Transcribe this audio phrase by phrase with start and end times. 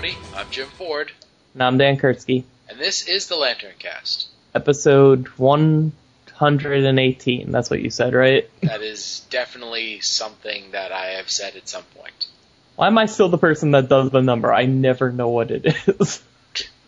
[0.00, 0.16] everybody.
[0.34, 1.12] I'm Jim Ford,
[1.52, 2.44] And I'm Dan Kurtzky.
[2.70, 4.28] and this is the Lantern Cast.
[4.54, 7.52] Episode 118.
[7.52, 8.48] That's what you said, right?
[8.62, 12.28] That is definitely something that I have said at some point.
[12.76, 14.50] Why am I still the person that does the number?
[14.50, 16.22] I never know what it is.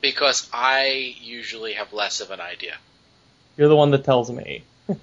[0.00, 2.74] Because I usually have less of an idea.
[3.56, 4.64] You're the one that tells me.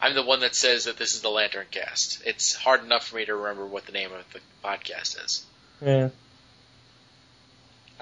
[0.00, 2.22] I'm the one that says that this is the Lantern Cast.
[2.26, 5.46] It's hard enough for me to remember what the name of the podcast is.
[5.80, 6.10] Yeah.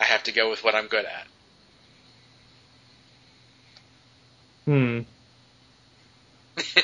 [0.01, 1.27] I have to go with what I'm good at.
[4.65, 5.01] Hmm.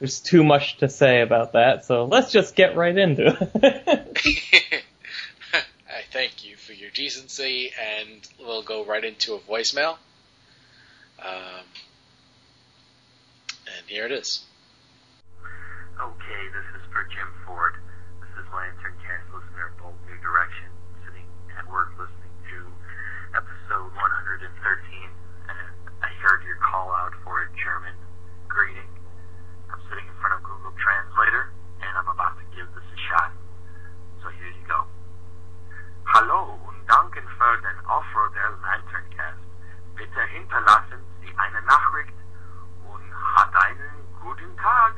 [0.00, 4.84] There's too much to say about that, so let's just get right into it.
[5.54, 9.96] I thank you for your decency, and we'll go right into a voicemail.
[11.24, 11.64] Um,
[13.64, 14.44] and here it is.
[15.94, 17.74] Okay, this is for Jim Ford.
[18.20, 20.68] This is Lantern Cast listener Bold New Direction,
[21.06, 21.24] sitting
[21.56, 22.58] at work listening to
[23.38, 24.50] episode 113,
[25.48, 27.96] and I heard your call out for a German
[28.48, 28.86] greeting.
[29.72, 33.32] I'm sitting in front of Google Translator, and I'm about to give this a shot.
[34.22, 34.84] So here you go.
[36.04, 39.40] Hallo und danken für den Offer der Lanterncast.
[39.96, 42.12] Bitte hinterlassen Sie eine Nachricht
[42.92, 43.04] und
[43.34, 44.94] hat einen guten Tag.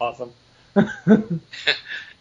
[0.00, 0.32] awesome.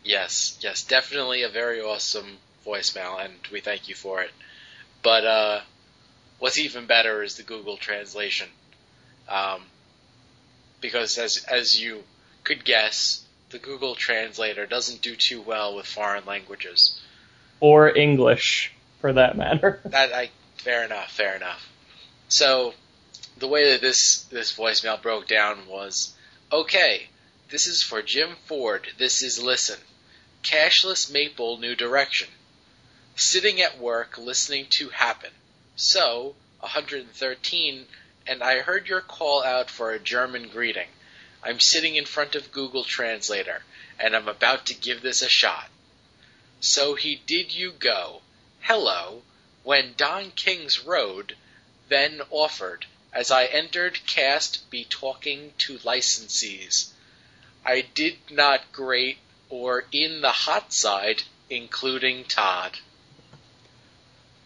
[0.04, 4.32] Yes, yes, definitely a very awesome voicemail, and we thank you for it.
[5.02, 5.62] But uh,
[6.40, 8.50] what's even better is the Google translation,
[9.30, 9.62] um,
[10.82, 12.04] because as as you
[12.44, 17.00] could guess, the Google Translator doesn't do too well with foreign languages.
[17.60, 19.80] or English, for that matter.
[19.86, 21.70] That I fair enough, fair enough.
[22.30, 22.74] So
[23.38, 26.14] the way that this this voicemail broke down was
[26.52, 27.08] okay.
[27.50, 28.88] This is for Jim Ford.
[28.98, 29.80] This is listen.
[30.44, 32.28] Cashless Maple New Direction.
[33.16, 35.30] Sitting at work listening to happen.
[35.76, 37.86] So 113,
[38.28, 40.88] and I heard your call out for a German greeting.
[41.44, 43.62] I'm sitting in front of Google Translator,
[44.00, 45.70] and I'm about to give this a shot.
[46.60, 48.22] So he did you go.
[48.62, 49.22] Hello,
[49.64, 51.36] when Don King's Road
[51.90, 56.90] then offered, as I entered cast be talking to licensees.
[57.66, 59.18] I did not great
[59.50, 62.80] or in the hot side, including Todd.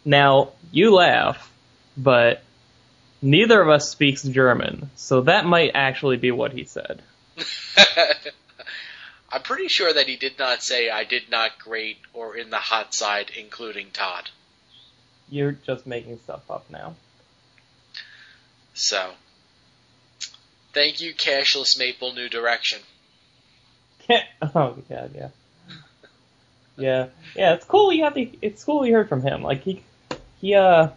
[0.04, 1.50] Now, you laugh,
[1.96, 2.42] but
[3.22, 7.02] neither of us speaks German, so that might actually be what he said.
[9.30, 12.56] I'm pretty sure that he did not say I did not great or in the
[12.56, 14.30] hot side, including Todd.
[15.28, 16.94] You're just making stuff up now.
[18.72, 19.10] So,
[20.72, 22.80] thank you, Cashless Maple New Direction.
[24.42, 25.28] oh god, yeah.
[26.76, 27.08] Yeah.
[27.34, 29.42] Yeah, it's cool you have the it's cool you heard from him.
[29.42, 29.82] Like he
[30.40, 30.88] he uh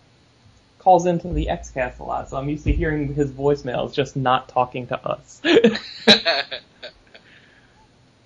[0.81, 4.49] calls into the Xcast a lot, so I'm used to hearing his voicemails just not
[4.49, 5.41] talking to us.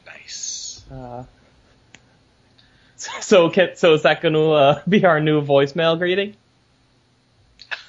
[0.06, 0.84] nice.
[0.92, 1.24] uh,
[2.96, 6.36] so can, so is that going to uh, be our new voicemail greeting?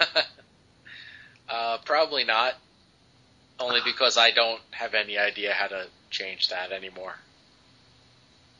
[1.48, 2.54] uh, probably not.
[3.58, 7.14] Only because I don't have any idea how to change that anymore.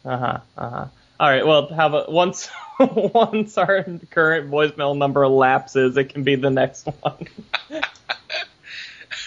[0.04, 0.38] Uh huh.
[0.56, 0.86] Uh huh.
[1.18, 1.46] All right.
[1.46, 6.86] Well, how about once once our current voicemail number lapses, it can be the next
[6.86, 7.26] one.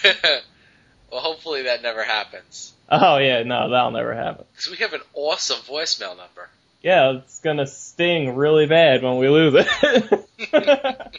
[0.04, 2.72] well, hopefully that never happens.
[2.88, 4.44] Oh yeah, no, that'll never happen.
[4.52, 6.48] Because we have an awesome voicemail number.
[6.82, 10.26] Yeah, it's gonna sting really bad when we lose it.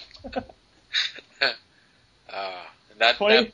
[2.33, 2.63] Uh,
[2.97, 3.43] that, Twenty.
[3.43, 3.53] that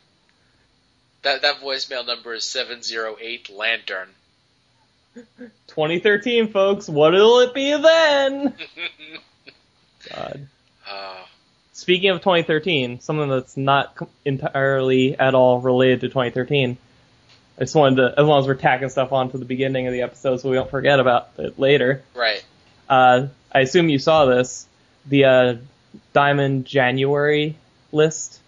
[1.23, 4.07] that that voicemail number is seven zero eight lantern.
[5.67, 6.87] 2013, folks.
[6.89, 8.53] What'll it be then?
[10.13, 10.47] God.
[10.89, 11.15] uh,
[11.73, 16.77] Speaking of 2013, something that's not entirely at all related to 2013.
[17.59, 19.93] I just wanted to, as long as we're tacking stuff on to the beginning of
[19.93, 22.03] the episode so we don't forget about it later.
[22.15, 22.43] right.
[22.89, 24.67] Uh, I assume you saw this.
[25.07, 25.55] The, uh,
[26.13, 27.55] Diamond January
[27.91, 28.39] list.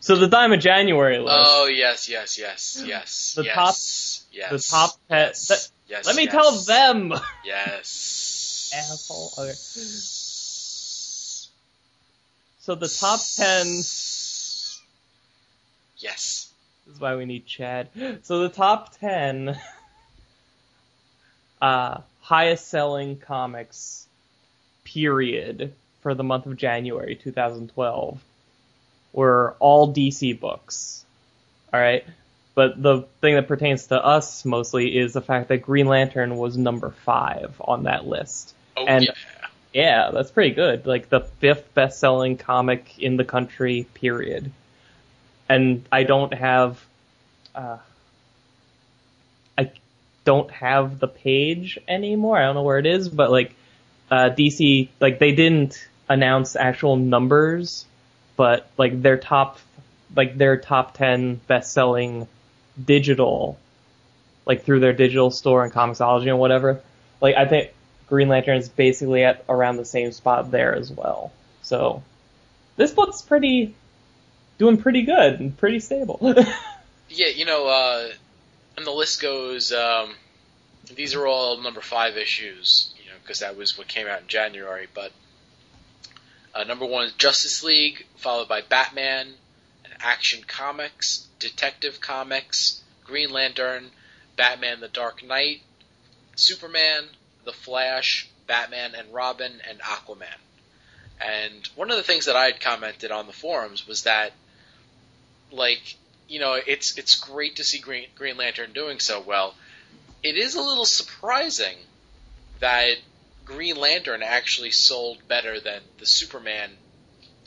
[0.00, 1.36] So the Diamond January list.
[1.46, 3.34] Oh yes, yes, yes, yes.
[3.34, 7.14] The yes, top- yes, the top ten- Yes, that- yes, Let me yes, tell them!
[7.44, 8.72] Yes.
[8.74, 9.32] Asshole.
[9.36, 9.54] Okay.
[12.60, 13.66] So the top 10
[15.98, 16.52] Yes.
[16.86, 17.88] This is why we need Chad.
[18.22, 19.58] So the top 10
[21.60, 24.06] uh, highest selling comics,
[24.84, 28.20] period, for the month of January 2012
[29.12, 31.04] were all DC books.
[31.72, 32.04] Alright?
[32.54, 36.56] But the thing that pertains to us mostly is the fact that Green Lantern was
[36.56, 38.54] number five on that list.
[38.76, 39.12] Oh And- yeah.
[39.72, 40.84] Yeah, that's pretty good.
[40.84, 44.50] Like the fifth best-selling comic in the country, period.
[45.48, 46.84] And I don't have,
[47.54, 47.78] uh,
[49.56, 49.70] I
[50.24, 52.36] don't have the page anymore.
[52.36, 53.54] I don't know where it is, but like,
[54.10, 57.86] uh, DC, like they didn't announce actual numbers,
[58.40, 59.58] but like their top,
[60.16, 62.26] like their top ten best-selling
[62.82, 63.58] digital,
[64.46, 66.80] like through their digital store and Comixology and whatever.
[67.20, 67.74] Like I think
[68.08, 71.32] Green Lantern is basically at around the same spot there as well.
[71.60, 72.02] So
[72.76, 73.74] this book's pretty
[74.56, 76.18] doing pretty good and pretty stable.
[77.12, 78.08] Yeah, you know, uh,
[78.76, 79.72] and the list goes.
[79.72, 80.14] Um,
[80.94, 84.28] these are all number five issues, you know, because that was what came out in
[84.28, 84.86] January.
[84.94, 85.10] But
[86.54, 89.34] uh, number one is Justice League, followed by Batman,
[90.00, 93.90] Action Comics, Detective Comics, Green Lantern,
[94.36, 95.62] Batman: The Dark Knight,
[96.36, 97.04] Superman,
[97.44, 100.26] The Flash, Batman and Robin, and Aquaman.
[101.20, 104.32] And one of the things that I had commented on the forums was that,
[105.52, 105.96] like,
[106.28, 109.54] you know, it's it's great to see Green Green Lantern doing so well.
[110.22, 111.76] It is a little surprising
[112.60, 112.96] that
[113.50, 116.70] Green Lantern actually sold better than the Superman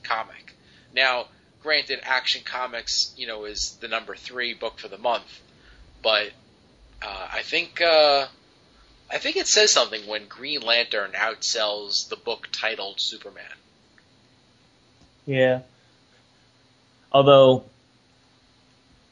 [0.03, 0.53] comic.
[0.93, 1.27] Now,
[1.61, 5.41] granted, Action Comics, you know, is the number three book for the month,
[6.01, 6.31] but
[7.01, 8.27] uh, I think uh,
[9.09, 13.45] I think it says something when Green Lantern outsells the book titled Superman.
[15.25, 15.61] yeah.
[17.11, 17.63] Although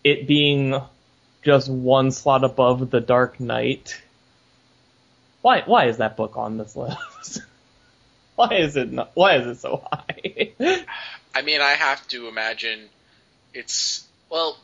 [0.03, 0.75] it being
[1.43, 4.01] just one slot above the Dark Knight.
[5.41, 7.41] Why why is that book on this list?
[8.35, 10.51] why is it not, why is it so high?
[11.35, 12.89] I mean, I have to imagine
[13.53, 14.57] it's well.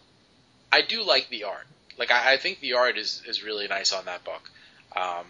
[0.72, 1.66] I do like the art.
[1.98, 4.50] Like, I, I think the art is is really nice on that book.
[4.96, 5.26] Um,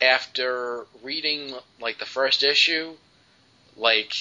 [0.00, 2.94] after reading like the first issue,
[3.76, 4.14] like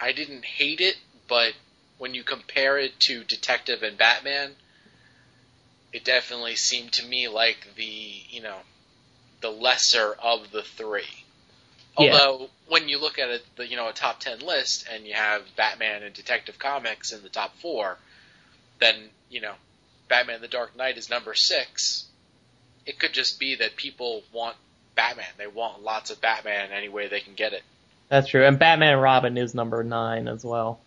[0.00, 0.96] I didn't hate it,
[1.28, 1.54] but
[1.98, 4.52] when you compare it to Detective and Batman,
[5.92, 8.58] it definitely seemed to me like the you know
[9.40, 11.04] the lesser of the three.
[11.98, 12.12] Yeah.
[12.12, 15.14] Although when you look at it, the you know a top ten list and you
[15.14, 17.96] have Batman and Detective Comics in the top four,
[18.80, 18.96] then
[19.30, 19.54] you know
[20.08, 22.04] Batman: The Dark Knight is number six.
[22.84, 24.56] It could just be that people want
[24.94, 25.26] Batman.
[25.38, 27.62] They want lots of Batman any way they can get it.
[28.08, 28.44] That's true.
[28.44, 30.78] And Batman and Robin is number nine as well.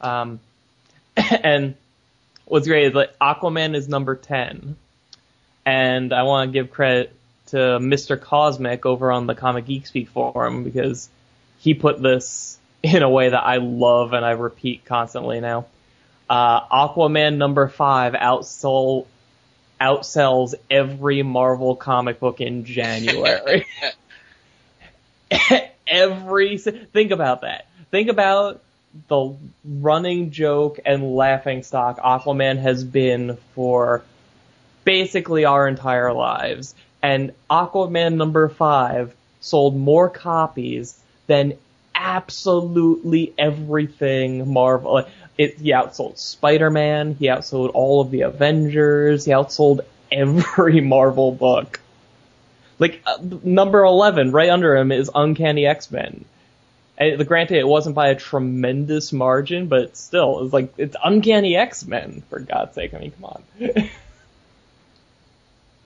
[0.00, 0.38] Um,
[1.16, 1.74] and
[2.44, 4.76] what's great is like Aquaman is number ten,
[5.64, 7.14] and I want to give credit
[7.48, 8.20] to Mr.
[8.20, 11.08] Cosmic over on the Comic Geek Speak forum because
[11.58, 15.66] he put this in a way that I love and I repeat constantly now.
[16.28, 19.06] Uh, Aquaman number five outsold
[19.80, 23.66] outsells every Marvel comic book in January.
[25.86, 27.66] every think about that.
[27.90, 28.62] Think about
[29.08, 29.34] the
[29.64, 34.04] running joke and laughing stock Aquaman has been for
[34.84, 36.74] basically our entire lives.
[37.02, 41.54] And Aquaman number five sold more copies than
[41.94, 45.04] absolutely everything Marvel.
[45.36, 49.80] It, he outsold Spider-Man, he outsold all of the Avengers, he outsold
[50.10, 51.80] every Marvel book.
[52.78, 56.24] Like uh, number eleven, right under him is Uncanny X Men.
[56.96, 61.56] And the granted, it wasn't by a tremendous margin, but still, it's like it's Uncanny
[61.56, 62.94] X Men for God's sake.
[62.94, 63.42] I mean, come on.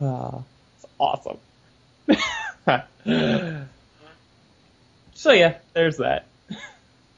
[0.00, 1.38] It's awesome.
[5.14, 6.26] so yeah, there's that.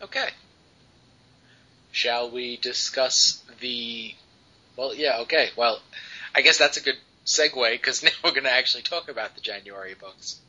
[0.02, 0.28] Okay.
[1.92, 4.14] Shall we discuss the?
[4.76, 5.20] Well, yeah.
[5.20, 5.50] Okay.
[5.56, 5.80] Well,
[6.34, 6.96] I guess that's a good
[7.26, 10.40] segue because now we're going to actually talk about the January books.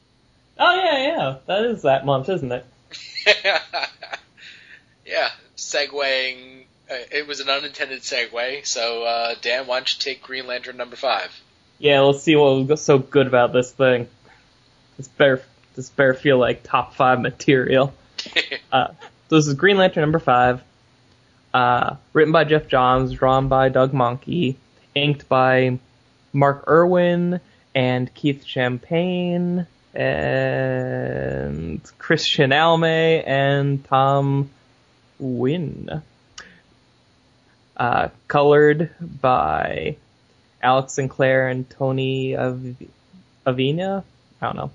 [0.58, 2.66] Oh yeah, yeah, that is that month, isn't it?
[5.06, 6.66] yeah, segueing.
[6.90, 8.66] Uh, it was an unintended segue.
[8.66, 11.32] So, uh, Dan, why don't you take Green Lantern number five?
[11.82, 14.08] Yeah, let's see what was so good about this thing.
[14.98, 15.42] This better,
[15.76, 17.94] this better feel like top five material.
[18.72, 18.88] Uh,
[19.28, 20.62] so this is Green Lantern number five,
[21.54, 24.56] uh, written by Geoff Johns, drawn by Doug Mahnke,
[24.96, 25.78] inked by
[26.32, 27.42] Mark Irwin
[27.76, 34.50] and Keith Champagne and Christian Alamy and Tom
[35.22, 36.02] Nguyen.
[37.76, 39.98] Uh, colored by
[40.62, 42.75] Alex Sinclair and Tony Av-
[43.46, 44.03] Avina.
[44.41, 44.72] I don't know,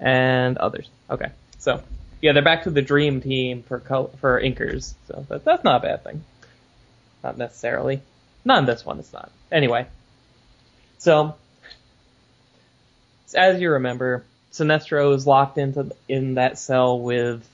[0.00, 0.88] and others.
[1.10, 1.82] Okay, so
[2.20, 4.94] yeah, they're back to the dream team for col- for inkers.
[5.08, 6.24] So that, that's not a bad thing.
[7.22, 8.02] Not necessarily.
[8.44, 8.98] not in this one.
[8.98, 9.30] It's not.
[9.50, 9.86] Anyway,
[10.98, 11.34] so
[13.34, 17.48] as you remember, Sinestro is locked into in that cell with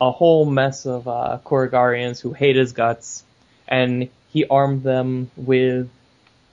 [0.00, 3.22] a whole mess of uh, Korugarians who hate his guts,
[3.68, 5.88] and he armed them with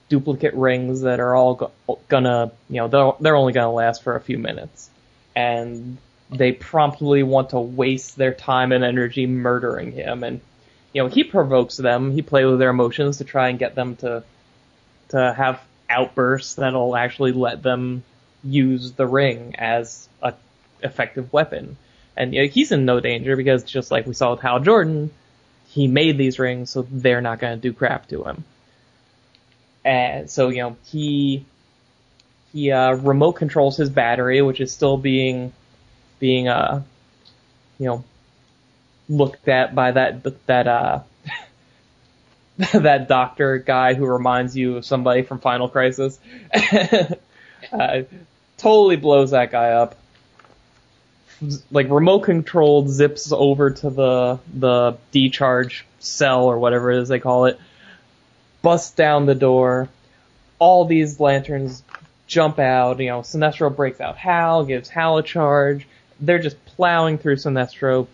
[0.08, 4.16] duplicate rings that are all go- gonna, you know, they're, they're only gonna last for
[4.16, 4.90] a few minutes,
[5.34, 5.98] and
[6.30, 10.40] they promptly want to waste their time and energy murdering him, and
[10.92, 12.12] you know he provokes them.
[12.12, 14.22] He plays with their emotions to try and get them to
[15.10, 18.02] to have outbursts that'll actually let them
[18.44, 20.34] use the ring as a
[20.82, 21.76] effective weapon.
[22.16, 25.10] And you know, he's in no danger because just like we saw with Hal Jordan,
[25.68, 28.44] he made these rings, so they're not going to do crap to him.
[30.26, 31.44] So you know he
[32.52, 35.52] he uh, remote controls his battery, which is still being
[36.18, 36.82] being uh
[37.78, 38.04] you know
[39.08, 41.00] looked at by that that uh
[42.72, 46.18] that doctor guy who reminds you of somebody from Final Crisis.
[47.72, 48.02] uh,
[48.56, 49.96] totally blows that guy up.
[51.70, 57.20] Like remote controlled zips over to the the decharge cell or whatever it is they
[57.20, 57.60] call it.
[58.68, 59.88] Busts down the door.
[60.58, 61.82] All these lanterns
[62.26, 63.00] jump out.
[63.00, 65.88] You know, Sinestro breaks out Hal, gives Hal a charge.
[66.20, 68.08] They're just plowing through Sinestro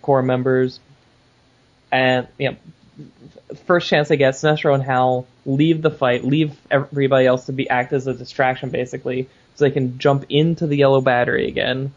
[0.00, 0.80] Corps members,
[1.92, 2.56] and you know,
[3.66, 7.68] first chance they get, Sinestro and Hal leave the fight, leave everybody else to be
[7.68, 11.92] act as a distraction basically, so they can jump into the yellow battery again,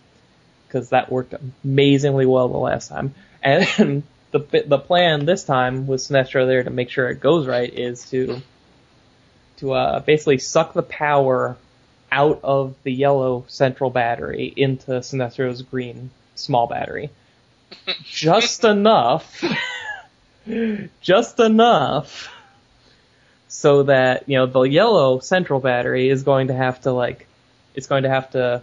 [0.67, 3.15] because that worked amazingly well the last time.
[3.41, 4.03] And
[4.39, 8.10] the the plan this time with Sinestro there to make sure it goes right is
[8.12, 8.41] to
[9.58, 11.58] to uh, basically suck the power
[12.12, 17.10] out of the yellow central battery into Sinestro's green small battery.
[18.06, 19.44] Just enough
[21.01, 22.29] just enough
[23.48, 27.27] so that, you know, the yellow central battery is going to have to like,
[27.75, 28.62] it's going to have to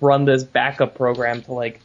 [0.00, 1.80] run this backup program to like,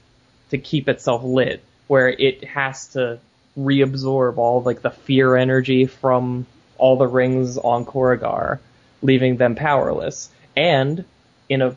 [0.51, 3.19] to keep itself lit, where it has to
[3.55, 6.47] reabsorb all like the fear energy from
[6.79, 8.57] all the rings on Korugar,
[9.03, 10.31] leaving them powerless.
[10.57, 11.05] And
[11.50, 11.75] in a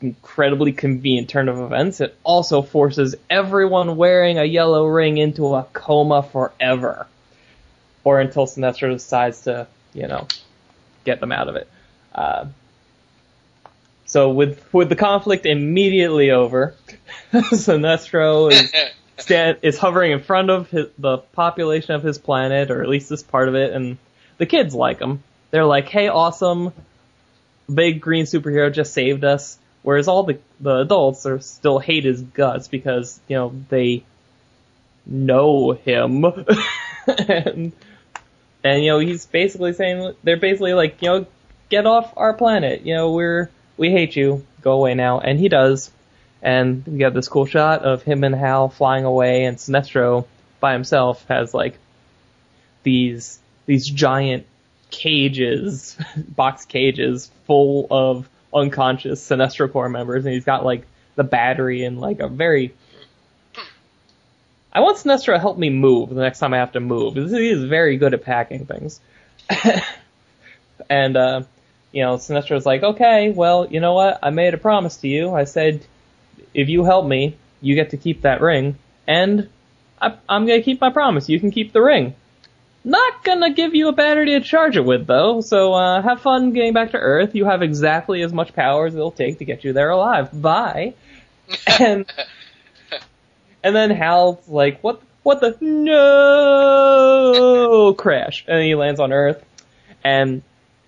[0.00, 5.64] incredibly convenient turn of events, it also forces everyone wearing a yellow ring into a
[5.72, 7.08] coma forever.
[8.04, 10.28] Or until Sinestro decides to, you know,
[11.02, 11.68] get them out of it.
[12.14, 12.46] Uh,
[14.04, 16.76] so with with the conflict immediately over,
[17.32, 18.72] Sinestro is
[19.18, 23.08] stand, is hovering in front of his, the population of his planet, or at least
[23.08, 23.98] this part of it, and
[24.38, 25.22] the kids like him.
[25.50, 26.72] They're like, "Hey, awesome!
[27.72, 29.58] Big green superhero just saved us.
[29.86, 34.02] Whereas all the, the adults are still hate his guts because, you know, they
[35.06, 36.24] know him.
[37.06, 37.72] and,
[38.64, 41.26] and, you know, he's basically saying, they're basically like, you know,
[41.68, 42.82] get off our planet.
[42.82, 44.44] You know, we're, we hate you.
[44.60, 45.20] Go away now.
[45.20, 45.92] And he does.
[46.42, 50.26] And we got this cool shot of him and Hal flying away and Sinestro
[50.60, 51.78] by himself has like
[52.82, 54.46] these, these giant
[54.90, 61.84] cages, box cages full of unconscious Sinestro Corps members, and he's got like the battery
[61.84, 62.74] and like a very.
[64.72, 67.14] I want Sinestro to help me move the next time I have to move.
[67.14, 69.00] He is very good at packing things.
[70.90, 71.42] and uh,
[71.92, 74.18] you know, Sinestro's like, okay, well, you know what?
[74.22, 75.32] I made a promise to you.
[75.32, 75.86] I said,
[76.54, 79.48] if you help me, you get to keep that ring, and
[80.00, 81.28] I, I'm gonna keep my promise.
[81.28, 82.14] You can keep the ring.
[82.84, 86.52] Not gonna give you a battery to charge it with though, so uh, have fun
[86.52, 87.34] getting back to Earth.
[87.34, 90.30] You have exactly as much power as it'll take to get you there alive.
[90.40, 90.94] Bye.
[91.80, 92.06] and
[93.62, 97.14] and then Hal's like, what what the no
[97.94, 99.44] crash, and he lands on Earth,
[100.04, 100.42] and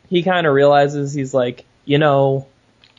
[0.08, 2.46] he kind of realizes he's like, you know,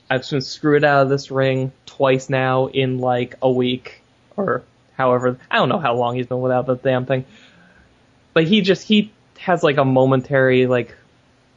[0.09, 4.01] I've been screwed out of this ring twice now in like a week
[4.35, 4.63] or
[4.97, 5.37] however.
[5.51, 7.25] I don't know how long he's been without the damn thing
[8.33, 10.95] but he just he has like a momentary like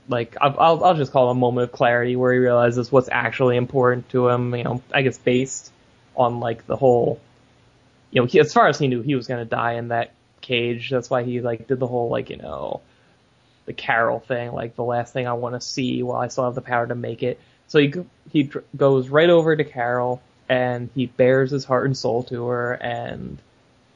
[0.09, 3.57] like I'll I'll just call it a moment of clarity where he realizes what's actually
[3.57, 4.55] important to him.
[4.55, 5.71] You know, I guess based
[6.17, 7.21] on like the whole,
[8.11, 10.91] you know, he, as far as he knew, he was gonna die in that cage.
[10.91, 12.81] That's why he like did the whole like you know,
[13.67, 16.57] the Carol thing, like the last thing I want to see while I still have
[16.57, 17.39] the power to make it.
[17.73, 17.95] So he
[18.31, 22.75] he goes right over to Carol and he bears his heart and soul to her
[22.75, 23.39] and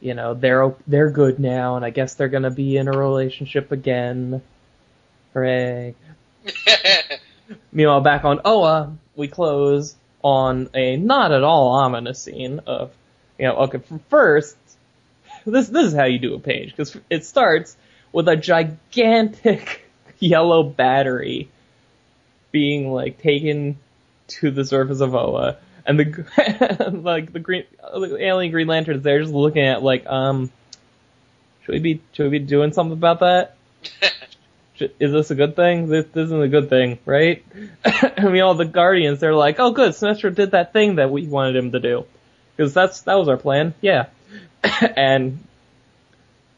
[0.00, 3.73] you know they're they're good now, and I guess they're gonna be in a relationship
[3.73, 4.40] again.
[5.35, 5.95] Hooray!
[7.73, 12.92] Meanwhile, back on Oa, we close on a not at all ominous scene of,
[13.38, 14.56] you know, okay, first,
[15.45, 17.76] this this is how you do a page because it starts
[18.11, 19.85] with a gigantic
[20.18, 21.50] yellow battery
[22.56, 23.76] being like taken
[24.28, 29.20] to the surface of Oa, and the like the green the alien Green Lanterns there
[29.20, 30.50] just looking at like um
[31.62, 33.56] should we be should we be doing something about that?
[34.78, 35.88] Is this a good thing?
[35.88, 37.44] This, this isn't a good thing, right?
[37.84, 41.26] I mean, all the Guardians, they're like, oh good, Sinestro did that thing that we
[41.26, 42.04] wanted him to do.
[42.54, 44.06] Because that's, that was our plan, yeah.
[44.96, 45.38] and,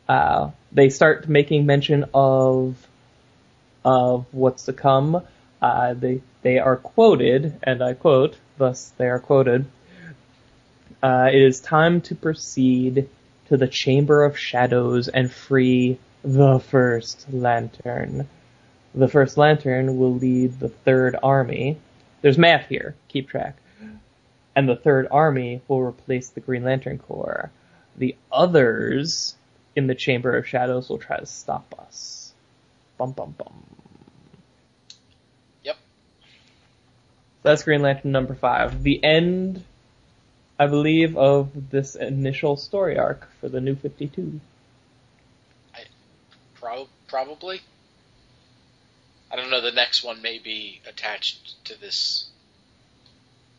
[0.09, 2.75] uh, they start making mention of,
[3.85, 5.23] of what's to come.
[5.61, 9.67] Uh, they, they are quoted, and I quote, thus they are quoted,
[11.03, 13.09] uh, it is time to proceed
[13.49, 18.29] to the Chamber of Shadows and free the First Lantern.
[18.95, 21.79] The First Lantern will lead the Third Army.
[22.21, 23.57] There's math here, keep track.
[24.57, 27.51] And the Third Army will replace the Green Lantern Corps.
[27.97, 29.37] The others
[29.77, 32.33] in the Chamber of Shadows will try to stop us.
[32.97, 33.78] Bum bum bum.
[37.49, 38.83] That's Green Lantern number five.
[38.83, 39.65] The end,
[40.59, 44.39] I believe, of this initial story arc for the New 52.
[46.57, 47.63] Pro- probably.
[49.31, 49.63] I don't know.
[49.63, 52.29] The next one may be attached to this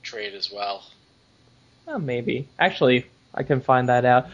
[0.03, 0.83] trade as well.
[1.87, 2.47] Oh, maybe.
[2.59, 4.27] Actually, I can find that out.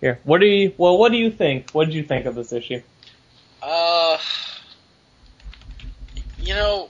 [0.00, 0.72] Here, what do you?
[0.78, 1.72] Well, what do you think?
[1.72, 2.80] What did you think of this issue?
[3.60, 4.16] Uh,
[6.40, 6.88] you know,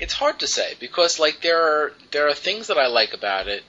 [0.00, 3.46] it's hard to say because like there are there are things that I like about
[3.48, 3.62] it,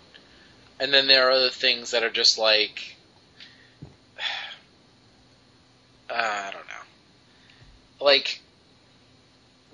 [0.79, 2.95] and then there are other things that are just like
[6.09, 8.41] uh, I don't know, like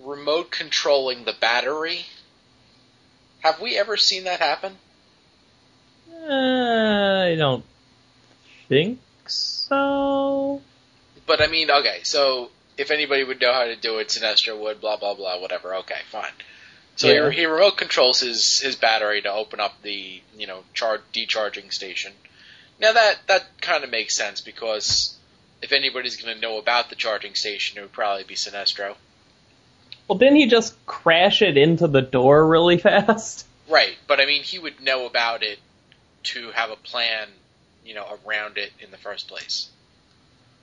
[0.04, 2.02] remote controlling the battery.
[3.42, 4.74] Have we ever seen that happen?
[6.12, 7.64] Uh, I don't
[8.68, 10.62] think so.
[11.28, 14.82] But I mean, okay, so if anybody would know how to do it, Sinestro would,
[14.82, 15.76] blah blah blah, whatever.
[15.78, 16.32] Okay, fine.
[16.96, 17.30] So Yeah.
[17.30, 21.72] he, he remote controls his his battery to open up the you know char- decharging
[21.74, 22.12] station.
[22.80, 25.16] Now that that kind of makes sense because
[25.62, 28.96] if anybody's going to know about the charging station, it would probably be Sinestro.
[30.08, 33.46] Well, didn't he just crash it into the door really fast?
[33.68, 35.60] Right, but I mean, he would know about it
[36.24, 37.28] to have a plan,
[37.84, 39.68] you know, around it in the first place.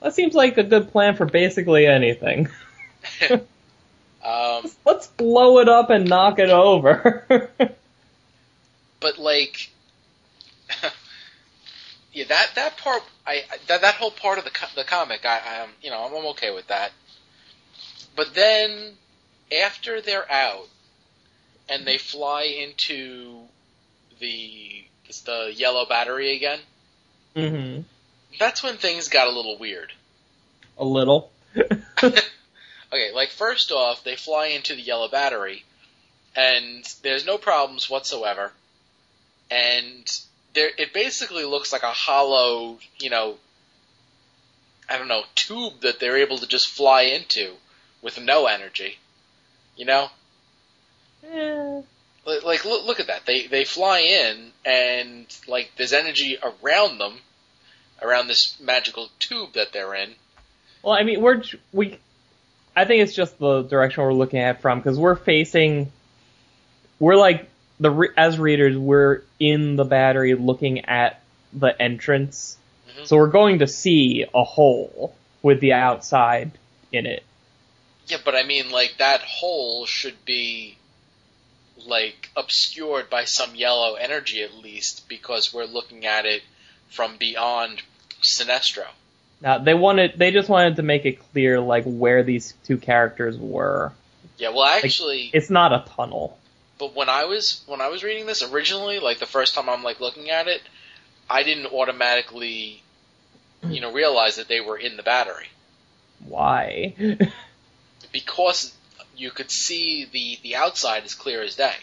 [0.01, 2.49] That seems like a good plan for basically anything.
[4.25, 7.49] Um, Let's blow it up and knock it over.
[8.99, 9.69] but like
[12.11, 15.69] yeah that that part i that, that whole part of the the comic i i'm
[15.81, 16.91] you know I'm, I'm okay with that
[18.15, 18.93] but then
[19.63, 20.67] after they're out
[21.69, 23.41] and they fly into
[24.19, 24.85] the
[25.25, 26.59] the yellow battery again
[27.35, 27.81] hmm
[28.39, 29.91] that's when things got a little weird.
[30.77, 31.31] A little.
[32.03, 35.63] okay like first off they fly into the yellow battery
[36.35, 38.51] and there's no problems whatsoever.
[39.49, 40.05] And
[40.53, 43.37] there it basically looks like a hollow you know
[44.89, 47.53] i don't know tube that they're able to just fly into
[48.01, 48.97] with no energy
[49.75, 50.09] you know?
[51.31, 51.81] Eh.
[52.25, 53.25] Like, like look, look at that.
[53.25, 57.19] They they fly in and like there's energy around them
[58.01, 60.13] around this magical tube that they're in
[60.83, 61.97] Well, I mean, we're we.
[62.75, 65.91] I think it's just the direction we're looking at from because we're facing.
[66.99, 71.21] We're like the as readers, we're in the battery looking at
[71.53, 72.57] the entrance,
[72.89, 73.07] Mhm.
[73.07, 76.51] so we're going to see a hole with the outside
[76.91, 77.23] in it.
[78.07, 80.77] Yeah, but I mean, like that hole should be
[81.77, 86.43] like obscured by some yellow energy at least, because we're looking at it
[86.89, 87.81] from beyond
[88.21, 88.85] Sinestro.
[89.41, 93.37] Now they wanted, they just wanted to make it clear like where these two characters
[93.37, 93.91] were.
[94.37, 96.37] Yeah, well, actually, It's not a tunnel.
[96.79, 99.83] but when I was when I was reading this originally, like the first time I'm
[99.83, 100.61] like looking at it,
[101.29, 102.81] I didn't automatically,
[103.63, 105.47] you know, realize that they were in the battery
[106.25, 106.95] Why?
[108.11, 108.73] because
[109.17, 111.75] you could see the the outside as clear as day.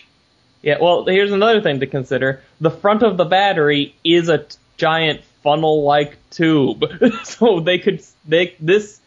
[0.62, 2.40] Yeah, well, here's another thing to consider.
[2.60, 4.46] The front of the battery is a
[4.82, 6.84] giant funnel-like tube.
[7.22, 9.00] so they could, they, this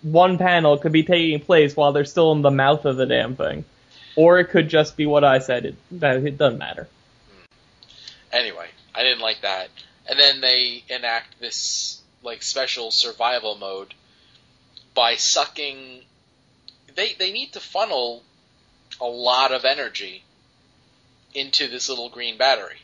[0.00, 3.36] one panel could be taking place while they're still in the mouth of the damn
[3.36, 3.66] thing.
[4.16, 5.66] Or it could just be what I said.
[5.66, 6.88] It, it doesn't matter.
[7.30, 7.44] Hmm.
[8.32, 9.68] Anyway, I didn't like that.
[10.08, 13.92] And then they enact this like special survival mode
[14.94, 16.00] by sucking
[16.96, 18.22] they they need to funnel
[18.98, 20.24] a lot of energy
[21.34, 22.78] into this little green battery.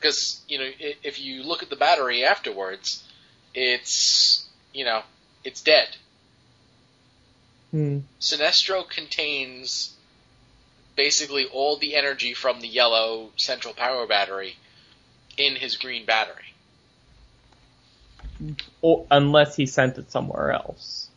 [0.00, 0.70] Because, you know,
[1.02, 3.04] if you look at the battery afterwards,
[3.54, 5.02] it's you know
[5.44, 5.88] it's dead.
[7.70, 7.98] Hmm.
[8.20, 9.94] Sinestro contains
[10.96, 14.56] basically all the energy from the yellow central power battery
[15.36, 16.54] in his green battery.
[18.82, 21.08] Or, unless he sent it somewhere else.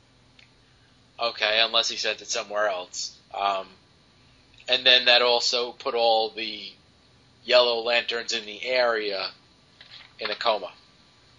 [1.20, 3.16] Okay, unless he sent it somewhere else.
[3.34, 3.68] Um,
[4.68, 6.72] and then that also put all the
[7.44, 9.30] yellow lanterns in the area
[10.20, 10.72] in a coma.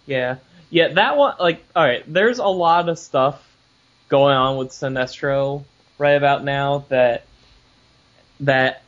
[0.05, 0.37] Yeah.
[0.69, 3.41] Yeah, that one, like, alright, there's a lot of stuff
[4.09, 5.63] going on with Sinestro
[5.97, 7.25] right about now that,
[8.39, 8.81] that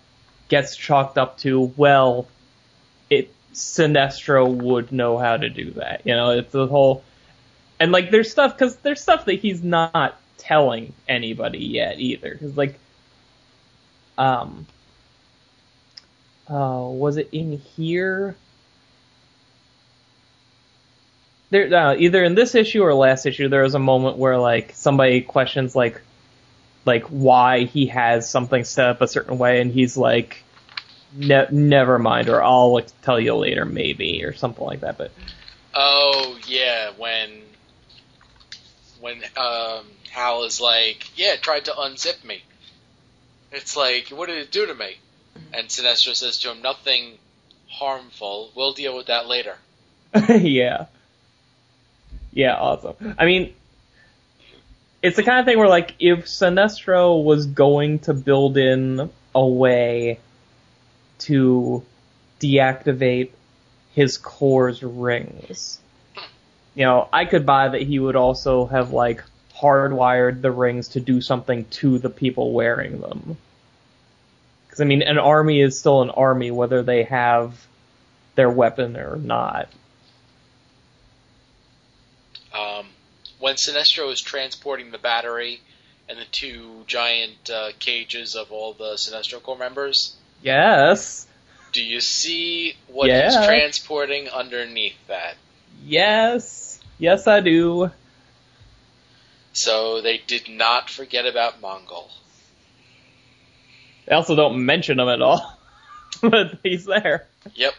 [0.50, 2.28] gets chalked up to, well,
[3.10, 6.02] it, Sinestro would know how to do that.
[6.06, 7.04] You know, it's the whole,
[7.80, 12.36] and like, there's stuff, cause there's stuff that he's not telling anybody yet either.
[12.36, 12.80] Cause like,
[14.18, 14.66] um,
[16.50, 18.36] uh, was it in here?
[21.50, 24.72] There, uh, either in this issue or last issue, there was a moment where like
[24.74, 26.02] somebody questions like,
[26.86, 30.44] like why he has something set up a certain way, and he's like,
[31.14, 34.98] ne- never mind, or I'll like, tell you later, maybe, or something like that.
[34.98, 35.12] But
[35.74, 37.30] Oh yeah, when
[39.02, 42.42] when um, Hal is like, yeah, tried to unzip me.
[43.52, 44.98] It's like, what did it do to me?
[45.56, 47.18] And Sinestro says to him, nothing
[47.70, 48.52] harmful.
[48.56, 49.56] We'll deal with that later.
[50.30, 50.88] yeah.
[52.34, 53.16] Yeah, awesome.
[53.18, 53.54] I mean,
[55.02, 59.46] it's the kind of thing where, like, if Sinestro was going to build in a
[59.46, 60.20] way
[61.20, 61.84] to
[62.42, 63.30] deactivate
[63.94, 65.80] his core's rings,
[66.74, 69.24] you know, I could buy that he would also have, like,
[69.58, 73.38] hardwired the rings to do something to the people wearing them.
[74.76, 77.66] Because, I mean, an army is still an army whether they have
[78.36, 79.70] their weapon or not.
[82.54, 82.88] Um,
[83.40, 85.62] when Sinestro is transporting the battery
[86.10, 91.26] and the two giant uh, cages of all the Sinestro Corps members, Yes.
[91.72, 93.30] do you see what Yeah.
[93.30, 95.36] he's transporting underneath that?
[95.86, 96.82] Yes.
[96.98, 97.92] Yes, I do.
[99.54, 102.10] So they did not forget about Mongul.
[104.06, 105.60] They also don't mention him at all.
[106.22, 107.28] but he's there.
[107.56, 107.74] Yep.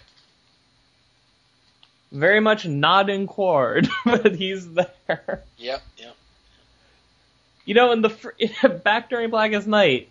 [2.12, 3.27] Very much not in
[4.05, 5.43] but he's there.
[5.59, 5.83] Yep.
[5.99, 6.17] Yep.
[7.65, 8.31] You know, in the fr-
[8.85, 10.09] back during Blackest Night,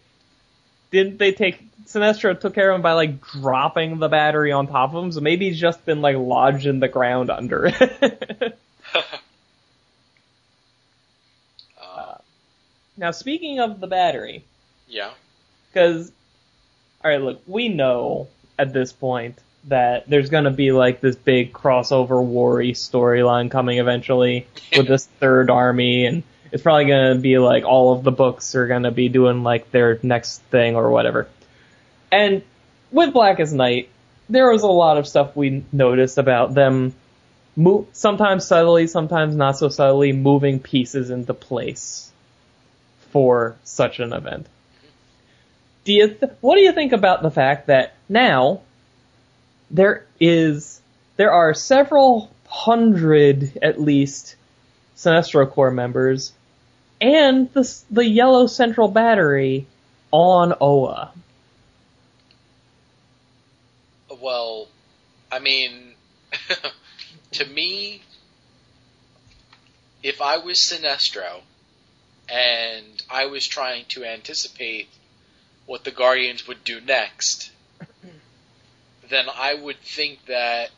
[0.91, 4.93] didn't they take Sinestro took care of him by like dropping the battery on top
[4.93, 5.11] of him?
[5.11, 8.57] So maybe he's just been like lodged in the ground under it.
[11.81, 12.15] uh,
[12.97, 14.43] now, speaking of the battery,
[14.87, 15.11] yeah.
[15.75, 16.09] Because,
[17.03, 22.23] alright, look, we know at this point that there's gonna be like this big crossover
[22.23, 27.91] worry storyline coming eventually with this third army, and it's probably gonna be like all
[27.91, 31.27] of the books are gonna be doing like their next thing or whatever.
[32.09, 32.41] And
[32.89, 33.89] with Blackest Night,
[34.29, 36.95] there was a lot of stuff we noticed about them
[37.57, 42.13] mo- sometimes subtly, sometimes not so subtly, moving pieces into place
[43.11, 44.47] for such an event
[45.85, 48.61] do you th- what do you think about the fact that now
[49.71, 50.81] there is
[51.15, 54.35] there are several hundred at least
[54.97, 56.33] Sinestro Corps members
[57.01, 59.67] and the the yellow central battery
[60.11, 61.11] on Oa.
[64.21, 64.67] Well,
[65.31, 65.93] I mean,
[67.33, 68.01] to me,
[70.01, 71.41] if I was Sinestro
[72.29, 74.87] and I was trying to anticipate
[75.65, 77.51] what the Guardians would do next,
[79.09, 80.69] then I would think that,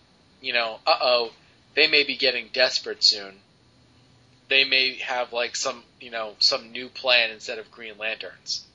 [0.42, 1.32] you know, uh oh,
[1.76, 3.36] they may be getting desperate soon.
[4.50, 8.66] They may have like some, you know, some new plan instead of Green Lanterns.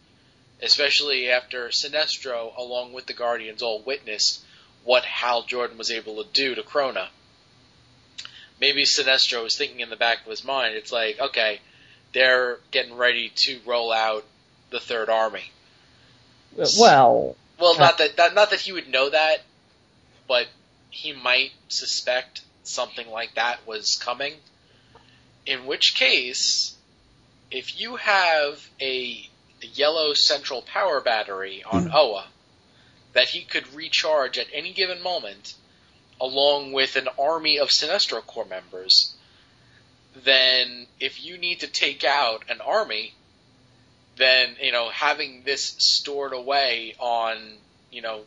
[0.63, 4.43] Especially after Sinestro, along with the Guardians, all witnessed
[4.85, 7.09] what Hal Jordan was able to do to Krona.
[8.61, 11.61] Maybe Sinestro was thinking in the back of his mind, it's like, okay,
[12.13, 14.25] they're getting ready to roll out
[14.71, 15.51] the Third Army.
[16.57, 19.41] Well, Well, not that, that not that he would know that,
[20.27, 20.49] but
[20.91, 24.35] he might suspect something like that was coming.
[25.47, 26.75] In which case,
[27.51, 29.29] if you have a
[29.61, 31.95] yellow central power battery on hmm.
[31.95, 32.27] Oa
[33.13, 35.55] that he could recharge at any given moment,
[36.21, 39.15] along with an army of Sinestro Corps members,
[40.15, 43.15] then if you need to take out an army,
[44.17, 47.37] then you know having this stored away on
[47.91, 48.21] you know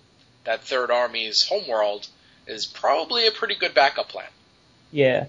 [0.43, 2.07] that third army's homeworld
[2.47, 4.27] is probably a pretty good backup plan.
[4.91, 5.25] yeah.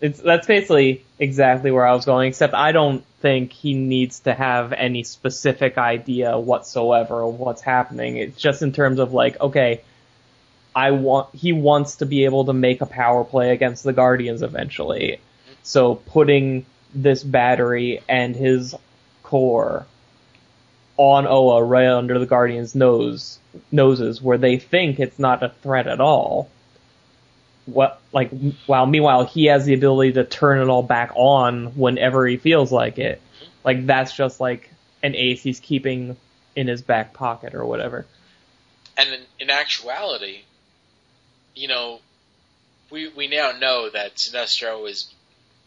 [0.00, 2.28] it's that's basically exactly where I was going.
[2.28, 8.16] Except I don't think he needs to have any specific idea whatsoever of what's happening.
[8.16, 9.82] It's just in terms of like, okay,
[10.74, 14.42] I want he wants to be able to make a power play against the Guardians
[14.42, 15.18] eventually.
[15.20, 15.54] Mm-hmm.
[15.62, 18.74] So putting this battery and his
[19.28, 19.86] Corps
[20.96, 23.38] on Oa right under the Guardians' nose
[23.70, 26.50] noses where they think it's not a threat at all.
[27.66, 28.30] What like
[28.64, 32.72] while meanwhile he has the ability to turn it all back on whenever he feels
[32.72, 33.20] like it.
[33.64, 34.70] Like that's just like
[35.02, 36.16] an ace he's keeping
[36.56, 38.06] in his back pocket or whatever.
[38.96, 40.40] And in, in actuality,
[41.54, 42.00] you know,
[42.90, 45.12] we we now know that Sinestro is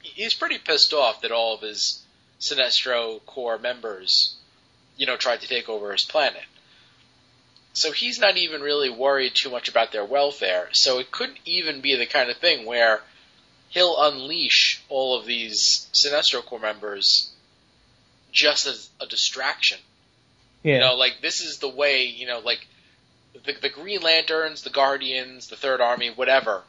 [0.02, 2.02] he's pretty pissed off that all of his
[2.42, 4.36] Sinestro Corps members,
[4.98, 6.44] you know, tried to take over his planet.
[7.74, 10.68] So he's not even really worried too much about their welfare.
[10.74, 13.02] So it couldn't even be the kind of thing where
[13.70, 17.32] he'll unleash all of these Sinestro Corps members
[18.32, 19.78] just as a distraction.
[20.64, 20.74] Yeah.
[20.74, 22.68] You know, like this is the way, you know, like
[23.46, 26.64] the, the Green Lanterns, the Guardians, the Third Army, whatever,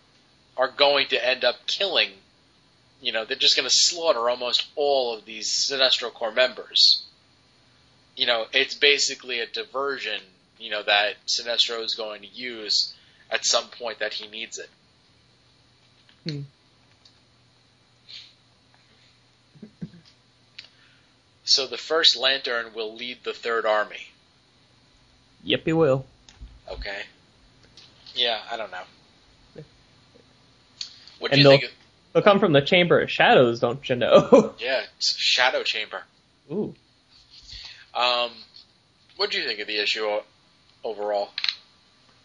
[0.57, 2.11] are going to end up killing.
[3.03, 7.03] You know, they're just going to slaughter almost all of these Sinestro Corps members.
[8.17, 10.21] You know, it's basically a diversion.
[10.59, 12.95] You know that Sinestro is going to use
[13.29, 14.71] at some point that he needs it.
[16.25, 16.41] Hmm.
[21.45, 24.07] So the first Lantern will lead the Third Army.
[25.43, 26.07] Yep, he will.
[26.71, 27.03] Okay.
[28.15, 29.65] Yeah, I don't know.
[31.19, 31.65] What do you think?
[31.65, 31.71] Of,
[32.13, 34.55] They'll come from the Chamber of Shadows, don't you know?
[34.59, 36.03] yeah, it's Shadow Chamber.
[36.51, 36.75] Ooh.
[37.95, 38.31] Um,
[39.17, 40.21] what do you think of the issue
[40.85, 41.31] overall?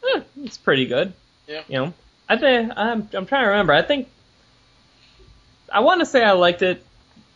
[0.04, 1.14] Eh, it's pretty good.
[1.48, 1.64] Yeah.
[1.68, 1.94] You know,
[2.28, 3.74] I think I'm I'm trying to remember.
[3.74, 4.08] I think
[5.72, 6.84] I want to say I liked it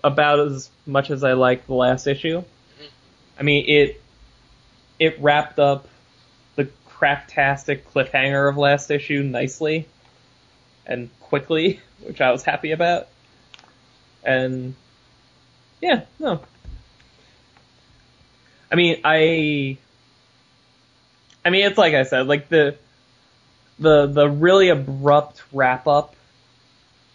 [0.04, 2.44] about as much as I liked the last issue.
[3.40, 4.02] I mean, it
[5.00, 5.88] it wrapped up
[6.56, 9.88] the craptastic cliffhanger of last issue nicely
[10.92, 13.08] and quickly, which I was happy about.
[14.24, 14.76] And
[15.82, 16.42] yeah, no.
[18.72, 19.78] I mean, I
[21.44, 22.78] I mean, it's like I said, like the
[23.80, 26.16] the the really abrupt wrap up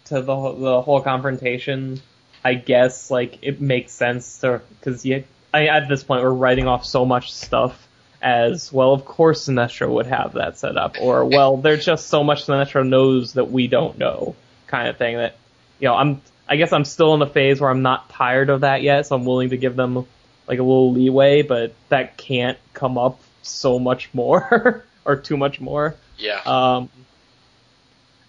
[0.05, 2.01] to the the whole confrontation.
[2.43, 6.67] I guess like it makes sense to because you I, at this point we're writing
[6.67, 7.86] off so much stuff
[8.21, 8.93] as well.
[8.93, 12.87] Of course, Sinestro would have that set up, or well, there's just so much Sinestro
[12.87, 14.35] knows that we don't know,
[14.67, 15.17] kind of thing.
[15.17, 15.37] That
[15.79, 18.61] you know, I'm I guess I'm still in the phase where I'm not tired of
[18.61, 20.05] that yet, so I'm willing to give them
[20.47, 25.59] like a little leeway, but that can't come up so much more or too much
[25.59, 25.95] more.
[26.17, 26.41] Yeah.
[26.45, 26.89] Um,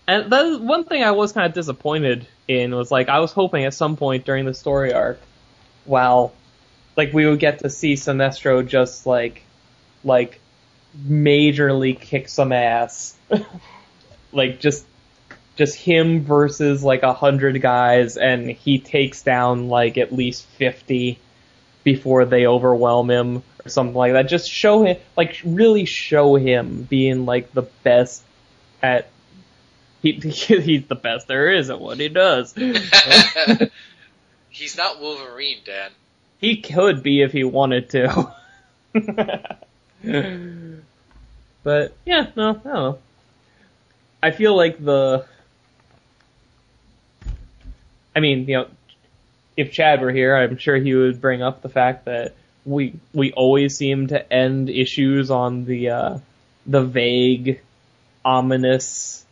[0.07, 3.33] and that is one thing I was kind of disappointed in was like I was
[3.33, 5.21] hoping at some point during the story arc,
[5.85, 6.33] while
[6.97, 9.43] like we would get to see Sinestro just like
[10.05, 10.41] like
[10.97, 13.17] majorly kick some ass,
[14.33, 14.85] like just
[15.57, 21.19] just him versus like a hundred guys, and he takes down like at least fifty
[21.85, 24.29] before they overwhelm him or something like that.
[24.29, 28.23] Just show him, like, really show him being like the best
[28.83, 29.09] at.
[30.03, 32.55] He, he's the best there is at what he does.
[34.51, 35.91] He's not Wolverine, Dan.
[36.39, 38.35] he could be if he wanted to.
[41.63, 42.99] but yeah, no, I don't know.
[44.23, 45.27] I feel like the.
[48.15, 48.69] I mean, you know,
[49.57, 52.35] if Chad were here, I'm sure he would bring up the fact that
[52.65, 56.19] we we always seem to end issues on the uh,
[56.67, 57.61] the vague,
[58.25, 59.25] ominous,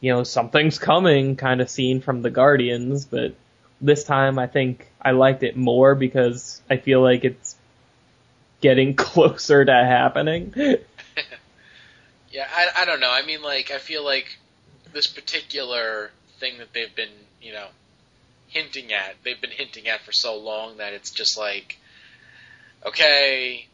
[0.00, 3.34] you know, something's coming kind of scene from the Guardians, but
[3.80, 7.56] this time I think I liked it more because I feel like it's
[8.60, 10.54] getting closer to happening.
[12.32, 13.10] Yeah, I, I don't know.
[13.10, 14.38] I mean, like, I feel like
[14.92, 17.08] this particular thing that they've been,
[17.42, 17.66] you know,
[18.46, 21.76] hinting at, they've been hinting at for so long that it's just like,
[22.86, 23.66] okay,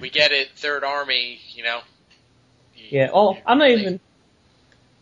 [0.00, 1.80] we get it, Third Army, you know.
[2.74, 3.10] You- Yeah.
[3.12, 4.00] Oh, I'm not even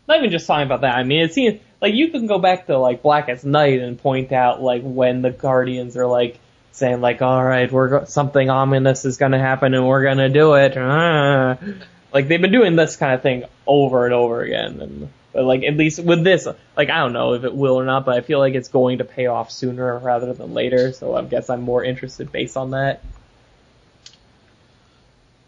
[0.07, 0.95] not even just talking about that.
[0.95, 4.33] I mean, it seems like you can go back to like Blackest Night and point
[4.33, 6.37] out like when the Guardians are like
[6.73, 10.77] saying like, "All right, we're something ominous is gonna happen and we're gonna do it."
[10.77, 11.57] Ah.
[12.13, 15.63] Like they've been doing this kind of thing over and over again, and but like
[15.63, 18.21] at least with this, like I don't know if it will or not, but I
[18.21, 20.93] feel like it's going to pay off sooner rather than later.
[20.93, 23.03] So I guess I'm more interested based on that.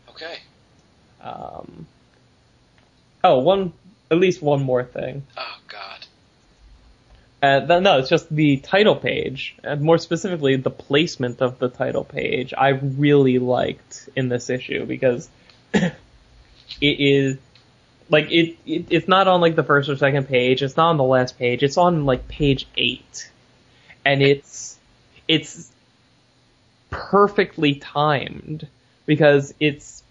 [0.10, 0.40] Okay.
[1.22, 1.86] Um,
[3.24, 3.74] oh, one
[4.10, 5.24] at least one more thing.
[5.38, 5.95] Oh God.
[7.42, 12.04] Uh, no, it's just the title page, and more specifically, the placement of the title
[12.04, 12.54] page.
[12.58, 15.30] I really liked in this issue because
[15.74, 15.94] it
[16.82, 17.38] is
[18.10, 18.88] like it, it.
[18.90, 20.64] It's not on like the first or second page.
[20.64, 21.62] It's not on the last page.
[21.62, 23.30] It's on like page eight,
[24.04, 24.78] and it's
[25.28, 25.72] it's
[26.90, 28.68] perfectly timed
[29.06, 30.04] because it's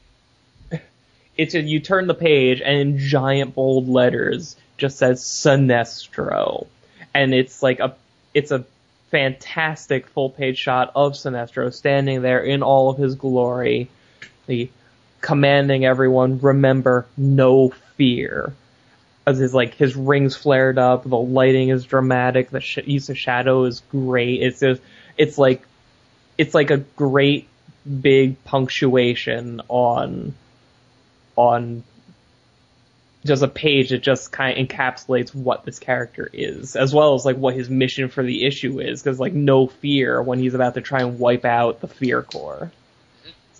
[1.37, 6.67] it's a, you turn the page and in giant bold letters just says Sinestro,
[7.15, 7.95] and it's like a
[8.35, 8.65] it's a
[9.11, 13.89] fantastic full page shot of Sinestro standing there in all of his glory,
[14.47, 14.69] the
[15.21, 18.53] commanding everyone remember no fear.
[19.27, 23.17] As his like his rings flared up, the lighting is dramatic, the sh- use of
[23.17, 24.43] shadow is great.
[24.43, 24.83] It's just
[25.17, 25.63] it's like
[26.37, 27.49] it's like a great
[28.01, 30.35] big punctuation on
[31.37, 31.85] on
[33.25, 37.25] just a page that just kind of encapsulates what this character is, as well as
[37.25, 39.03] like what his mission for the issue is.
[39.03, 42.71] Because like no fear when he's about to try and wipe out the Fear Corps.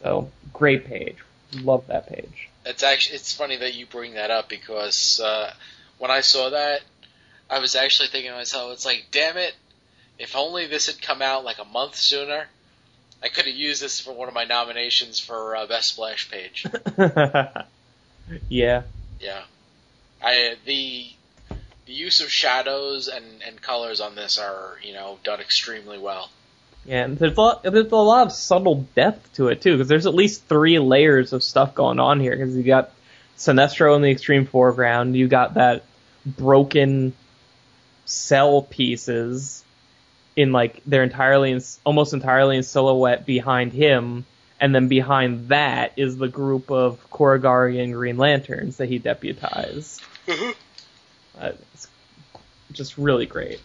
[0.03, 1.17] So great page,
[1.55, 2.51] love that page.
[2.67, 5.53] It's actually it's funny that you bring that up because uh,
[5.99, 6.83] when I saw that,
[7.49, 9.55] I was actually thinking to myself, it's like, damn it,
[10.19, 12.47] if only this had come out like a month sooner.
[13.23, 16.67] I could have used this for one of my nominations for uh, best splash page.
[18.51, 18.83] yeah.
[19.19, 19.45] Yeah,
[20.25, 21.07] I the
[21.87, 26.31] the use of shadows and, and colors on this are you know done extremely well.
[26.87, 29.89] Yeah, and there's a lot, there's a lot of subtle depth to it too, because
[29.89, 32.37] there's at least three layers of stuff going on here.
[32.37, 32.93] Because you got
[33.39, 35.85] Sinestro in the extreme foreground, you got that
[36.27, 37.15] broken
[38.05, 39.65] cell pieces
[40.37, 44.27] in like they're entirely in, almost entirely in silhouette behind him,
[44.61, 50.03] and then behind that is the group of Korugarian Green Lanterns that he deputized.
[50.29, 51.89] Uh, it's
[52.73, 53.61] just really great,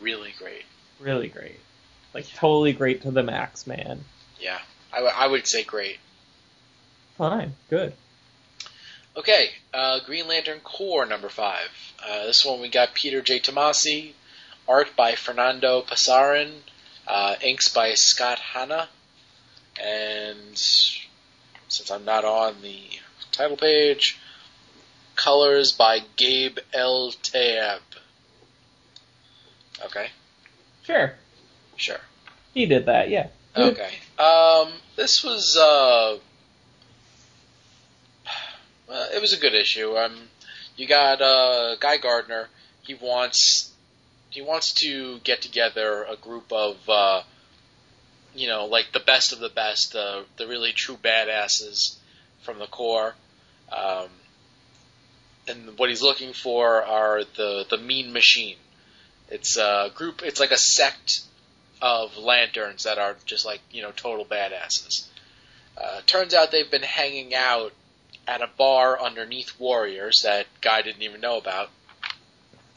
[0.00, 0.64] Really great.
[1.00, 1.58] really great,
[2.12, 4.04] like totally great to the max, man.
[4.40, 4.58] Yeah,
[4.92, 5.98] I, w- I would say great.
[7.16, 7.94] Fine, good.
[9.16, 11.68] Okay, uh, Green Lantern Corps number five.
[12.04, 13.38] Uh, this one we got Peter J.
[13.38, 14.12] Tomasi,
[14.68, 16.50] art by Fernando Pasarin,
[17.06, 18.88] uh, inks by Scott Hanna,
[19.80, 22.80] and since I'm not on the
[23.30, 24.18] title page,
[25.16, 27.12] colors by Gabe L.
[27.22, 27.80] Taeb.
[29.86, 30.08] Okay,
[30.84, 31.14] Sure,
[31.76, 32.00] sure.
[32.52, 33.08] he did that.
[33.10, 33.28] Yeah.
[33.56, 33.90] Okay.
[34.18, 36.18] Um, this was uh,
[38.88, 39.96] uh, it was a good issue.
[39.96, 40.14] Um,
[40.76, 42.48] you got uh, Guy Gardner.
[42.82, 43.72] He wants
[44.30, 47.22] he wants to get together a group of uh,
[48.34, 51.96] you know like the best of the best, uh, the really true badasses
[52.42, 53.14] from the Corps.
[53.72, 54.08] Um,
[55.48, 58.56] and what he's looking for are the the Mean Machine.
[59.30, 60.22] It's a group.
[60.22, 61.20] It's like a sect
[61.80, 65.06] of lanterns that are just like you know total badasses.
[65.76, 67.72] Uh, turns out they've been hanging out
[68.26, 71.70] at a bar underneath Warriors that guy didn't even know about.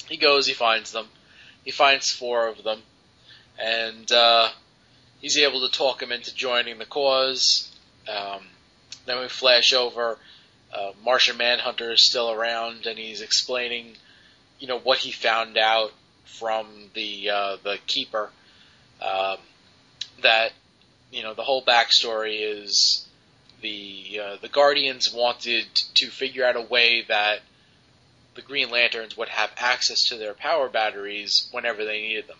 [0.09, 1.07] He goes, he finds them,
[1.63, 2.81] he finds four of them,
[3.59, 4.49] and uh,
[5.19, 7.71] he's able to talk them into joining the cause.
[8.07, 8.41] Um,
[9.05, 10.17] then we flash over.
[10.73, 13.95] Uh, Martian Manhunter is still around, and he's explaining,
[14.59, 15.91] you know, what he found out
[16.25, 18.29] from the uh, the keeper
[19.01, 19.37] um,
[20.21, 20.51] that
[21.11, 23.07] you know the whole backstory is
[23.61, 27.39] the uh, the Guardians wanted to figure out a way that
[28.35, 32.37] the Green Lanterns would have access to their power batteries whenever they needed them.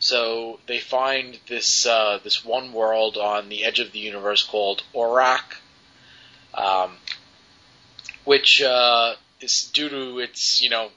[0.00, 4.82] So they find this uh, this one world on the edge of the universe called
[4.94, 5.56] Orak,
[6.54, 6.96] um,
[8.24, 10.90] which uh, is due to its you know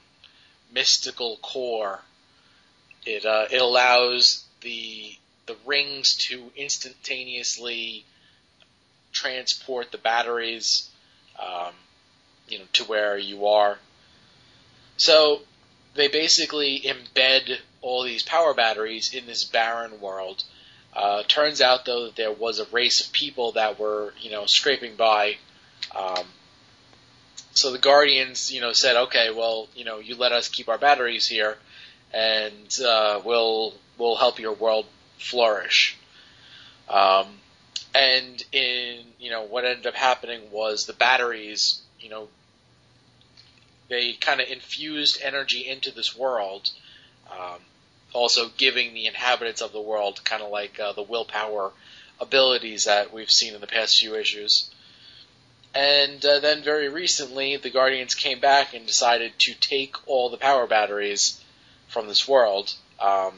[0.72, 2.00] mystical core.
[3.04, 5.16] It uh, it allows the
[5.46, 8.04] the rings to instantaneously
[9.12, 10.88] transport the batteries,
[11.38, 11.72] um,
[12.48, 13.78] you know, to where you are.
[14.96, 15.42] So
[15.94, 20.44] they basically embed all these power batteries in this barren world.
[20.94, 24.46] Uh, turns out though that there was a race of people that were, you know,
[24.46, 25.36] scraping by.
[25.94, 26.26] Um,
[27.54, 30.78] so the Guardians, you know, said, okay, well, you know, you let us keep our
[30.78, 31.56] batteries here,
[32.12, 34.86] and uh, we'll we'll help your world
[35.18, 35.96] flourish.
[36.88, 37.26] Um,
[37.94, 42.28] and in you know what ended up happening was the batteries, you know,
[43.88, 46.70] they kind of infused energy into this world,
[47.30, 47.58] um,
[48.14, 51.72] also giving the inhabitants of the world kind of like uh, the willpower
[52.18, 54.71] abilities that we've seen in the past few issues.
[55.74, 60.36] And uh, then very recently, the Guardians came back and decided to take all the
[60.36, 61.42] power batteries
[61.88, 62.74] from this world.
[63.00, 63.32] Um,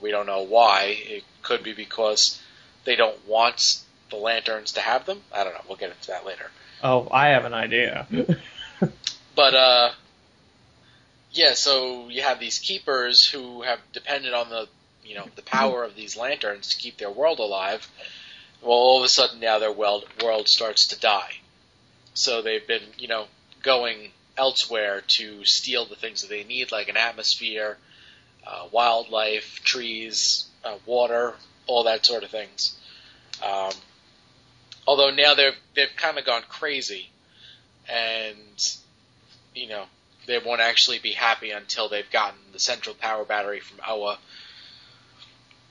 [0.00, 0.96] we don't know why.
[0.96, 2.40] It could be because
[2.84, 5.22] they don't want the lanterns to have them.
[5.34, 5.62] I don't know.
[5.66, 6.50] We'll get into that later.
[6.82, 8.06] Oh, I have an idea.
[9.34, 9.90] But uh,
[11.32, 11.54] yeah.
[11.54, 14.68] So you have these keepers who have depended on the
[15.04, 17.88] you know the power of these lanterns to keep their world alive.
[18.64, 21.32] Well, all of a sudden now their world world starts to die.
[22.14, 23.26] So they've been you know
[23.62, 27.76] going elsewhere to steal the things that they need, like an atmosphere,
[28.46, 31.34] uh, wildlife, trees, uh, water,
[31.66, 32.76] all that sort of things.
[33.42, 33.72] Um,
[34.86, 37.10] although now they've they've kind of gone crazy,
[37.86, 38.76] and
[39.54, 39.84] you know
[40.26, 44.18] they won't actually be happy until they've gotten the central power battery from Oa.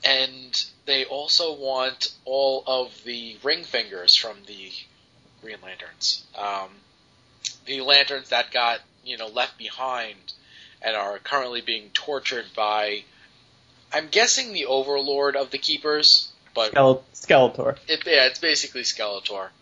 [0.04, 4.70] And they also want all of the ring fingers from the
[5.40, 6.24] Green Lanterns.
[6.36, 6.70] Um,
[7.66, 10.32] the lanterns that got you know left behind
[10.82, 13.04] and are currently being tortured by
[13.92, 17.78] I'm guessing the overlord of the keepers, but Skele- Skeletor.
[17.88, 19.48] it, yeah, it's basically Skeletor.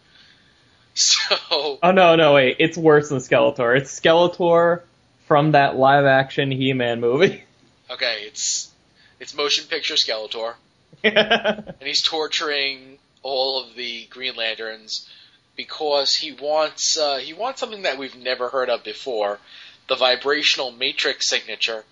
[0.95, 3.74] So Oh no, no, wait, it's worse than Skeletor.
[3.78, 4.82] It's Skeletor
[5.26, 7.45] from that live action He Man movie.
[7.90, 8.70] okay, it's
[9.23, 10.55] it's motion picture Skeletor,
[11.05, 15.09] and he's torturing all of the Green Lanterns
[15.57, 19.39] because he wants uh, he wants something that we've never heard of before,
[19.89, 21.85] the vibrational matrix signature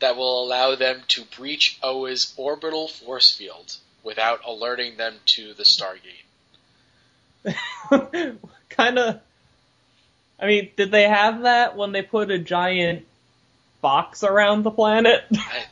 [0.00, 5.64] that will allow them to breach Oa's orbital force field without alerting them to the
[5.64, 6.24] Stargate.
[8.70, 9.20] kind of.
[10.40, 13.04] I mean, did they have that when they put a giant
[13.82, 15.24] box around the planet?
[15.32, 15.64] I,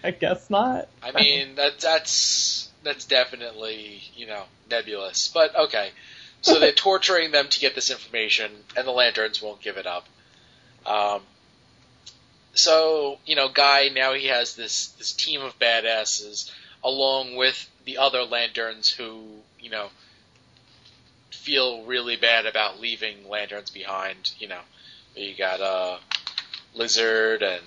[0.04, 0.88] I guess not.
[1.02, 5.90] I mean that that's that's definitely you know nebulous, but okay.
[6.42, 10.06] So they're torturing them to get this information, and the lanterns won't give it up.
[10.86, 11.22] Um,
[12.54, 16.50] so you know, Guy now he has this this team of badasses
[16.82, 19.22] along with the other lanterns who
[19.58, 19.88] you know
[21.30, 24.32] feel really bad about leaving lanterns behind.
[24.38, 24.60] You know,
[25.14, 25.98] you got uh,
[26.74, 27.64] Lizard and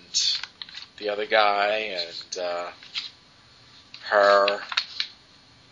[1.04, 2.70] the other guy and uh,
[4.10, 4.60] her.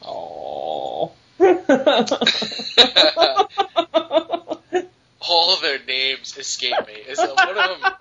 [0.03, 1.13] Oh.
[5.21, 6.93] All of their names escape me.
[7.07, 7.91] Is uh, one of them?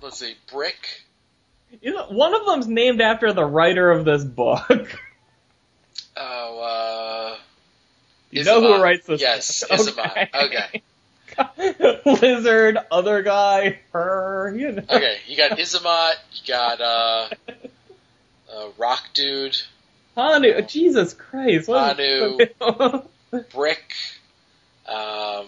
[0.00, 1.02] Let's see, Brick.
[1.82, 4.98] You know, one of them's named after the writer of this book.
[6.16, 7.36] Oh, uh,
[8.30, 9.20] You know who writes this?
[9.20, 9.80] Yes, book.
[9.80, 10.28] Isamot.
[10.46, 10.82] Okay.
[12.04, 14.82] Lizard, other guy, her, you know.
[14.82, 17.28] Okay, you got Isamot, you got uh,
[18.52, 19.56] uh, Rock Dude,
[20.16, 21.68] Hanu, Jesus Christ.
[21.68, 22.38] What Hanu.
[23.52, 23.94] Brick.
[24.86, 25.46] Um, oh,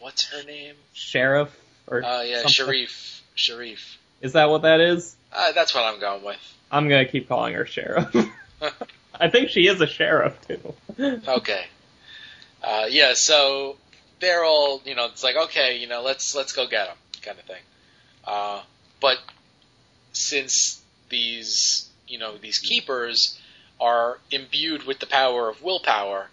[0.00, 0.74] what's her name?
[0.94, 1.54] Sheriff?
[1.86, 2.50] Or Oh yeah, something.
[2.50, 3.22] Sharif.
[3.34, 3.98] Sharif.
[4.20, 5.14] Is that what that is?
[5.32, 6.56] Uh, that's what I'm going with.
[6.70, 8.14] I'm gonna keep calling her Sheriff.
[9.20, 10.74] I think she is a sheriff too.
[11.28, 11.64] Okay.
[12.62, 13.76] Uh, yeah, so
[14.22, 17.38] they're all, you know, it's like, okay, you know, let's let's go get them, kind
[17.38, 17.62] of thing.
[18.24, 18.62] Uh,
[19.00, 19.18] but
[20.12, 23.38] since these, you know, these keepers
[23.80, 26.28] are imbued with the power of willpower,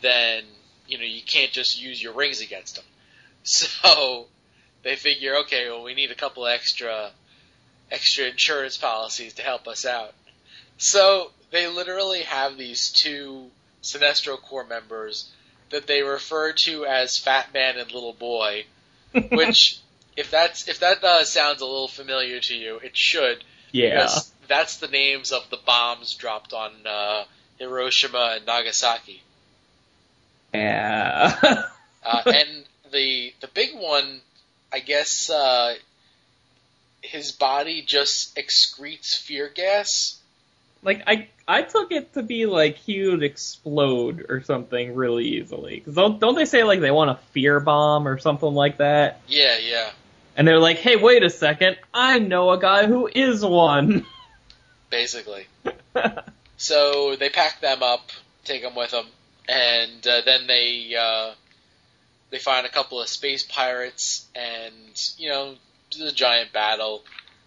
[0.00, 0.44] then
[0.86, 2.84] you know you can't just use your rings against them.
[3.44, 4.26] So
[4.82, 7.10] they figure, okay, well, we need a couple extra
[7.90, 10.12] extra insurance policies to help us out.
[10.76, 13.50] So they literally have these two
[13.82, 15.32] Sinestro Corps members
[15.70, 18.64] that they refer to as Fat Man and Little Boy,
[19.12, 19.78] which
[20.16, 23.90] if that's if that uh, sounds a little familiar to you, it should yeah.
[23.90, 27.24] because that's the names of the bombs dropped on uh,
[27.58, 29.22] Hiroshima and Nagasaki.
[30.54, 31.64] Yeah.
[32.00, 34.20] Uh, and the the big one,
[34.72, 35.74] I guess, uh,
[37.02, 40.18] his body just excretes fear gas.
[40.82, 45.80] Like I I took it to be like he would explode or something really easily.
[45.80, 49.20] Cause don't don't they say like they want a fear bomb or something like that?
[49.26, 49.90] Yeah, yeah.
[50.36, 54.06] And they're like, hey, wait a second, I know a guy who is one.
[54.90, 55.46] basically.
[56.58, 58.10] So they pack them up,
[58.44, 59.06] take them with them,
[59.48, 61.32] and uh, then they uh,
[62.30, 64.74] they find a couple of space pirates, and
[65.16, 65.54] you know,
[66.02, 67.04] a giant battle.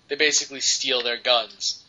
[0.07, 1.80] They basically steal their guns.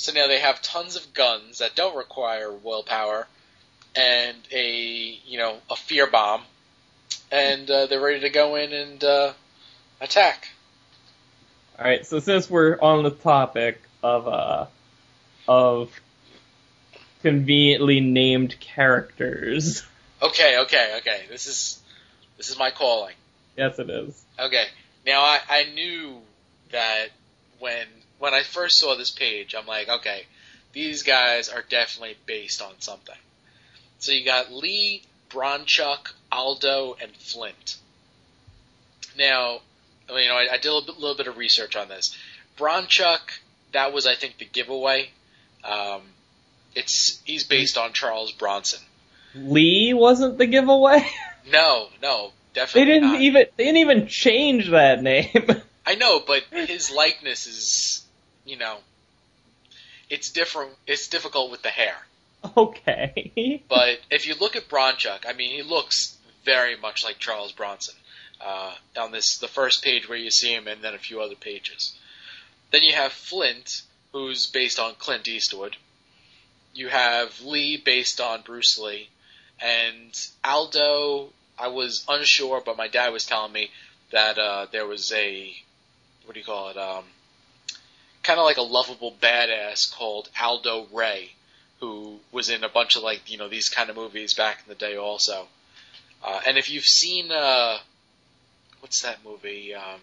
[0.00, 3.26] So now they have tons of guns that don't require willpower,
[3.94, 6.40] and a you know a fear bomb,
[7.30, 9.32] and uh, they're ready to go in and uh,
[10.00, 10.48] attack.
[11.78, 14.66] All right, so since we're on the topic of uh
[15.46, 15.92] of
[17.20, 19.84] conveniently named characters,
[20.22, 21.24] Okay, okay, okay.
[21.28, 21.78] This is
[22.38, 23.14] this is my calling.
[23.54, 24.24] yes, it is.
[24.38, 24.64] Okay.
[25.06, 26.22] Now I, I knew
[26.72, 27.08] that
[27.58, 27.86] when
[28.20, 30.26] when I first saw this page, I'm like, okay,
[30.72, 33.16] these guys are definitely based on something.
[33.98, 37.76] So you got Lee, Bronchuk, Aldo, and Flint.
[39.18, 39.60] Now,
[40.08, 42.16] you know, I, I did a little bit, little bit of research on this.
[42.56, 43.20] Bronchuk,
[43.72, 45.10] that was, I think, the giveaway.
[45.64, 46.02] Um,
[46.74, 48.80] it's he's based on Charles Bronson.
[49.34, 51.06] Lee wasn't the giveaway.
[51.50, 52.84] No, no, definitely.
[52.84, 53.20] they didn't not.
[53.22, 55.46] even they didn't even change that name.
[55.86, 58.04] I know, but his likeness is,
[58.44, 58.78] you know,
[60.08, 60.72] it's different.
[60.86, 61.96] It's difficult with the hair.
[62.56, 63.62] okay.
[63.68, 67.94] But if you look at Bronchuk, I mean, he looks very much like Charles Bronson
[68.40, 71.34] uh, on this the first page where you see him, and then a few other
[71.34, 71.94] pages.
[72.70, 73.82] Then you have Flint,
[74.12, 75.76] who's based on Clint Eastwood.
[76.72, 79.08] You have Lee, based on Bruce Lee,
[79.60, 80.12] and
[80.44, 81.30] Aldo.
[81.58, 83.70] I was unsure, but my dad was telling me
[84.12, 85.54] that uh, there was a
[86.24, 86.76] what do you call it?
[86.76, 87.04] Um,
[88.22, 91.30] kind of like a lovable badass called Aldo Ray
[91.80, 94.68] who was in a bunch of like you know these kind of movies back in
[94.68, 95.46] the day also.
[96.22, 97.78] Uh, and if you've seen uh,
[98.80, 99.74] what's that movie?
[99.74, 100.00] Um,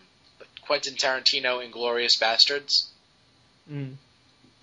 [0.62, 2.88] Quentin Tarantino, Inglourious Basterds.
[3.72, 3.94] Mm.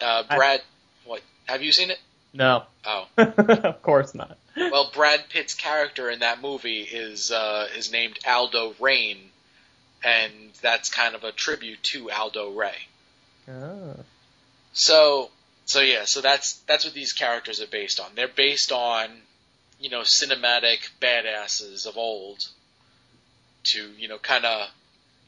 [0.01, 0.63] Uh, I- Brad,
[1.05, 1.23] what?
[1.47, 1.99] Have you seen it?
[2.33, 2.65] No.
[2.85, 4.37] Oh, of course not.
[4.57, 9.31] well, Brad Pitt's character in that movie is uh, is named Aldo Raine,
[10.03, 12.75] and that's kind of a tribute to Aldo Ray.
[13.49, 13.95] Ah.
[14.73, 15.31] So,
[15.67, 18.11] so yeah, so that's that's what these characters are based on.
[18.15, 19.09] They're based on,
[19.81, 22.47] you know, cinematic badasses of old.
[23.69, 24.69] To you know, kind of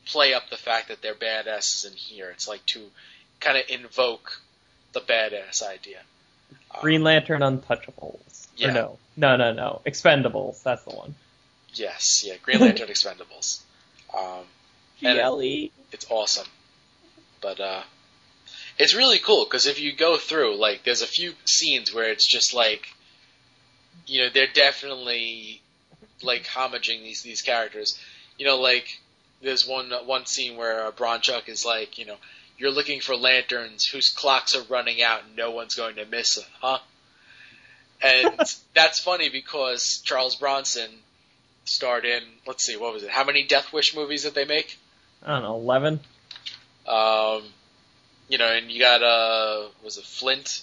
[0.04, 2.30] play up the fact that they're badasses in here.
[2.30, 2.82] It's like to
[3.40, 4.40] kind of invoke
[4.92, 6.00] the badass idea.
[6.74, 8.46] Um, Green Lantern Untouchables.
[8.56, 8.68] Yeah.
[8.68, 8.98] Or no.
[9.16, 9.80] No, no, no.
[9.86, 10.62] Expendables.
[10.62, 11.14] That's the one.
[11.74, 13.60] Yes, yeah, Green Lantern Expendables.
[14.16, 14.44] Um,
[15.02, 15.70] And- GLE.
[15.92, 16.46] it's awesome.
[17.40, 17.82] But uh
[18.78, 22.26] it's really cool because if you go through, like, there's a few scenes where it's
[22.26, 22.86] just like,
[24.06, 25.62] you know, they're definitely
[26.22, 27.98] like homaging these these characters.
[28.38, 29.00] You know, like
[29.42, 32.16] there's one one scene where uh, Bronchuk is like, you know,
[32.58, 36.36] you're looking for lanterns whose clocks are running out and no one's going to miss
[36.36, 36.78] them, huh?
[38.02, 38.40] And
[38.74, 40.90] that's funny because Charles Bronson
[41.64, 43.10] starred in, let's see, what was it?
[43.10, 44.78] How many Death Wish movies did they make?
[45.22, 46.00] I don't know, 11?
[46.86, 47.42] Um,
[48.28, 50.62] you know, and you got uh, was it Flint?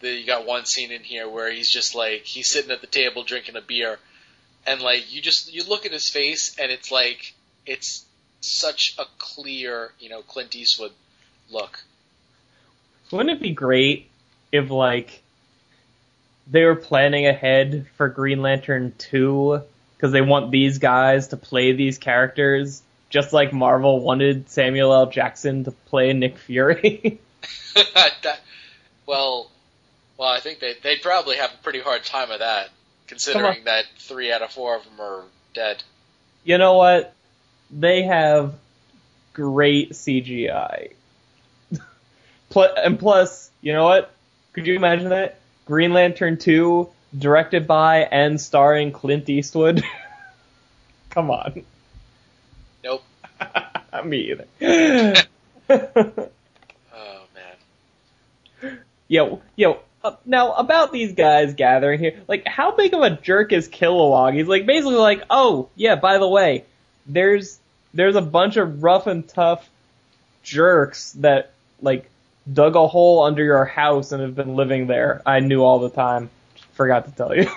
[0.00, 2.86] The, you got one scene in here where he's just like he's sitting at the
[2.86, 3.98] table drinking a beer,
[4.66, 7.34] and like you just you look at his face and it's like
[7.66, 8.04] it's
[8.40, 10.92] such a clear you know Clint Eastwood
[11.50, 11.80] look.
[13.10, 14.10] Wouldn't it be great
[14.52, 15.22] if, like,
[16.50, 19.62] they were planning ahead for Green Lantern 2
[19.96, 25.06] because they want these guys to play these characters just like Marvel wanted Samuel L.
[25.06, 27.20] Jackson to play Nick Fury?
[27.94, 28.40] that,
[29.06, 29.50] well,
[30.16, 32.70] well, I think they they'd probably have a pretty hard time of that,
[33.06, 35.82] considering that three out of four of them are dead.
[36.44, 37.14] you know what?
[37.70, 38.54] They have
[39.32, 40.92] great CGI.
[42.54, 44.10] And plus, you know what?
[44.54, 45.38] Could you imagine that?
[45.66, 49.84] Green Lantern 2, directed by and starring Clint Eastwood.
[51.10, 51.62] Come on.
[54.04, 54.46] Me either.
[55.70, 57.24] Oh
[58.62, 58.78] man.
[59.06, 59.80] yo, yo.
[60.02, 64.34] Uh, now about these guys gathering here, like how big of a jerk is Kilowog?
[64.34, 66.64] He's like basically like, oh yeah, by the way,
[67.06, 67.58] there's
[67.92, 69.68] there's a bunch of rough and tough
[70.42, 72.08] jerks that like
[72.50, 75.20] dug a hole under your house and have been living there.
[75.26, 76.30] I knew all the time.
[76.72, 77.50] Forgot to tell you.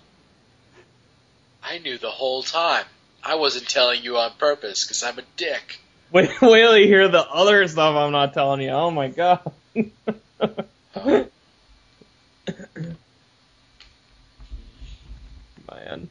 [1.62, 2.84] I knew the whole time.
[3.22, 5.78] I wasn't telling you on purpose because I'm a dick.
[6.12, 8.70] wait, wait till you hear the other stuff I'm not telling you.
[8.70, 9.40] Oh my god.
[15.70, 16.08] Man.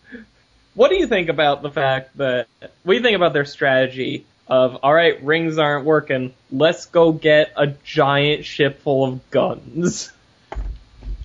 [0.73, 2.47] What do you think about the fact that
[2.83, 7.13] what do you think about their strategy of all right, rings aren't working, let's go
[7.13, 10.11] get a giant ship full of guns.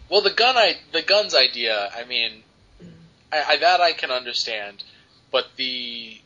[0.09, 1.91] Well, the gun, I the guns idea.
[1.93, 2.30] I mean,
[3.32, 4.84] I, I, that I can understand,
[5.37, 6.18] but the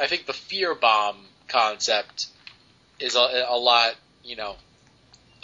[0.00, 2.26] I think the fear bomb concept
[2.98, 3.94] is a, a lot,
[4.24, 4.56] you know,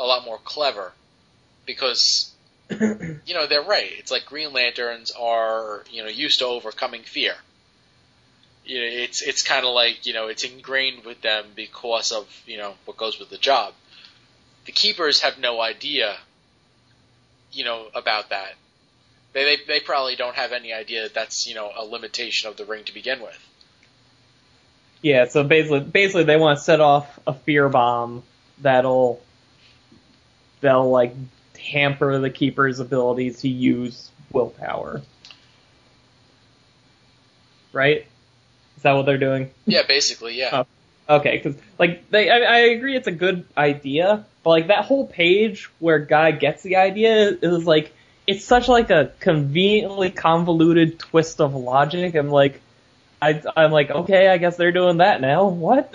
[0.00, 0.90] a lot more clever
[1.64, 2.34] because
[2.70, 3.88] you know they're right.
[4.00, 7.34] It's like Green Lanterns are you know used to overcoming fear.
[8.64, 12.26] You know, it's it's kind of like you know it's ingrained with them because of
[12.46, 13.74] you know what goes with the job.
[14.66, 16.16] The keepers have no idea,
[17.52, 18.54] you know, about that.
[19.35, 22.57] They they, they probably don't have any idea that that's you know a limitation of
[22.57, 23.39] the ring to begin with.
[25.03, 28.22] Yeah, so basically, basically they want to set off a fear bomb
[28.62, 29.20] that'll,
[30.62, 31.14] that'll like
[31.62, 35.03] hamper the keeper's ability to use willpower.
[37.74, 38.07] Right?
[38.78, 39.51] Is that what they're doing?
[39.66, 40.64] Yeah, basically, yeah.
[41.11, 41.16] Oh.
[41.16, 45.07] Okay, because like they, I, I agree it's a good idea, but like that whole
[45.07, 47.93] page where Guy gets the idea is like
[48.27, 52.14] it's such like a conveniently convoluted twist of logic.
[52.14, 52.61] I'm like,
[53.20, 55.47] I, I'm like, okay, I guess they're doing that now.
[55.49, 55.95] What?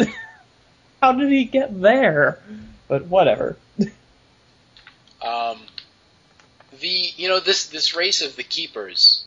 [1.01, 2.39] How did he get there?
[2.87, 3.57] But whatever.
[5.21, 5.59] Um,
[6.79, 9.25] the you know this this race of the keepers,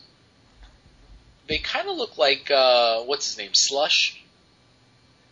[1.47, 4.19] they kind of look like uh, what's his name, Slush.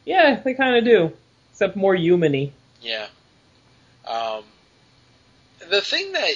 [0.05, 1.13] Yeah, they kind of do,
[1.51, 2.51] except more humany.
[2.81, 3.07] Yeah.
[4.07, 4.43] Um,
[5.69, 6.35] the thing that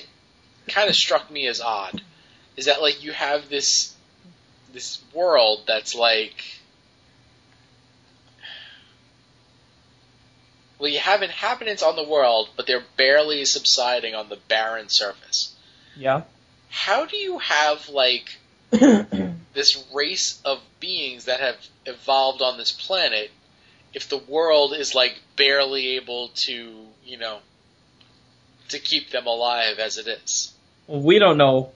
[0.68, 2.02] kind of struck me as odd
[2.58, 3.94] is that like you have this
[4.74, 6.36] this world that's like
[10.80, 15.56] well you have inhabitants on the world but they're barely subsiding on the barren surface
[15.96, 16.24] Yeah.
[16.70, 18.38] how do you have like
[18.72, 23.32] this race of beings that have evolved on this planet
[23.94, 27.38] if the world is like barely able to you know
[28.70, 30.52] to keep them alive as it is
[30.88, 31.72] we don't know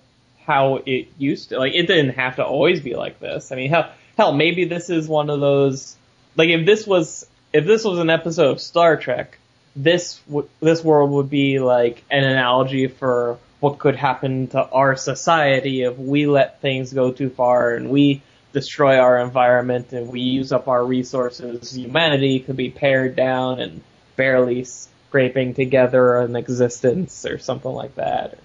[0.46, 3.52] how it used to like it didn't have to always be like this.
[3.52, 5.96] I mean, hell, hell, maybe this is one of those
[6.36, 9.38] like if this was if this was an episode of Star Trek,
[9.76, 14.96] this w- this world would be like an analogy for what could happen to our
[14.96, 18.22] society if we let things go too far and we
[18.54, 21.76] destroy our environment and we use up our resources.
[21.76, 23.82] Humanity could be pared down and
[24.16, 28.40] barely scraping together an existence or something like that.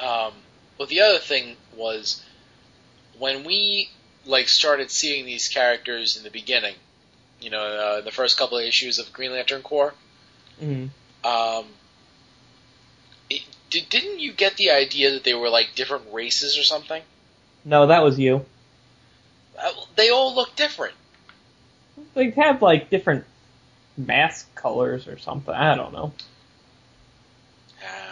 [0.00, 0.32] Um,
[0.78, 2.24] well, the other thing was
[3.18, 3.90] when we
[4.24, 6.74] like started seeing these characters in the beginning,
[7.40, 9.94] you know, uh, the first couple of issues of Green Lantern Corps.
[10.60, 10.90] Mm.
[11.24, 11.66] Um,
[13.28, 17.02] it, did, didn't you get the idea that they were like different races or something?
[17.64, 18.44] No, that was you.
[19.58, 20.94] Uh, they all look different.
[22.14, 23.24] They have like different
[23.96, 25.54] mask colors or something.
[25.54, 26.12] I don't know.
[27.84, 28.09] Ah,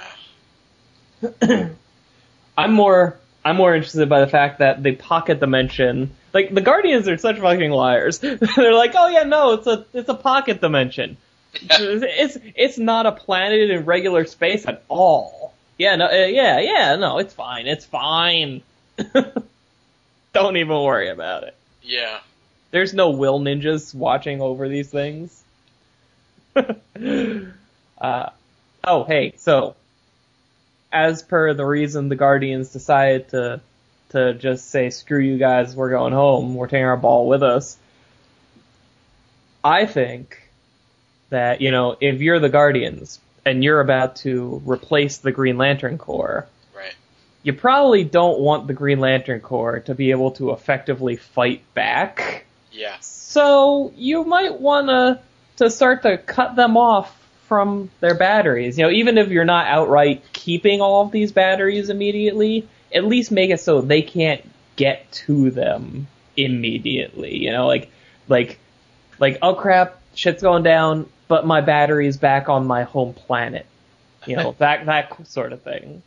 [2.58, 7.08] I'm more I'm more interested by the fact that the pocket dimension, like the Guardians
[7.08, 8.18] are such fucking liars.
[8.20, 11.16] They're like, oh yeah, no, it's a it's a pocket dimension.
[11.54, 15.54] It's it's not a planet in regular space at all.
[15.78, 18.62] Yeah, no, uh, yeah, yeah, no, it's fine, it's fine.
[20.32, 21.54] Don't even worry about it.
[21.82, 22.20] yeah.
[22.70, 25.42] There's no will ninjas watching over these things.
[26.54, 28.30] uh,
[28.84, 29.74] oh, hey, so
[30.92, 33.60] as per the reason the Guardians decided to
[34.10, 37.76] to just say screw you guys, we're going home, we're taking our ball with us.
[39.62, 40.48] I think
[41.30, 45.98] that you know if you're the Guardians and you're about to replace the Green Lantern
[45.98, 46.94] Corps, Right.
[47.42, 52.44] you probably don't want the Green Lantern Corps to be able to effectively fight back.
[52.72, 52.96] Yeah.
[53.00, 55.20] So you might want to
[55.56, 57.14] to start to cut them off
[57.48, 58.78] from their batteries.
[58.78, 63.32] You know, even if you're not outright keeping all of these batteries immediately, at least
[63.32, 67.36] make it so they can't get to them immediately.
[67.36, 67.90] You know, like
[68.28, 68.58] like
[69.18, 73.66] like oh crap, shit's going down, but my battery's back on my home planet.
[74.26, 76.02] You know, that that sort of thing.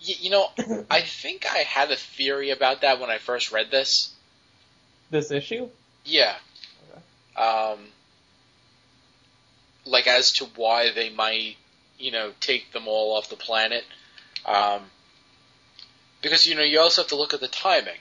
[0.00, 0.48] You know,
[0.90, 4.12] I think I had a theory about that when I first read this.
[5.10, 5.70] This issue?
[6.04, 6.34] Yeah.
[7.36, 7.78] Um,
[9.84, 11.56] like as to why they might,
[11.98, 13.84] you know, take them all off the planet.
[14.44, 14.82] Um,
[16.22, 18.00] because you know you also have to look at the timing.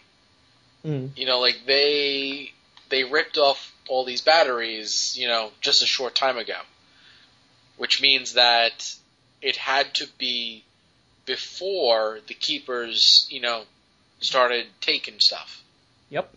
[0.85, 1.17] Mm.
[1.17, 2.51] You know, like they
[2.89, 6.57] they ripped off all these batteries, you know, just a short time ago,
[7.77, 8.93] which means that
[9.41, 10.63] it had to be
[11.25, 13.63] before the keepers, you know,
[14.19, 15.63] started taking stuff
[16.13, 16.31] Yep.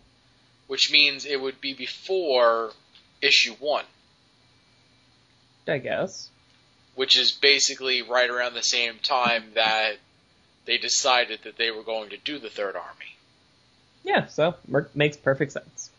[0.65, 2.71] which means it would be before
[3.21, 3.85] issue one,
[5.69, 6.29] I guess.
[6.95, 9.97] which is basically right around the same time that
[10.65, 13.15] they decided that they were going to do the third army.
[14.03, 14.55] Yeah, so
[14.95, 15.89] makes perfect sense.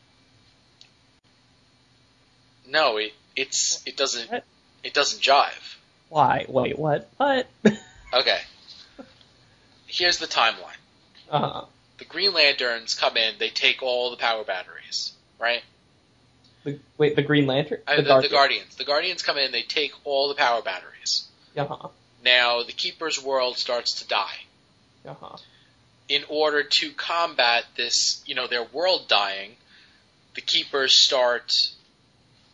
[2.66, 4.44] No, it it's it doesn't What?
[4.82, 5.76] it doesn't jive.
[6.08, 6.44] Why?
[6.48, 7.08] Wait, what?
[7.16, 7.46] What?
[8.10, 8.38] Okay.
[9.86, 10.78] Here's the timeline.
[11.30, 11.66] Uh-huh.
[11.98, 15.60] The Green Lanterns come in, they take all the power batteries, right?
[16.64, 17.80] The, wait, the Green Lantern?
[17.86, 18.76] Uh, the, the Guardians.
[18.76, 21.26] The Guardians come in, they take all the power batteries.
[21.56, 21.88] Uh-huh.
[22.24, 24.36] Now the Keeper's world starts to die.
[25.06, 25.36] Uh-huh.
[26.08, 29.52] in order to combat this, you know, their world dying,
[30.34, 31.50] the keepers start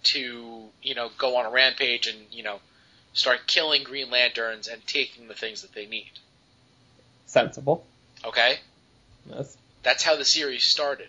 [0.04, 2.60] to you know go on a rampage and you know
[3.14, 6.10] start killing Green Lanterns and taking the things that they need.
[7.26, 7.84] Sensible.
[8.24, 8.56] Okay,
[9.26, 11.08] That's, that's how the series started.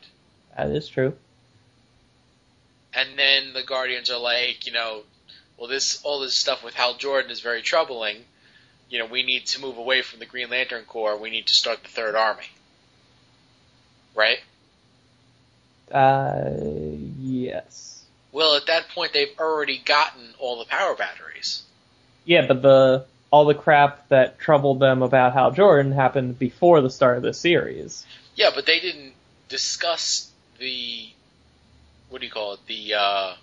[0.57, 1.15] that is true.
[2.95, 5.01] And then the Guardians are like, you know,
[5.57, 8.17] well, this all this stuff with Hal Jordan is very troubling.
[8.89, 11.17] You know, we need to move away from the Green Lantern Corps.
[11.17, 12.47] We need to start the Third Army.
[14.13, 14.39] Right?
[15.91, 16.51] Uh,
[17.19, 18.03] yes.
[18.31, 21.63] Well, at that point, they've already gotten all the power batteries.
[22.25, 26.89] Yeah, but the all the crap that troubled them about Hal Jordan happened before the
[26.89, 28.05] start of the series.
[28.35, 29.13] Yeah, but they didn't
[29.49, 31.09] discuss the
[32.16, 33.34] what do you call it the uh,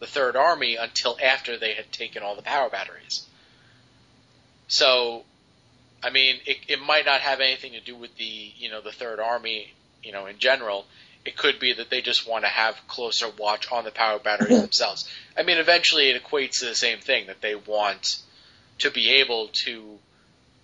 [0.00, 3.26] the Third Army until after they had taken all the power batteries.
[4.66, 5.24] So,
[6.02, 8.24] I mean, it, it might not have anything to do with the
[8.56, 10.86] you know the Third Army you know in general.
[11.26, 14.62] It could be that they just want to have closer watch on the power batteries
[14.62, 15.06] themselves.
[15.36, 18.22] I mean, eventually it equates to the same thing that they want
[18.78, 19.98] to be able to,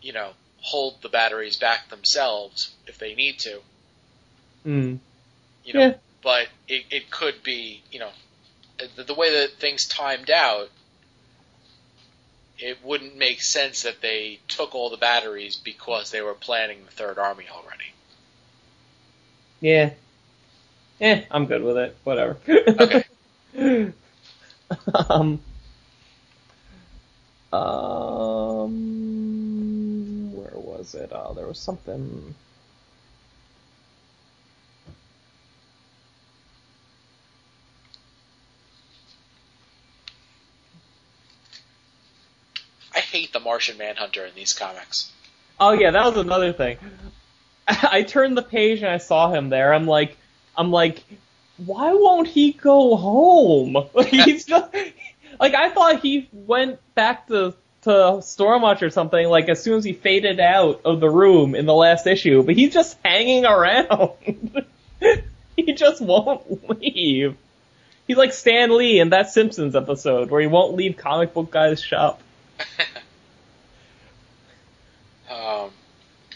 [0.00, 0.30] you know,
[0.62, 3.60] hold the batteries back themselves if they need to.
[4.66, 4.98] Mm.
[5.64, 5.94] You know, Yeah.
[6.22, 8.10] But it, it could be, you know,
[8.96, 10.68] the, the way that things timed out,
[12.58, 16.90] it wouldn't make sense that they took all the batteries because they were planning the
[16.90, 17.84] third army already.
[19.60, 19.90] Yeah.
[21.00, 21.96] Eh, I'm good with it.
[22.04, 22.36] Whatever.
[22.48, 23.04] Okay.
[25.08, 25.40] um.
[27.52, 28.72] Um.
[30.34, 31.10] Where was it?
[31.12, 32.34] Oh, there was something.
[43.10, 45.10] Hate the Martian Manhunter in these comics.
[45.60, 46.78] Oh yeah, that was another thing.
[47.68, 49.72] I turned the page and I saw him there.
[49.72, 50.16] I'm like,
[50.56, 51.02] I'm like,
[51.58, 53.76] why won't he go home?
[53.94, 54.74] Like he's just
[55.40, 59.28] like I thought he went back to to Stormwatch or something.
[59.28, 62.54] Like as soon as he faded out of the room in the last issue, but
[62.54, 64.12] he's just hanging around.
[65.56, 67.36] he just won't leave.
[68.06, 71.82] He's like Stan Lee in that Simpsons episode where he won't leave comic book guy's
[71.82, 72.22] shop.
[75.30, 75.70] Um,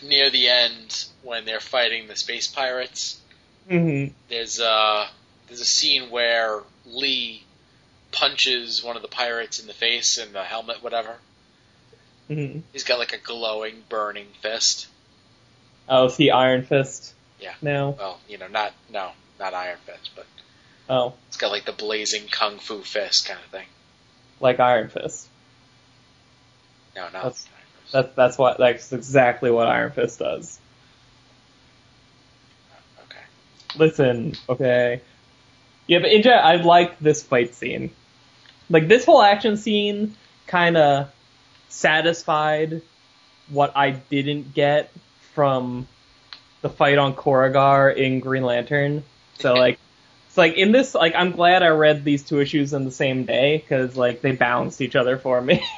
[0.02, 3.18] near the end, when they're fighting the space pirates,
[3.68, 5.08] hmm there's a
[5.46, 7.44] there's a scene where Lee
[8.10, 11.16] punches one of the pirates in the face in the helmet, whatever.
[12.28, 14.88] hmm He's got like a glowing, burning fist.
[15.88, 17.12] Oh, see Iron Fist.
[17.40, 17.54] Yeah.
[17.60, 17.90] Now.
[17.98, 20.26] Well, you know, not no, not Iron Fist, but
[20.88, 23.66] Oh, it's got like the blazing kung fu fist kind of thing.
[24.40, 25.28] like Iron Fist.
[26.96, 27.46] No, not That's-
[27.92, 28.14] Fist.
[28.14, 30.58] That's that's what that's exactly what Iron Fist does.
[33.04, 33.20] okay.
[33.76, 35.00] Listen, okay.
[35.86, 37.90] Yeah, but in general, I like this fight scene.
[38.70, 40.16] Like this whole action scene,
[40.46, 41.12] kind of
[41.68, 42.82] satisfied
[43.48, 44.90] what I didn't get
[45.34, 45.86] from
[46.62, 49.02] the fight on Korugar in Green Lantern.
[49.38, 49.78] So like,
[50.28, 53.24] it's like in this, like I'm glad I read these two issues in the same
[53.24, 55.62] day because like they balanced each other for me.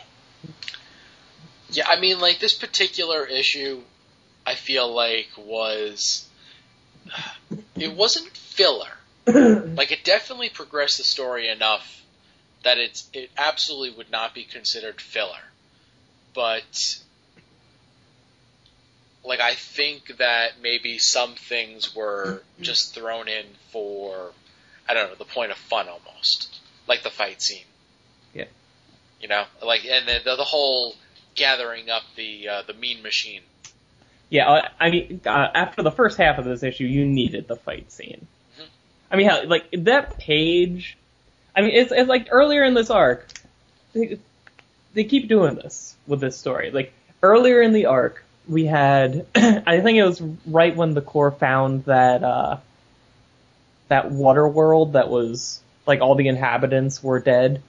[1.75, 3.81] Yeah, I mean, like this particular issue,
[4.47, 6.29] I feel like was
[7.77, 8.91] it wasn't filler.
[9.75, 12.03] Like it definitely progressed the story enough
[12.62, 15.43] that it's it absolutely would not be considered filler.
[16.33, 16.99] But
[19.25, 24.31] like I think that maybe some things were just thrown in for
[24.89, 26.61] I don't know, the point of fun almost.
[26.87, 27.64] Like the fight scene.
[28.35, 28.45] Yeah.
[29.20, 30.95] You know, like and the the, the whole
[31.35, 33.43] gathering up the uh, the mean machine.
[34.30, 37.57] Yeah, uh, I mean, uh, after the first half of this issue, you needed the
[37.57, 38.26] fight scene.
[38.59, 38.66] Mhm.
[39.11, 40.97] I mean, how, like that page.
[41.57, 43.28] I mean, it's, it's like earlier in this arc.
[43.93, 44.18] They,
[44.93, 46.70] they keep doing this with this story.
[46.72, 49.26] Like earlier in the arc, we had.
[49.35, 52.57] I think it was right when the Corps found that uh,
[53.89, 57.62] that water world that was like all the inhabitants were dead,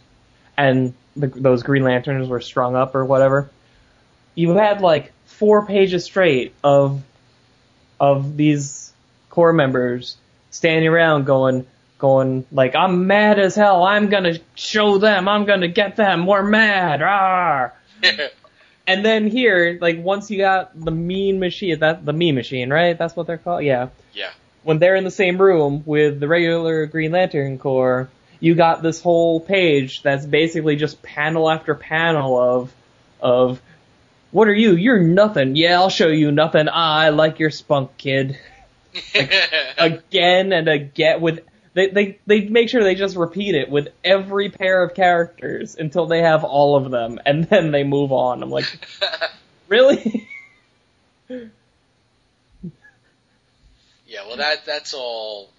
[0.58, 3.50] and the, those Green Lanterns were strung up or whatever
[4.36, 7.02] you had like four pages straight of
[8.00, 8.94] of these
[9.30, 10.18] Corps members
[10.52, 11.66] standing around going
[11.98, 13.84] going like I'm mad as hell.
[13.84, 15.28] I'm gonna show them.
[15.28, 16.28] I'm gonna get them.
[16.28, 17.00] We're mad.
[17.02, 17.72] Rawr.
[18.88, 22.98] And then here, like once you got the mean machine, that the mean machine, right?
[22.98, 23.64] That's what they're called.
[23.64, 23.90] Yeah.
[24.14, 24.32] yeah.
[24.64, 28.10] When they're in the same room with the regular Green Lantern Corps,
[28.40, 32.74] you got this whole page that's basically just panel after panel of
[33.20, 33.62] of
[34.36, 34.76] what are you?
[34.76, 35.56] You're nothing.
[35.56, 36.68] Yeah, I'll show you nothing.
[36.68, 38.38] Ah, I like your spunk, kid.
[39.78, 44.50] Again and again with they, they they make sure they just repeat it with every
[44.50, 48.44] pair of characters until they have all of them, and then they move on.
[48.44, 48.66] I'm like,
[49.68, 50.28] really?
[51.30, 51.48] yeah,
[54.28, 55.50] well that that's all.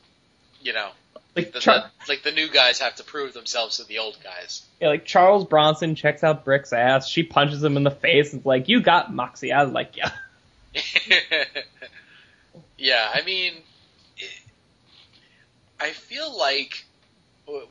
[0.60, 0.90] You know,
[1.36, 4.16] like the, Char- the, like the new guys have to prove themselves to the old
[4.24, 4.62] guys.
[4.80, 7.08] yeah, like Charles Bronson checks out Brick's ass.
[7.08, 8.32] She punches him in the face.
[8.32, 10.10] and is like, "You got Moxie." I like, "Yeah."
[12.78, 13.54] yeah, I mean,
[14.16, 14.30] it,
[15.80, 16.84] I feel like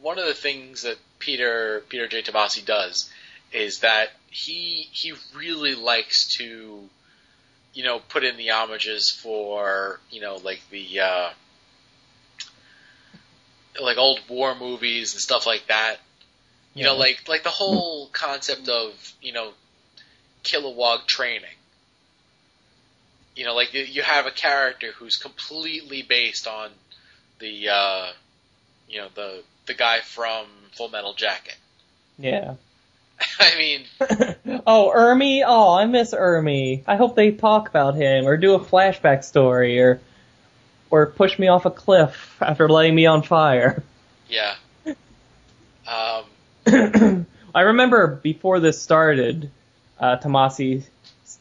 [0.01, 2.23] one of the things that Peter Peter J.
[2.23, 3.09] Tomasi does
[3.51, 6.81] is that he he really likes to,
[7.73, 11.29] you know, put in the homages for you know like the uh,
[13.81, 15.97] like old war movies and stuff like that.
[16.73, 19.51] You know, like like the whole concept of you know
[20.43, 21.49] Kilowog training.
[23.35, 26.71] You know, like you- you have a character who's completely based on
[27.39, 28.11] the uh,
[28.89, 31.55] you know the the guy from Full Metal Jacket.
[32.17, 32.55] Yeah.
[33.39, 33.83] I mean,
[34.65, 35.43] oh, Ermey.
[35.45, 36.81] Oh, I miss Ermey.
[36.87, 39.99] I hope they talk about him or do a flashback story or
[40.89, 43.83] or push me off a cliff after lighting me on fire.
[44.29, 44.55] yeah.
[45.87, 46.25] Um,
[47.55, 49.51] I remember before this started,
[49.99, 50.83] uh, Tomasi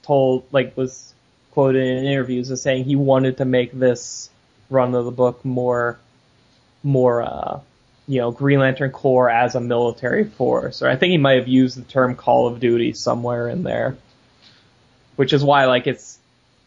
[0.03, 1.15] told, like, was
[1.53, 4.29] quoted in interviews as saying he wanted to make this
[4.71, 5.99] run of the book more,
[6.83, 7.61] more, uh,
[8.07, 10.83] you know, Green Lantern Corps as a military force.
[10.83, 13.97] Or I think he might have used the term Call of Duty somewhere in there.
[15.17, 16.19] Which is why, like, it's,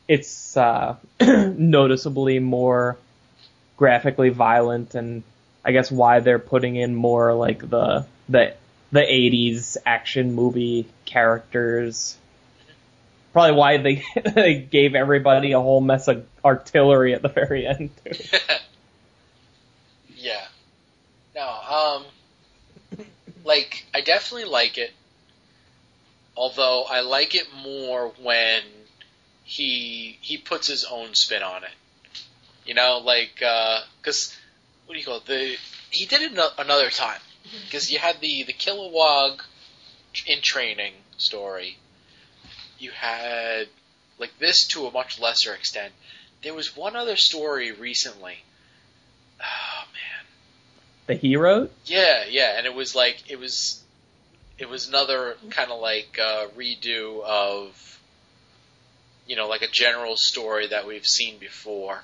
[0.08, 2.98] it's, uh, noticeably more
[3.78, 5.24] graphically violent and
[5.64, 8.56] I guess why they're putting in more like the the
[8.92, 12.18] the 80s action movie characters.
[13.34, 14.04] Probably why they
[14.34, 18.14] they gave everybody a whole mess of artillery at the very end too.
[20.16, 20.46] yeah.
[21.36, 23.06] No, um,
[23.44, 24.94] like I definitely like it.
[26.38, 28.62] Although I like it more when
[29.48, 31.72] he he puts his own spin on it.
[32.66, 34.38] You know, like because
[34.86, 35.26] what do you call it?
[35.26, 35.56] The
[35.90, 37.22] he did it ano- another time
[37.66, 39.40] because you had the the Kilowog
[40.28, 41.78] in training story.
[42.78, 43.70] You had
[44.20, 45.94] like this to a much lesser extent.
[46.44, 48.44] There was one other story recently.
[49.40, 50.26] Oh man.
[51.06, 51.70] The hero?
[51.86, 53.82] Yeah, yeah, and it was like it was
[54.60, 57.97] it was another kind of like uh, redo of
[59.28, 62.02] you know like a general story that we've seen before.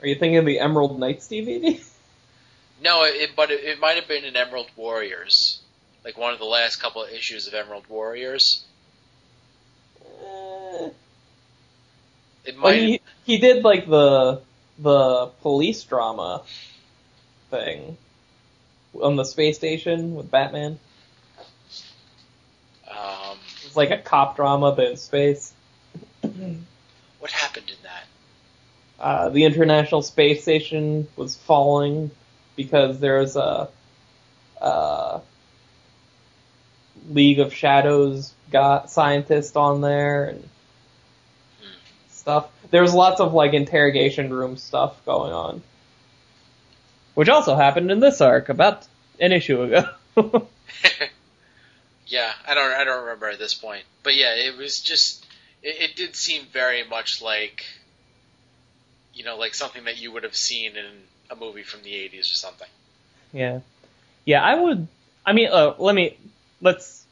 [0.00, 1.80] Are you thinking of the Emerald Knights DVD?
[2.80, 5.60] No, it, but it, it might have been in Emerald Warriors,
[6.04, 8.64] like one of the last couple of issues of Emerald Warriors.
[10.24, 10.90] Eh.
[12.44, 12.78] It Well, might.
[12.78, 14.40] he he did like the
[14.78, 16.42] the police drama
[17.50, 17.96] thing
[19.02, 20.78] on the space station with Batman.
[22.88, 25.52] um, It's like a cop drama but in space.
[27.18, 28.04] What happened in that?
[29.00, 32.10] uh, the International Space Station was falling
[32.56, 33.68] because there was a,
[34.60, 35.20] uh
[37.08, 40.48] League of Shadows got scientist on there and
[42.10, 42.50] stuff.
[42.70, 45.62] There was lots of like interrogation room stuff going on,
[47.14, 48.86] which also happened in this arc about
[49.20, 49.88] an issue ago.
[52.06, 52.72] yeah, I don't.
[52.72, 55.24] I don't remember at this point, but yeah, it was just.
[55.62, 57.64] It, it did seem very much like,
[59.14, 60.86] you know, like something that you would have seen in
[61.30, 62.68] a movie from the '80s or something.
[63.32, 63.60] Yeah,
[64.24, 64.42] yeah.
[64.42, 64.86] I would.
[65.26, 66.16] I mean, uh, let me
[66.60, 67.04] let's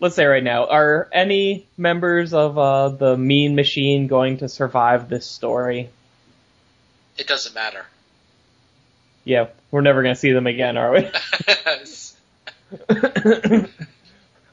[0.00, 5.08] let's say right now, are any members of uh, the Mean Machine going to survive
[5.08, 5.90] this story?
[7.18, 7.86] It doesn't matter.
[9.24, 11.10] Yeah, we're never gonna see them again, are we?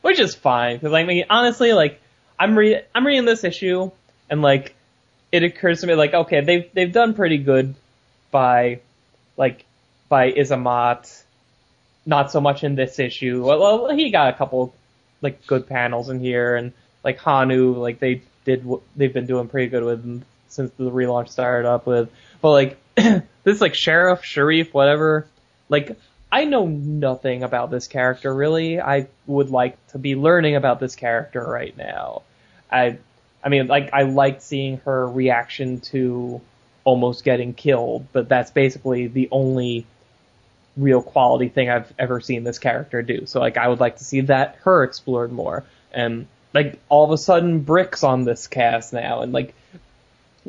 [0.01, 2.01] Which is fine, because I mean, honestly, like
[2.39, 3.91] I'm re- I'm reading this issue,
[4.29, 4.75] and like
[5.31, 7.75] it occurs to me, like okay, they've they've done pretty good
[8.31, 8.79] by
[9.37, 9.65] like
[10.09, 11.23] by Isamot,
[12.05, 13.43] not so much in this issue.
[13.45, 14.73] Well, he got a couple
[15.21, 16.73] like good panels in here, and
[17.03, 21.67] like Hanu, like they did they've been doing pretty good with since the relaunch started
[21.67, 22.09] up with.
[22.41, 22.77] But like
[23.43, 25.27] this like sheriff, sharif, whatever,
[25.69, 25.97] like
[26.33, 28.81] I know nothing about this character really.
[28.81, 32.23] I would like to be learning about this character right now.
[32.71, 32.97] I
[33.43, 36.41] I mean like I liked seeing her reaction to
[36.83, 39.85] almost getting killed, but that's basically the only
[40.75, 43.27] real quality thing I've ever seen this character do.
[43.27, 45.63] So like I would like to see that her explored more.
[45.91, 49.53] And like all of a sudden Brick's on this cast now and like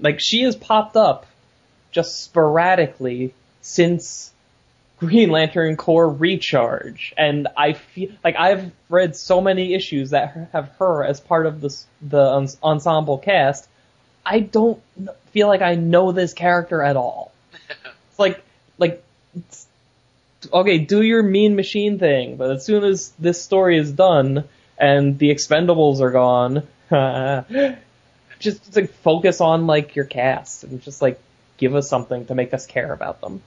[0.00, 1.26] like she has popped up
[1.92, 4.32] just sporadically since
[5.06, 10.68] Green Lantern Corps Recharge, and I feel like I've read so many issues that have
[10.78, 13.68] her as part of the the ensemble cast.
[14.24, 14.82] I don't
[15.32, 17.32] feel like I know this character at all.
[18.08, 18.42] it's like
[18.78, 19.02] like
[19.36, 19.66] it's,
[20.52, 24.44] okay, do your mean machine thing, but as soon as this story is done
[24.78, 27.78] and the Expendables are gone, just,
[28.40, 31.20] just like focus on like your cast and just like
[31.56, 33.42] give us something to make us care about them.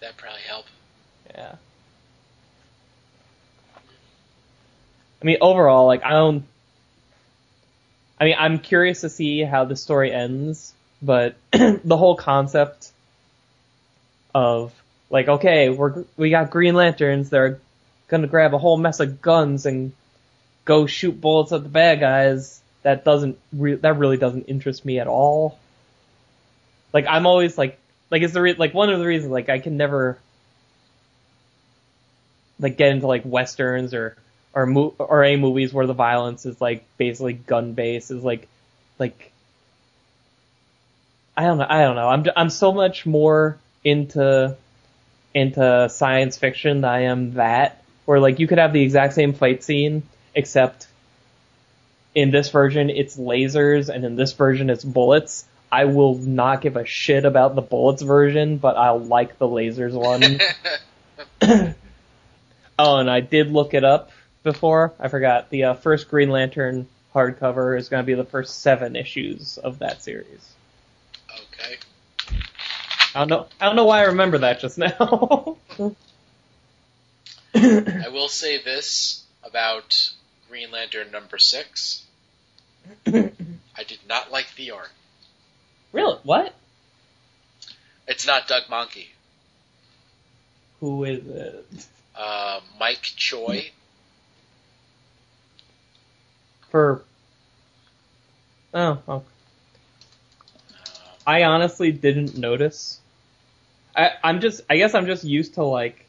[0.00, 0.64] That'd probably help.
[1.34, 1.54] Yeah.
[5.20, 6.44] I mean, overall, like I don't.
[8.18, 12.92] I mean, I'm curious to see how the story ends, but the whole concept
[14.34, 14.72] of
[15.10, 17.58] like, okay, we're we got Green Lanterns, they're
[18.08, 19.92] gonna grab a whole mess of guns and
[20.64, 22.60] go shoot bullets at the bad guys.
[22.82, 25.58] That doesn't re- that really doesn't interest me at all.
[26.94, 27.78] Like I'm always like
[28.10, 30.18] like it's the re- like one of the reasons like I can never
[32.58, 34.16] like get into like westerns or
[34.54, 38.48] or mo- or a movies where the violence is like basically gun based is like
[38.98, 39.32] like
[41.36, 42.08] I don't know I don't know.
[42.08, 44.56] I'm I'm so much more into
[45.32, 47.82] into science fiction than I am that.
[48.04, 50.02] Where like you could have the exact same fight scene
[50.34, 50.88] except
[52.14, 56.76] in this version it's lasers and in this version it's bullets I will not give
[56.76, 60.40] a shit about the bullets version, but I'll like the lasers one.
[62.78, 64.10] oh, and I did look it up
[64.42, 64.92] before.
[64.98, 65.50] I forgot.
[65.50, 69.78] The uh, first Green Lantern hardcover is going to be the first seven issues of
[69.80, 70.54] that series.
[71.32, 71.76] Okay.
[73.14, 73.46] I don't know.
[73.60, 75.56] I don't know why I remember that just now.
[77.54, 80.12] I will say this about
[80.48, 82.04] Green Lantern number six.
[83.06, 84.90] I did not like the art.
[85.92, 86.18] Really?
[86.22, 86.54] What?
[88.06, 89.06] It's not Doug Mahnke.
[90.80, 91.86] Who is it?
[92.16, 93.70] Uh, Mike Choi.
[96.70, 97.02] For.
[98.72, 99.22] Oh,
[101.26, 103.00] I honestly didn't notice.
[103.96, 106.06] I, I'm just, I guess I'm just used to like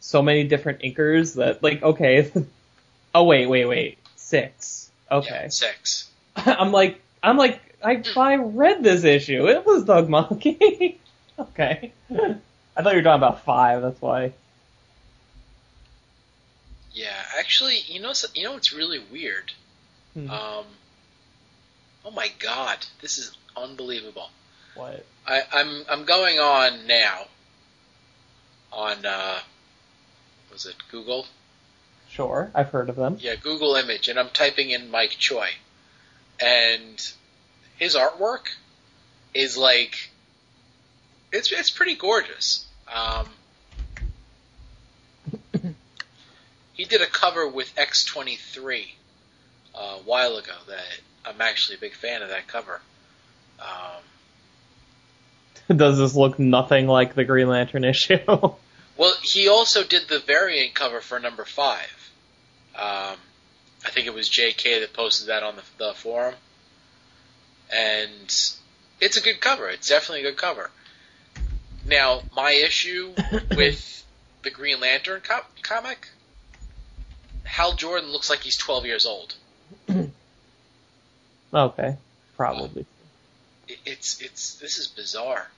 [0.00, 2.30] so many different inkers that like, okay.
[3.14, 3.98] oh wait, wait, wait.
[4.16, 4.90] Six.
[5.10, 5.42] Okay.
[5.42, 6.10] yeah, six.
[6.36, 9.48] I'm like, I'm like, I, I read this issue.
[9.48, 10.96] It was Doug Mahnke.
[11.38, 11.92] okay.
[12.10, 13.82] I thought you were talking about five.
[13.82, 14.32] That's why.
[16.92, 19.52] Yeah, actually, you know, so- you know what's really weird?
[20.14, 20.30] Hmm.
[20.30, 20.64] Um,
[22.04, 24.28] oh my god, this is unbelievable.
[24.74, 25.04] what?
[25.26, 27.26] I, I'm I'm going on now.
[28.72, 29.38] On uh,
[30.52, 31.26] was it Google?
[32.10, 33.16] Sure, I've heard of them.
[33.20, 35.48] Yeah, Google image, and I'm typing in Mike Choi,
[36.40, 37.12] and
[37.82, 38.46] his artwork
[39.34, 40.08] is like
[41.32, 42.64] it's it's pretty gorgeous.
[42.94, 43.26] Um,
[46.74, 48.86] he did a cover with X23
[49.74, 52.80] uh, a while ago that I'm actually a big fan of that cover.
[53.58, 54.02] Um,
[55.76, 58.18] Does this look nothing like the Green Lantern issue?
[58.96, 62.12] Well, he also did the variant cover for number five.
[62.76, 63.16] Um,
[63.84, 64.78] I think it was J.K.
[64.80, 66.34] that posted that on the, the forum,
[67.72, 68.10] and
[69.00, 69.68] it's a good cover.
[69.68, 70.70] It's definitely a good cover.
[71.86, 73.12] Now, my issue
[73.56, 74.04] with
[74.42, 76.08] the Green Lantern co- comic,
[77.44, 79.34] Hal Jordan looks like he's 12 years old.
[81.54, 81.96] okay,
[82.36, 82.86] probably.
[83.68, 85.48] It- It's it's this is bizarre.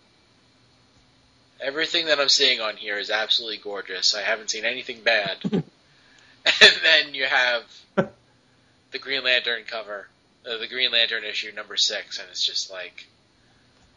[1.61, 4.15] Everything that I'm seeing on here is absolutely gorgeous.
[4.15, 5.37] I haven't seen anything bad.
[5.53, 5.65] and
[6.83, 7.63] then you have
[8.91, 10.07] the Green Lantern cover,
[10.47, 13.07] uh, the Green Lantern issue number six, and it's just like,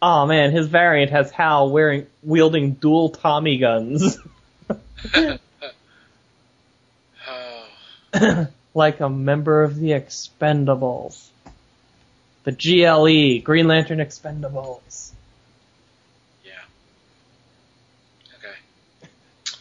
[0.02, 4.20] Oh man, his variant has Hal wearing wielding dual Tommy guns,
[5.16, 5.38] oh,
[8.76, 11.28] like a member of the Expendables.
[12.44, 15.12] The GLE, Green Lantern Expendables.
[16.46, 16.54] yeah.
[18.38, 18.56] Okay.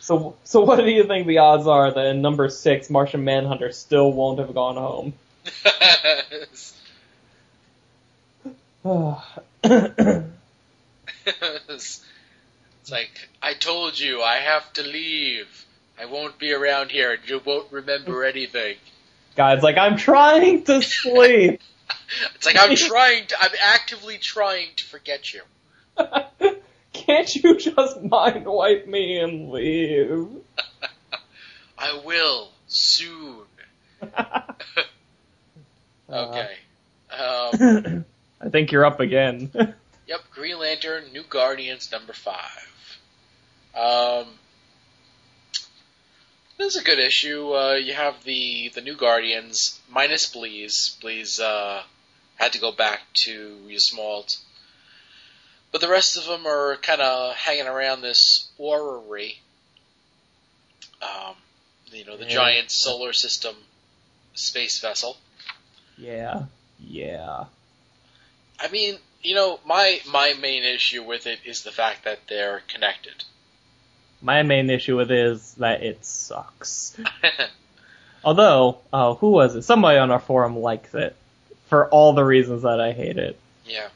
[0.01, 3.73] So, so what do you think the odds are that in number six, Martian Manhunter
[3.73, 5.15] still won't have gone home?
[11.69, 12.05] it's
[12.91, 15.65] like, I told you, I have to leave.
[15.99, 18.77] I won't be around here, and you won't remember anything.
[19.35, 21.61] Guys, like I'm trying to sleep.
[22.35, 25.43] It's like I'm trying to, I'm actively trying to forget you.
[26.93, 30.29] Can't you just mind wipe me and leave?
[31.79, 33.45] I will soon.
[36.09, 36.55] Okay.
[37.11, 38.05] Um,
[38.47, 39.51] I think you're up again.
[40.07, 40.21] yep.
[40.31, 42.69] Green Lantern New Guardians number five.
[43.75, 44.27] Um,
[46.57, 47.53] this is a good issue.
[47.53, 50.97] Uh, you have the the New Guardians minus Bleez.
[51.03, 51.83] Bleez uh,
[52.37, 54.39] had to go back to Ysmault.
[55.73, 59.41] But the rest of them are kind of hanging around this orrery.
[61.03, 61.35] Um,
[61.93, 62.31] you know, the Yeah.
[62.31, 63.57] giant solar system
[64.35, 65.17] space vessel.
[65.99, 66.45] Yeah.
[66.79, 67.47] Yeah.
[68.59, 72.63] I mean, you know, my my main issue with it is the fact that they're
[72.69, 73.25] connected.
[74.23, 76.97] My main issue with it is that it sucks.
[78.25, 79.63] Although, uh, who was it?
[79.63, 81.15] Somebody on our forum likes it
[81.67, 83.39] for all the reasons that I hate it.
[83.65, 83.89] yeah.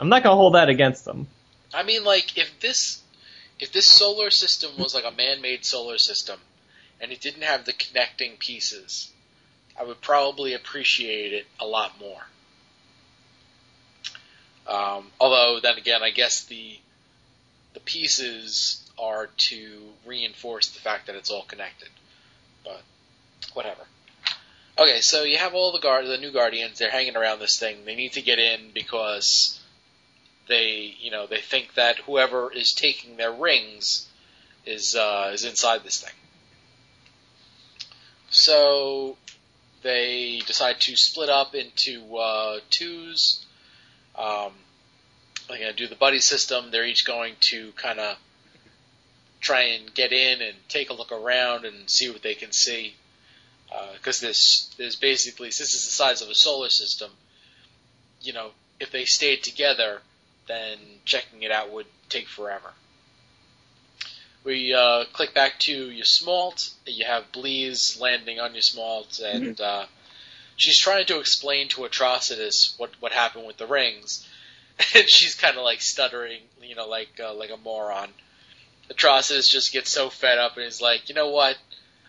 [0.00, 1.26] I'm not gonna hold that against them.
[1.74, 3.02] I mean, like if this
[3.58, 6.38] if this solar system was like a man-made solar system,
[7.00, 9.10] and it didn't have the connecting pieces,
[9.78, 12.22] I would probably appreciate it a lot more.
[14.68, 16.78] Um, although then again, I guess the
[17.74, 21.88] the pieces are to reinforce the fact that it's all connected.
[22.64, 22.82] But
[23.54, 23.82] whatever.
[24.78, 26.78] Okay, so you have all the guard, the new guardians.
[26.78, 27.84] They're hanging around this thing.
[27.84, 29.58] They need to get in because
[30.46, 34.06] they, you know, they think that whoever is taking their rings
[34.66, 36.14] is uh, is inside this thing.
[38.30, 39.16] So
[39.82, 43.44] they decide to split up into uh, twos.
[44.18, 44.52] Um,
[45.48, 46.70] they're going to do the buddy system.
[46.70, 48.16] They're each going to kind of
[49.40, 52.94] try and get in and take a look around and see what they can see.
[53.94, 57.10] Because this there's basically since it's the size of a solar system,
[58.22, 58.50] you know,
[58.80, 60.00] if they stayed together,
[60.46, 62.72] then checking it out would take forever.
[64.44, 66.72] We uh, click back to Ysmault.
[66.86, 69.84] You have Bleez landing on Ysmault, and uh,
[70.58, 74.28] she's trying to explain to Atrocitus what what happened with the rings,
[74.94, 78.10] and she's kind of like stuttering, you know, like uh, like a moron.
[78.90, 81.56] Atrocitus just gets so fed up and is like, you know what?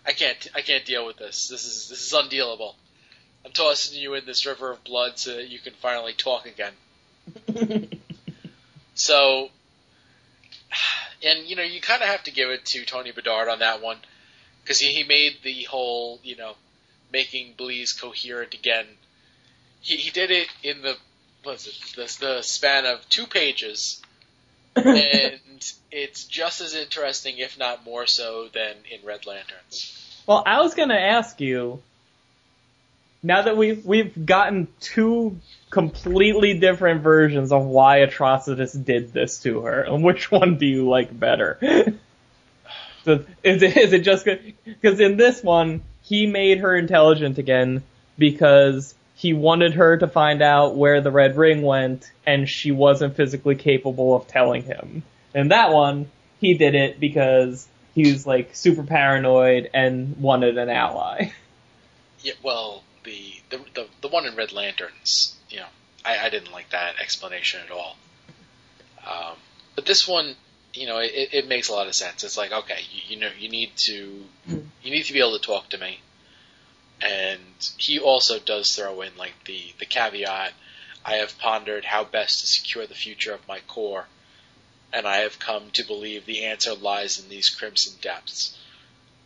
[0.06, 1.47] I can't I can't deal with this.
[1.47, 2.76] This is this is undealable.
[3.45, 6.74] I'm tossing you in this river of blood so that you can finally talk again.
[9.00, 9.50] So,
[11.24, 13.82] and you know, you kind of have to give it to Tony Bedard on that
[13.82, 13.97] one
[14.62, 16.56] because he, he made the whole, you know,
[17.12, 18.86] making Bleez coherent again.
[19.82, 20.97] He he did it in the
[21.43, 24.01] what's it the, the span of two pages,
[24.76, 25.39] and
[25.91, 30.24] it's just as interesting, if not more so, than in Red Lanterns.
[30.28, 31.82] Well, I was gonna ask you.
[33.22, 35.39] Now that we've we've gotten two
[35.70, 40.88] completely different versions of why Atrocitus did this to her, and which one do you
[40.88, 41.57] like better?
[43.03, 44.26] so is it is it just
[44.64, 47.84] because in this one he made her intelligent again
[48.18, 53.16] because he wanted her to find out where the red ring went, and she wasn't
[53.16, 55.03] physically capable of telling him.
[55.36, 60.70] In that one, he did it because he was like super paranoid and wanted an
[60.70, 61.32] ally.
[62.22, 65.67] Yeah, well, the the the, the one in Red Lanterns, you know,
[66.04, 67.97] I, I didn't like that explanation at all.
[69.05, 69.38] Um,
[69.75, 70.36] but this one,
[70.74, 72.24] you know, it, it makes a lot of sense.
[72.24, 75.46] It's like, okay, you, you know, you need to you need to be able to
[75.46, 76.00] talk to me,
[77.01, 77.39] and
[77.78, 80.54] he also does throw in like the the caveat.
[81.05, 84.05] I have pondered how best to secure the future of my Corps,
[84.92, 88.58] and I have come to believe the answer lies in these crimson depths.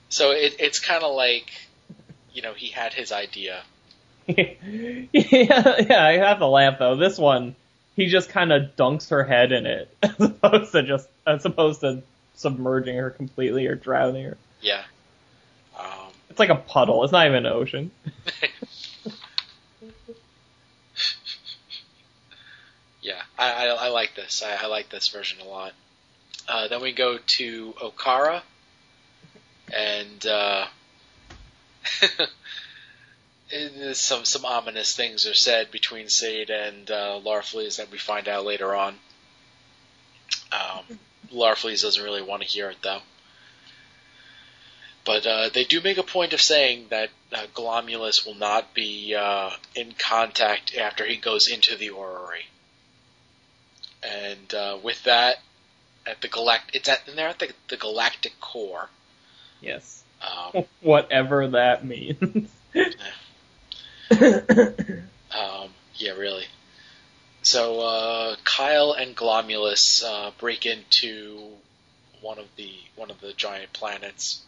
[0.10, 1.52] So it, it's kind of like,
[2.32, 3.64] you know, he had his idea,
[4.28, 6.96] yeah, yeah, I have to laugh though.
[6.96, 7.56] This one,
[7.96, 11.82] he just kind of dunks her head in it, as opposed to just, as opposed
[11.82, 12.04] to
[12.36, 14.38] submerging her completely or drowning her.
[14.62, 14.84] Yeah.
[16.34, 17.04] It's like a puddle.
[17.04, 17.92] It's not even an ocean.
[23.04, 24.42] yeah, I, I, I like this.
[24.42, 25.74] I, I like this version a lot.
[26.48, 28.42] Uh, then we go to Okaara,
[29.72, 30.66] and uh,
[33.94, 38.44] some some ominous things are said between Sayd and uh, Larfleeze that we find out
[38.44, 38.96] later on.
[40.52, 40.98] Um,
[41.32, 43.02] Larfleeze doesn't really want to hear it though.
[45.06, 49.16] But uh, they do make a point of saying that uh, Glomulus will not be
[49.16, 52.46] uh, in contact after he goes into the orrery.
[54.02, 55.38] And uh, with that,
[56.06, 58.90] at the galact, it's at and they're at the, the galactic core.
[59.62, 60.04] Yes.
[60.22, 62.50] Um, Whatever that means.
[64.12, 66.46] um, yeah, really.
[67.42, 71.50] So uh, Kyle and Glomulus uh, break into
[72.22, 74.42] one of the one of the giant planets,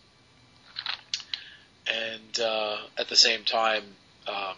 [1.87, 3.83] and uh, at the same time,
[4.27, 4.55] um,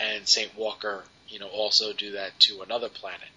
[0.00, 3.28] and Saint Walker you know, also do that to another planet.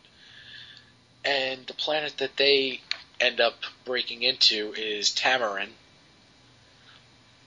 [1.23, 2.81] And the planet that they
[3.19, 3.55] end up
[3.85, 5.69] breaking into is Tamaran.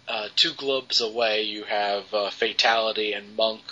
[0.06, 3.62] Uh, two globes away, you have uh, Fatality and Monk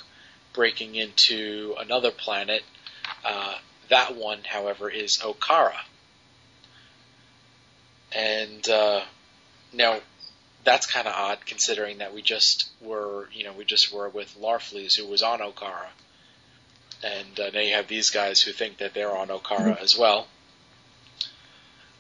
[0.55, 2.62] breaking into another planet.
[3.24, 3.56] Uh,
[3.90, 5.76] that one, however, is Okaara.
[8.12, 9.02] And uh,
[9.73, 10.01] now
[10.65, 14.36] that's kind of odd considering that we just were, you know, we just were with
[14.40, 15.89] Larfleeze who was on Okaara.
[17.03, 20.28] And uh, now you have these guys who think that they're on Okaara as well.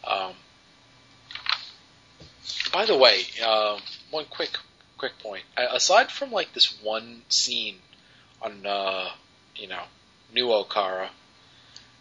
[0.06, 0.34] Um,
[2.72, 3.78] by the way, uh,
[4.10, 4.50] one quick
[4.96, 5.42] quick point.
[5.56, 7.76] Aside from like this one scene
[8.40, 9.10] on, uh,
[9.56, 9.82] you know,
[10.32, 11.08] New Okaara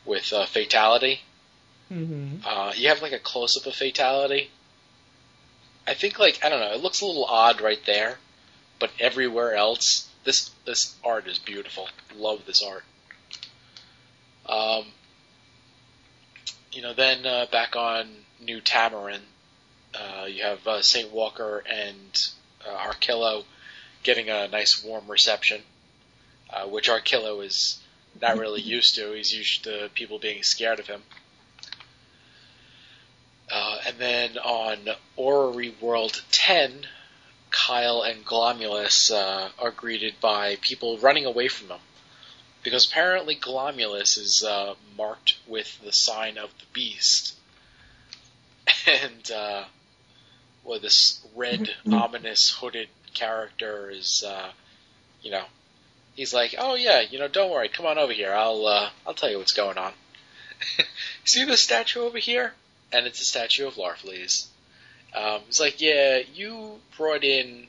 [0.05, 1.21] with uh, Fatality,
[1.89, 4.49] hmm uh, you have like a close up of Fatality.
[5.87, 8.17] I think like I don't know, it looks a little odd right there,
[8.79, 11.89] but everywhere else, this this art is beautiful.
[12.15, 12.83] Love this art.
[14.47, 14.85] Um,
[16.71, 18.09] you know, then uh, back on
[18.39, 19.19] New Tamaran,
[19.93, 22.27] uh, you have uh, Saint Walker and
[22.67, 23.43] uh, Arkillo
[24.03, 25.61] getting a nice warm reception,
[26.49, 27.79] uh, which Arkillo is
[28.21, 29.11] not really used to.
[29.13, 31.01] He's used to people being scared of him.
[33.87, 34.77] And then on
[35.15, 36.85] Orrery World 10,
[37.49, 41.79] Kyle and Glomulus uh, are greeted by people running away from them.
[42.63, 47.35] Because apparently Glomulus is uh, marked with the sign of the beast.
[48.87, 49.65] And, uh,
[50.63, 54.51] well, this red, ominous, hooded character is, uh,
[55.21, 55.43] you know,
[56.15, 59.13] he's like, oh yeah, you know, don't worry, come on over here, I'll, uh, I'll
[59.13, 59.93] tell you what's going on.
[61.25, 62.53] See the statue over here?
[62.91, 64.47] And it's a statue of Larfleeze.
[65.15, 67.67] Um, it's like, yeah, you brought in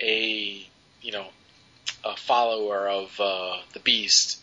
[0.00, 0.66] a,
[1.02, 1.26] you know,
[2.04, 4.38] a follower of uh, the Beast,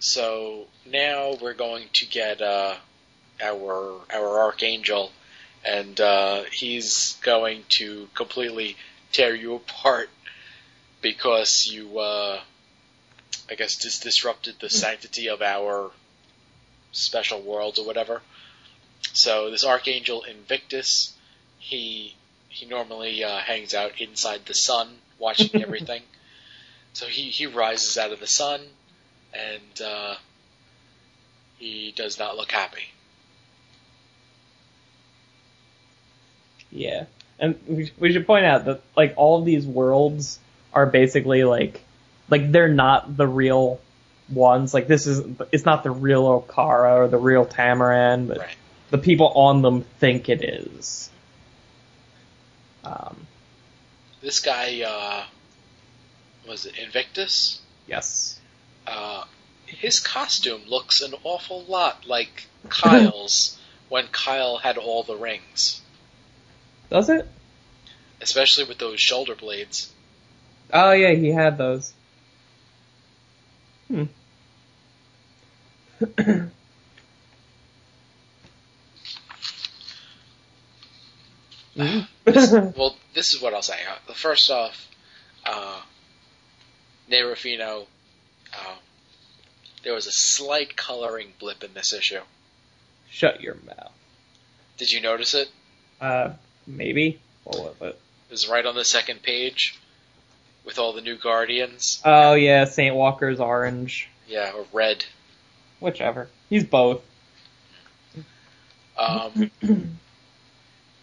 [0.00, 2.74] so now we're going to get uh,
[3.42, 5.10] our our Archangel,
[5.64, 8.76] and uh, he's going to completely
[9.12, 10.08] tear you apart
[11.00, 12.40] because you, uh,
[13.50, 15.90] I guess, dis- disrupted the sanctity of our
[16.92, 18.22] special worlds or whatever.
[19.12, 21.12] So this archangel Invictus,
[21.58, 22.14] he
[22.48, 24.88] he normally uh, hangs out inside the sun,
[25.18, 26.02] watching everything.
[26.92, 28.60] so he he rises out of the sun,
[29.34, 30.14] and uh,
[31.58, 32.84] he does not look happy.
[36.70, 37.06] Yeah,
[37.38, 40.38] and we, we should point out that like all of these worlds
[40.72, 41.82] are basically like
[42.28, 43.80] like they're not the real
[44.28, 44.74] ones.
[44.74, 48.56] Like this is it's not the real Okaara or the real Tamaran, but Right.
[48.90, 51.10] The people on them think it is.
[52.84, 53.26] Um,
[54.20, 55.24] This guy uh,
[56.48, 57.60] was it Invictus?
[57.86, 58.40] yes.
[58.86, 59.24] Uh,
[59.66, 63.58] his costume looks an awful lot like Kyle's
[63.90, 65.82] when Kyle had all the rings,
[66.90, 67.28] Does it?
[68.20, 69.92] especially with those shoulder blades.
[70.72, 71.92] Oh yeah, he had those.
[73.88, 74.04] Hmm.
[82.24, 83.78] This, well, this is what I'll say.
[84.08, 84.88] Uh, first off,
[85.46, 85.80] uh,
[87.10, 87.86] Nerofino,
[88.52, 88.74] uh,
[89.84, 92.20] there was a slight coloring blip in this issue.
[93.10, 93.92] Shut your mouth.
[94.76, 95.48] Did you notice it?
[96.00, 96.30] Uh,
[96.66, 97.20] maybe.
[97.44, 98.00] What was it?
[98.28, 99.78] It was right on the second page
[100.64, 102.02] with all the new Guardians.
[102.04, 104.08] Oh yeah, Saint Walker's orange.
[104.26, 105.04] Yeah, or red.
[105.80, 106.28] Whichever.
[106.50, 107.02] He's both.
[108.98, 109.50] Um,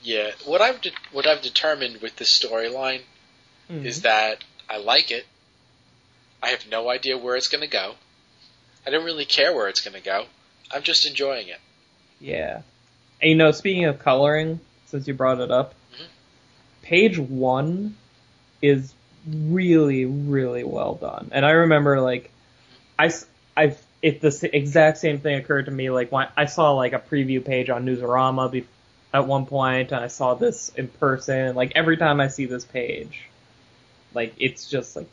[0.05, 3.01] yeah, what I've de- what I've determined with this storyline
[3.69, 3.83] Mhm.
[3.85, 5.25] is that I like it.
[6.43, 7.95] I have no idea where it's going to go.
[8.85, 10.25] I don't really care where it's going to go.
[10.71, 11.59] I'm just enjoying it.
[12.21, 12.61] Yeah.
[13.19, 16.05] And you know, speaking of coloring, since you brought it up, Mhm.
[16.83, 17.97] page one
[18.61, 18.93] is
[19.27, 21.29] really, really well done.
[21.31, 22.29] And I remember, like,
[22.99, 23.11] I
[23.57, 26.99] I if the exact same thing occurred to me, like, when I saw, like, a
[26.99, 28.67] preview page on Newsarama be-
[29.15, 32.65] at one point, and I saw this in person, like, every time I see this
[32.65, 33.23] page,
[34.13, 35.09] like, it's just, like,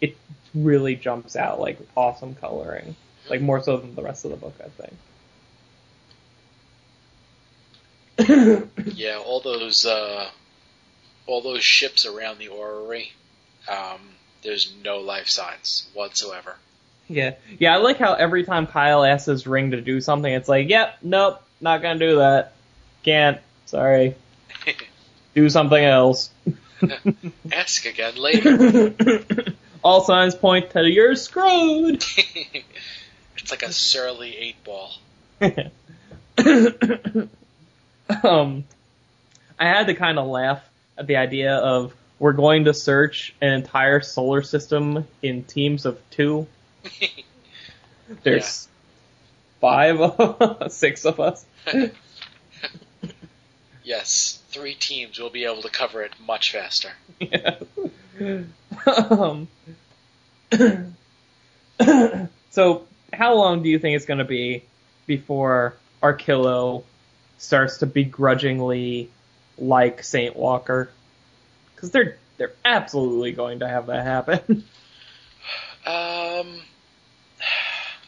[0.00, 0.16] it
[0.54, 2.96] really jumps out, like, awesome coloring.
[3.30, 4.94] Like, more so than the rest of the book, I think.
[8.94, 10.28] Yeah, all those uh,
[11.26, 13.12] all those ships around the orrery.
[13.68, 14.00] Um,
[14.42, 16.54] there's no life signs whatsoever.
[17.08, 17.74] Yeah, yeah.
[17.74, 20.96] I like how every time Kyle asks his ring to do something, it's like, yep,
[21.02, 22.53] nope, not gonna do that.
[23.04, 23.38] Can't.
[23.66, 24.14] Sorry.
[25.34, 26.30] Do something else.
[27.52, 28.94] Ask again later.
[29.84, 32.02] All signs point to you're screwed.
[33.36, 34.92] it's like a surly eight ball.
[38.22, 38.64] um,
[39.58, 40.66] I had to kind of laugh
[40.96, 46.00] at the idea of we're going to search an entire solar system in teams of
[46.10, 46.46] two.
[48.22, 48.68] There's
[49.60, 51.44] five, of six of us.
[53.84, 56.90] Yes, three teams will be able to cover it much faster.
[57.20, 57.56] Yeah.
[59.10, 59.48] um,
[62.50, 64.64] so, how long do you think it's going to be
[65.06, 66.82] before Arkillo
[67.38, 69.10] starts to begrudgingly
[69.58, 70.90] like Saint Walker?
[71.74, 74.42] Because they're they're absolutely going to have that happen.
[75.86, 76.60] um,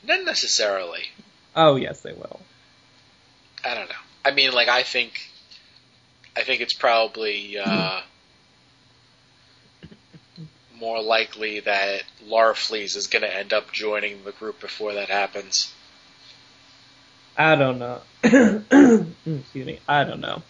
[0.04, 1.02] not necessarily.
[1.54, 2.40] Oh yes, they will.
[3.64, 3.94] I don't know.
[4.24, 5.30] I mean, like I think,
[6.36, 8.00] I think it's probably uh,
[10.78, 15.72] more likely that Larfleeze is going to end up joining the group before that happens.
[17.38, 18.00] I don't know.
[18.22, 19.80] Excuse me.
[19.88, 20.42] I don't know.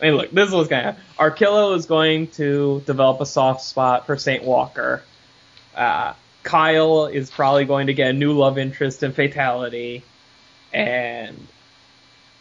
[0.00, 1.02] I mean, look, this is what's going to happen.
[1.18, 4.44] Arkillo is going to develop a soft spot for St.
[4.44, 5.02] Walker.
[5.74, 6.14] Uh,
[6.44, 10.04] Kyle is probably going to get a new love interest in Fatality.
[10.72, 11.48] And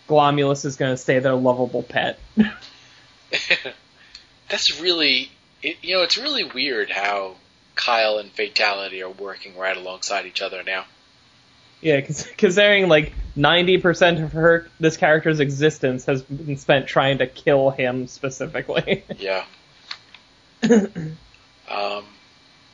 [0.08, 2.20] Glomulus is going to stay their lovable pet.
[4.50, 5.30] That's really,
[5.62, 7.36] it, you know, it's really weird how
[7.76, 10.86] Kyle and Fatality are working right alongside each other now.
[11.82, 17.28] Yeah, considering like ninety percent of her this character's existence has been spent trying to
[17.28, 19.04] kill him specifically.
[19.18, 19.46] yeah.
[20.64, 22.04] um,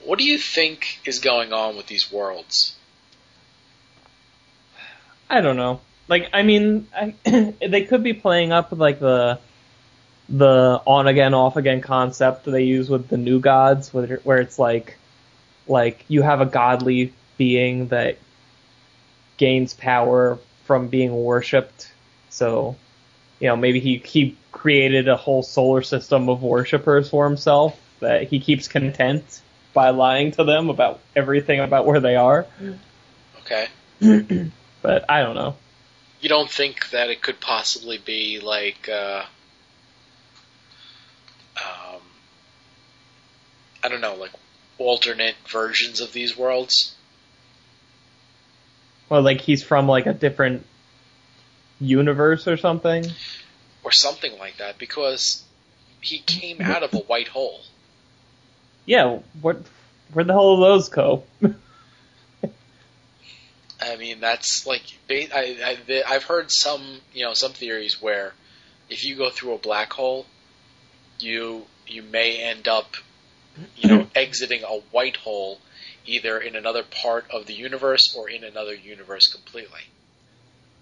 [0.06, 2.78] what do you think is going on with these worlds?
[5.30, 5.82] I don't know.
[6.08, 7.16] Like, I mean, I,
[7.60, 9.40] they could be playing up with like the
[10.30, 14.58] the on again off again concept they use with the new gods, where, where it's
[14.58, 14.98] like
[15.68, 18.18] like you have a godly being that
[19.38, 21.92] gains power from being worshipped.
[22.30, 22.76] So,
[23.40, 28.24] you know, maybe he he created a whole solar system of worshippers for himself that
[28.24, 29.42] he keeps content
[29.74, 32.46] by lying to them about everything about where they are.
[32.62, 32.78] Mm.
[33.42, 34.52] Okay.
[34.82, 35.56] but I don't know.
[36.24, 39.26] You don't think that it could possibly be like uh,
[41.58, 42.00] um,
[43.84, 44.32] I don't know, like
[44.78, 46.96] alternate versions of these worlds?
[49.10, 50.66] Well, like he's from like a different
[51.82, 53.06] universe or something?
[53.84, 55.44] Or something like that, because
[56.00, 57.60] he came out of a white hole.
[58.86, 59.62] Yeah, what?
[60.12, 61.24] Where the hell do those go?
[63.84, 66.82] I mean, that's like I, I, I've heard some,
[67.14, 68.34] you know, some theories where
[68.90, 70.26] if you go through a black hole,
[71.20, 72.96] you you may end up,
[73.78, 75.60] you know, exiting a white hole
[76.06, 79.82] either in another part of the universe or in another universe completely.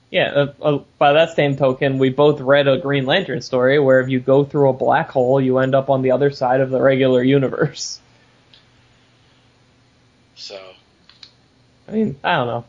[0.10, 4.02] Yeah, uh, uh, by that same token, we both read a Green Lantern story where
[4.02, 6.69] if you go through a black hole, you end up on the other side of
[6.69, 7.99] the regular universe.
[10.36, 10.60] So.
[11.88, 12.65] I mean, I don't know.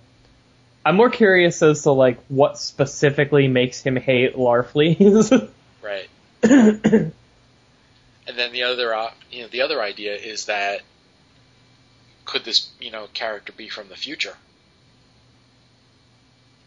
[0.85, 5.51] I'm more curious as to like what specifically makes him hate Larfleeze.
[5.83, 6.09] right.
[6.43, 7.13] and
[8.27, 10.83] then the other, uh, you know, the other idea is that
[12.25, 14.35] could this, you know, character be from the future?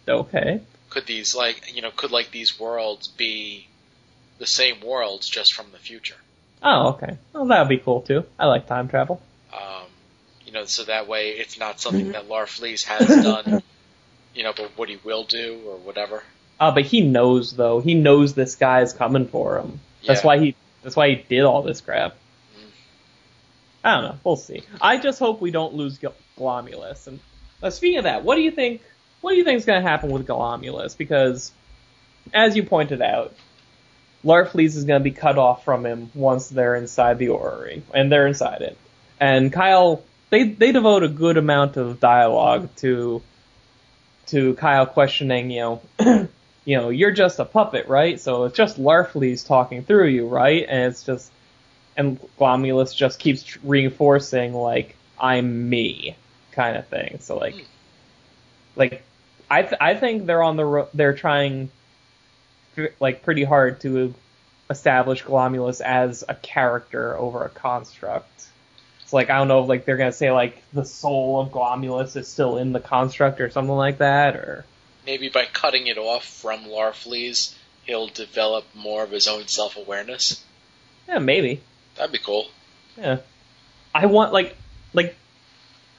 [0.08, 0.62] Okay.
[0.90, 3.68] Could these like, you know, could like these worlds be
[4.38, 6.16] the same worlds just from the future?
[6.64, 7.18] Oh, okay.
[7.34, 8.24] Well, that would be cool too.
[8.40, 9.22] I like time travel.
[9.54, 9.88] Um,
[10.46, 13.62] you know, so that way it's not something that Larfleeze has done,
[14.36, 16.22] you know, but what he will do or whatever.
[16.60, 17.80] Uh, but he knows though.
[17.80, 19.80] He knows this guy is coming for him.
[20.06, 20.28] That's Yeah.
[20.28, 20.56] why he.
[20.84, 22.12] That's why he did all this crap.
[22.14, 22.68] Mm.
[23.84, 24.20] I don't know.
[24.24, 24.62] We'll see.
[24.80, 27.08] I just hope we don't lose Gl- Glomulus.
[27.08, 27.20] And
[27.64, 28.82] uh, speaking of that, what do you think?
[29.22, 30.96] What do you think is going to happen with Glomulus?
[30.96, 31.52] Because,
[32.34, 33.34] as you pointed out,
[34.24, 38.12] Larfleeze is going to be cut off from him once they're inside the orrery, and
[38.12, 38.78] they're inside it.
[39.20, 43.22] And Kyle, they they devote a good amount of dialogue to
[44.28, 45.82] to Kyle questioning, you know,
[46.66, 48.20] you know, you're just a puppet, right?
[48.20, 50.66] So it's just Larfleeze talking through you, right?
[50.68, 51.32] And it's just,
[51.96, 56.16] and Glomulus just keeps reinforcing like I'm me
[56.52, 57.20] kind of thing.
[57.22, 57.56] So like,
[58.76, 59.04] like
[59.50, 61.70] I th- I think they're on the ro- they're trying
[63.00, 64.14] like pretty hard to
[64.70, 68.48] establish Glomulus as a character over a construct.
[69.06, 72.28] It's like I don't know like they're gonna say like the soul of Glomulus is
[72.28, 74.66] still in the construct or something like that, or
[75.06, 77.54] Maybe by cutting it off from Larfleeze,
[77.84, 80.44] he'll develop more of his own self awareness.
[81.08, 81.62] yeah, maybe.
[81.96, 82.48] That'd be cool.
[82.98, 83.20] Yeah.
[83.94, 84.58] I want like
[84.96, 85.16] like,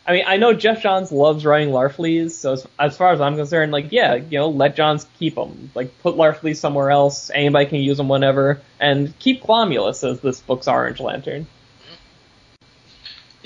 [0.04, 3.36] I mean, I know Geoff Johns loves writing Larfleeze, so as, as far as I'm
[3.36, 5.70] concerned, like, yeah, you know, let Johns keep them.
[5.74, 7.30] Like, put Larfleeze somewhere else.
[7.34, 11.46] Anybody can use them whenever, and keep Glomulus as this book's Orange Lantern.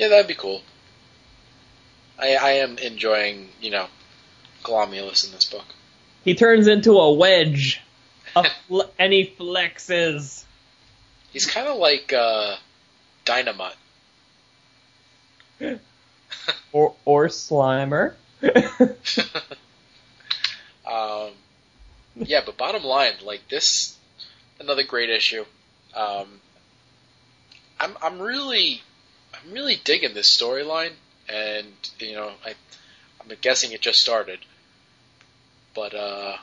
[0.01, 0.63] Yeah, that'd be cool.
[2.19, 3.87] I I am enjoying you know
[4.63, 5.67] Glomulus in this book.
[6.25, 7.83] He turns into a wedge,
[8.35, 10.45] a fl- and he flexes.
[11.35, 12.57] He's kind of like uh,
[13.27, 13.77] Dynamite.
[16.73, 18.15] or or Slimer.
[20.91, 21.31] um,
[22.17, 23.99] yeah, but bottom line, like this,
[24.59, 25.45] another great issue.
[25.95, 26.41] Um,
[27.79, 28.81] I'm I'm really
[29.45, 30.93] I'm really digging this storyline,
[31.29, 31.67] and
[31.99, 32.55] you know I
[33.21, 34.39] I'm guessing it just started,
[35.75, 36.37] but uh,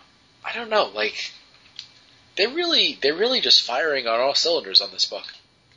[0.46, 1.32] I don't know, like
[2.36, 5.26] they really they're really just firing on all cylinders on this book.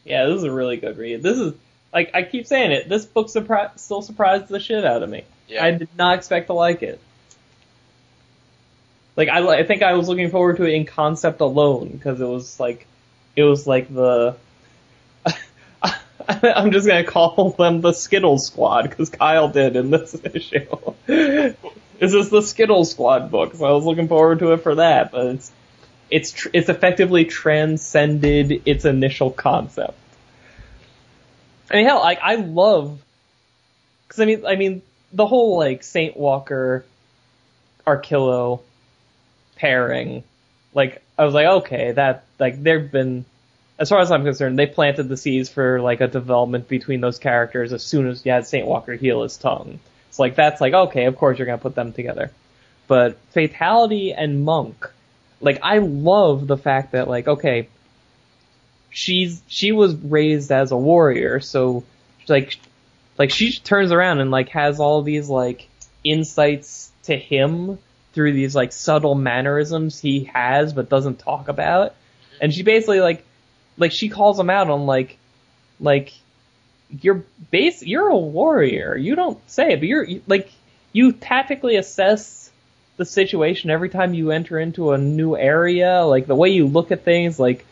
[0.05, 1.23] Yeah, this is a really good read.
[1.23, 1.55] This is
[1.93, 2.89] like I keep saying it.
[2.89, 5.25] This book surpri- still surprised the shit out of me.
[5.49, 5.65] Yeah.
[5.65, 7.01] I did not expect to like it.
[9.17, 12.27] Like I, I think I was looking forward to it in concept alone because it
[12.27, 12.87] was like,
[13.37, 14.37] it was like the.
[16.43, 20.67] I'm just gonna call them the Skittles Squad because Kyle did in this issue.
[21.07, 21.57] this
[22.01, 25.13] is the Skittles Squad book, so I was looking forward to it for that.
[25.13, 25.53] But it's
[26.11, 29.97] it's tr- it's effectively transcended its initial concept.
[31.71, 33.01] I mean, hell, like I love
[34.07, 34.83] because I mean, I mean
[35.13, 36.85] the whole like Saint Walker,
[37.87, 38.61] Arkillo
[39.57, 40.25] pairing.
[40.75, 43.25] Like I was like, okay, that like there've been,
[43.81, 47.19] as far as I'm concerned, they planted the seeds for like a development between those
[47.19, 49.81] characters as soon as you had Saint Walker heal his tongue.
[50.11, 52.31] It's like that's like okay, of course you're gonna put them together.
[52.86, 54.86] But Fatality and Monk,
[55.40, 57.69] like I love the fact that like okay,
[58.90, 61.82] she's she was raised as a warrior, so
[62.28, 62.59] like
[63.16, 65.69] like she turns around and like has all these like
[66.05, 67.78] insights to him
[68.12, 71.94] through these like subtle mannerisms he has but doesn't talk about.
[72.43, 73.24] And she basically like
[73.81, 75.16] like she calls him out on like
[75.81, 76.12] like
[77.01, 78.97] you're base you're a warrior.
[78.97, 80.52] You don't say it, but you're like
[80.93, 82.51] you tactically assess
[82.97, 86.93] the situation every time you enter into a new area, like the way you look
[86.93, 87.65] at things, like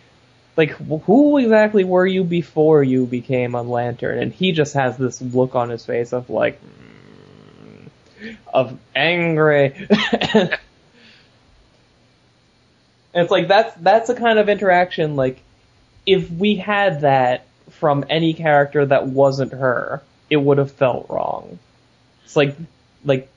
[0.57, 4.19] like who exactly were you before you became a lantern?
[4.19, 6.59] And he just has this look on his face of like
[8.53, 9.75] of angry.
[10.33, 10.57] and
[13.15, 15.43] it's like that's that's a kind of interaction like
[16.09, 21.59] if we had that from any character that wasn't her, it would have felt wrong.
[22.25, 22.57] It's like
[23.05, 23.29] like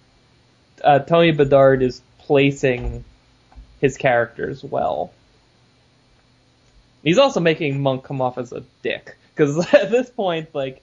[0.82, 3.04] uh, Tony Bedard is placing
[3.82, 5.12] his characters well.
[7.04, 10.82] He's also making Monk come off as a dick because at this point, like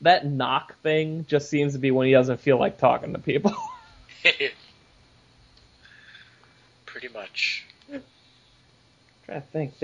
[0.00, 3.54] that knock thing just seems to be when he doesn't feel like talking to people.
[6.86, 7.64] Pretty much.
[7.92, 8.02] I'm
[9.26, 9.74] trying to think,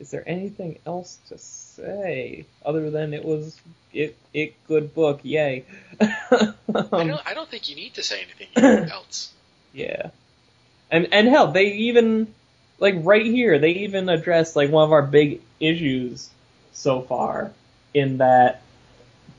[0.00, 3.60] is there anything else to say other than it was
[3.92, 5.64] it it good book, yay?
[6.00, 9.32] um, I don't I don't think you need to say anything else.
[9.72, 10.10] Yeah,
[10.90, 12.32] and and hell, they even
[12.78, 16.30] like right here, they even address like one of our big issues
[16.72, 17.52] so far
[17.92, 18.62] in that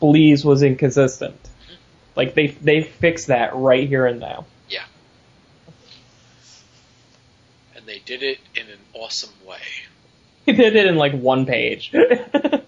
[0.02, 1.38] Bleez was inconsistent.
[2.15, 4.45] Like they they fixed that right here and now.
[4.68, 4.84] Yeah.
[7.76, 9.61] And they did it in an awesome way.
[10.49, 11.93] He did it in like one page.
[11.93, 12.61] um,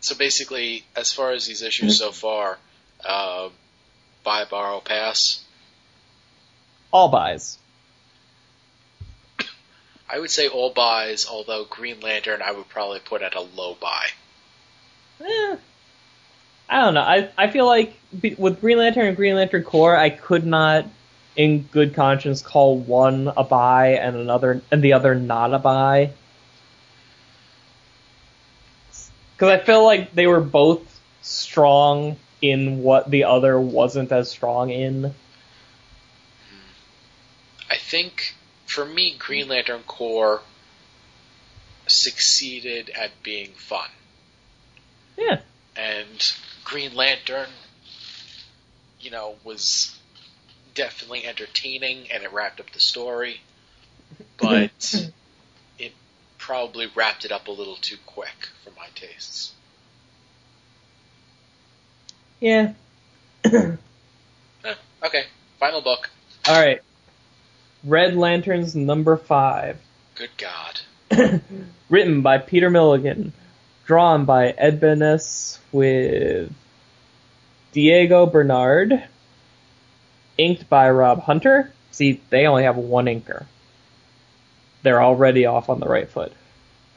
[0.00, 2.58] so basically, as far as these issues so far,
[3.04, 3.48] uh,
[4.22, 5.42] buy, borrow, pass.
[6.92, 7.56] All buys.
[10.10, 13.74] I would say all buys, although Green Lantern I would probably put at a low
[13.80, 14.06] buy.
[15.22, 15.56] Eh,
[16.68, 17.00] I don't know.
[17.00, 17.94] I I feel like
[18.36, 20.84] with Green Lantern and Green Lantern Corps, I could not,
[21.38, 26.10] in good conscience, call one a buy and another and the other not a buy.
[29.34, 34.70] Because I feel like they were both strong in what the other wasn't as strong
[34.70, 35.14] in.
[37.70, 38.34] I think
[38.66, 40.42] for me, Green Lantern Corps
[41.86, 43.88] succeeded at being fun.
[45.16, 45.40] Yeah.
[45.76, 46.32] And
[46.64, 47.50] Green Lantern,
[49.00, 49.97] you know, was
[50.78, 53.40] definitely entertaining and it wrapped up the story,
[54.38, 55.10] but
[55.76, 55.92] it
[56.38, 59.52] probably wrapped it up a little too quick for my tastes.
[62.38, 62.74] Yeah.
[63.44, 63.74] eh,
[65.04, 65.24] okay,
[65.58, 66.10] final book.
[66.46, 66.80] All right.
[67.82, 69.80] Red Lanterns number five.
[70.14, 70.80] Good God.
[71.90, 73.32] Written by Peter Milligan.
[73.84, 76.52] drawn by Ed Benes with
[77.72, 79.02] Diego Bernard,
[80.38, 81.72] inked by Rob Hunter.
[81.90, 83.44] See, they only have one inker.
[84.82, 86.32] They're already off on the right foot.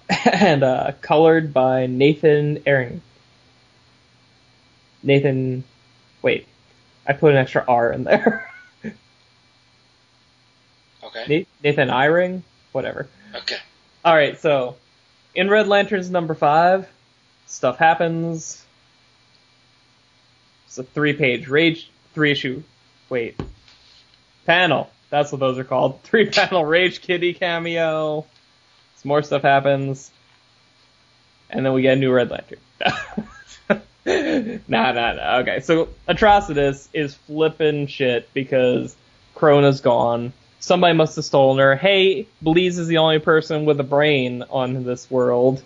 [0.31, 3.01] and uh, colored by Nathan Ehring.
[5.03, 5.63] Nathan,
[6.21, 6.47] wait,
[7.07, 8.47] I put an extra R in there.
[11.03, 11.45] Okay.
[11.63, 13.07] Nathan Eyring, whatever.
[13.35, 13.57] Okay.
[14.05, 14.77] All right, so
[15.35, 16.87] in Red Lanterns number five,
[17.47, 18.63] stuff happens.
[20.67, 22.63] It's a three-page rage, three-issue,
[23.11, 23.39] wait,
[24.47, 24.89] panel.
[25.11, 26.01] That's what those are called.
[26.03, 28.25] Three-panel Rage Kitty cameo.
[28.95, 30.09] Some more stuff happens,
[31.49, 32.59] and then we get a new Red Lantern.
[34.67, 35.37] nah, nah, nah.
[35.39, 38.95] Okay, so Atrocitus is flipping shit because
[39.35, 40.33] Krona's gone.
[40.59, 41.75] Somebody must have stolen her.
[41.75, 45.63] Hey, Bleez is the only person with a brain on this world.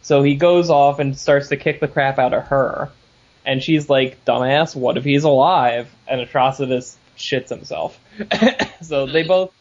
[0.00, 2.90] So he goes off and starts to kick the crap out of her.
[3.48, 5.88] And she's like, dumbass, what if he's alive?
[6.06, 7.98] And Atrocitus shits himself.
[8.82, 9.54] so they both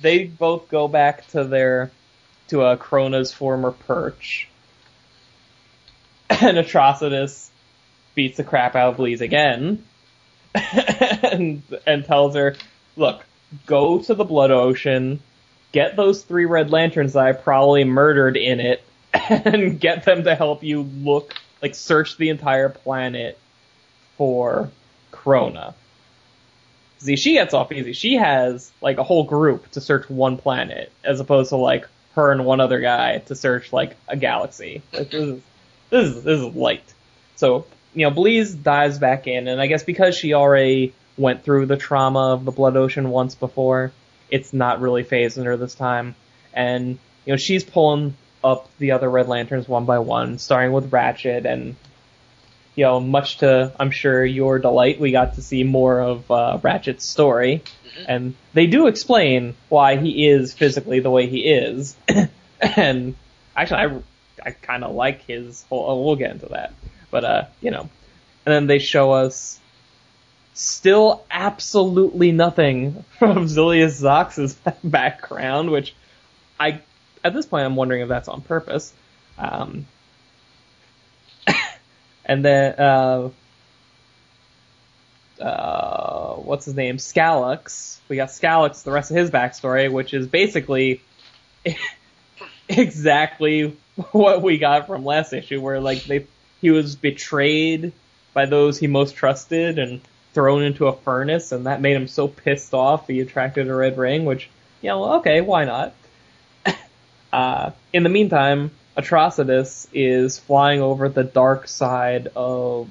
[0.00, 1.90] they both go back to their
[2.48, 4.48] to uh, Krona's former perch.
[6.30, 7.50] And Atrocitus
[8.14, 9.84] beats the crap out of Bleez again.
[10.54, 12.56] and and tells her,
[12.96, 13.26] look,
[13.66, 15.20] go to the Blood Ocean,
[15.70, 20.34] get those three Red Lanterns that I probably murdered in it, and get them to
[20.34, 21.34] help you look,
[21.64, 23.38] like, search the entire planet
[24.18, 24.70] for
[25.10, 25.72] Krona.
[26.98, 27.94] See, she gets off easy.
[27.94, 32.30] She has, like, a whole group to search one planet, as opposed to, like, her
[32.30, 34.82] and one other guy to search, like, a galaxy.
[34.92, 35.42] Like, this is,
[35.88, 36.84] this is, this is light.
[37.36, 37.64] So,
[37.94, 41.78] you know, Bleez dives back in, and I guess because she already went through the
[41.78, 43.90] trauma of the Blood Ocean once before.
[44.30, 46.14] It's not really phasing her this time.
[46.52, 50.92] And, you know, she's pulling up the other Red Lanterns one by one, starting with
[50.92, 51.74] Ratchet and,
[52.74, 56.58] you know, much to, I'm sure, your delight, we got to see more of uh,
[56.62, 57.62] Ratchet's story.
[57.64, 58.04] Mm-hmm.
[58.06, 61.96] And they do explain why he is physically the way he is.
[62.60, 63.14] and
[63.56, 66.74] actually, I, I kind of like his whole, oh, we'll get into that.
[67.10, 67.88] But, uh, you know,
[68.46, 69.58] and then they show us
[70.54, 74.54] still absolutely nothing from Zilius Zox's
[74.84, 75.94] background, which
[76.58, 76.80] I,
[77.24, 78.92] at this point, I'm wondering if that's on purpose.
[79.38, 79.86] Um,
[82.26, 83.30] and then, uh,
[85.40, 86.98] uh, what's his name?
[86.98, 87.98] Skallux.
[88.08, 91.00] We got Skallux, the rest of his backstory, which is basically
[92.68, 93.76] exactly
[94.12, 96.26] what we got from last issue, where like they,
[96.60, 97.92] he was betrayed
[98.34, 100.00] by those he most trusted and
[100.34, 103.96] thrown into a furnace, and that made him so pissed off he attracted a red
[103.96, 104.50] ring, which,
[104.82, 105.94] yeah, well, okay, why not?
[107.34, 112.88] Uh, in the meantime, Atrocitus is flying over the dark side of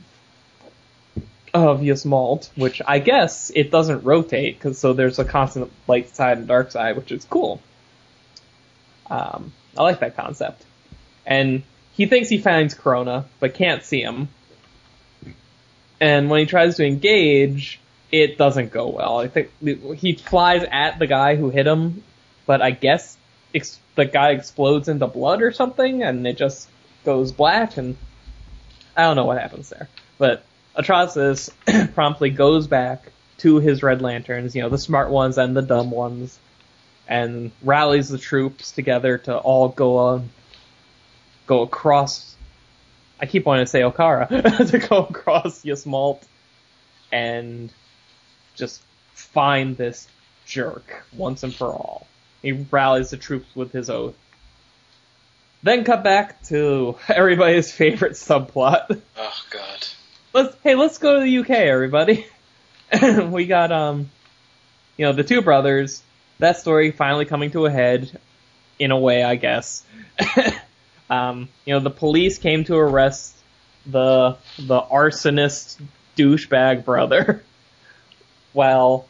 [1.54, 6.40] of Ysmault, which I guess it doesn't rotate, cause so there's a constant light side
[6.40, 7.62] and dark side, which is cool.
[9.10, 10.66] Um, I like that concept.
[11.26, 11.64] And
[11.94, 14.28] he thinks he finds Krona, but can't see him,
[16.02, 17.80] and when he tries to engage,
[18.12, 19.20] it doesn't go well.
[19.20, 19.52] I think
[19.96, 22.04] he flies at the guy who hit him,
[22.46, 23.16] but I guess
[23.54, 26.70] ex- the guy explodes into blood or something, and it just
[27.06, 27.98] goes black, and
[28.96, 29.90] I don't know what happens there.
[30.18, 30.44] But
[30.76, 31.50] Atrocitus
[31.94, 35.92] promptly goes back to his Red Lanterns, you know, the smart ones and the dumb
[35.92, 36.40] ones,
[37.08, 40.30] and rallies the troops together to all go on,
[41.46, 42.34] go across
[43.24, 44.28] I keep wanting to say Okaara
[44.72, 46.20] to go across Ysmault
[47.10, 47.72] and
[48.54, 48.82] just
[49.14, 50.10] find this
[50.46, 52.06] jerk once and for all.
[52.44, 54.16] He rallies the troops with his oath.
[55.64, 59.02] Then cut back to everybody's favorite subplot.
[59.18, 59.88] Oh god.
[60.34, 62.28] Let's hey, let's go to the UK, everybody.
[63.32, 64.12] we got um,
[64.98, 66.04] you know, the two brothers.
[66.38, 68.20] That story finally coming to a head,
[68.78, 69.84] in a way, I guess.
[71.10, 73.36] Um, you know, the police came to arrest
[73.86, 75.80] the the arsonist
[76.18, 77.44] douchebag brother,
[78.54, 79.08] while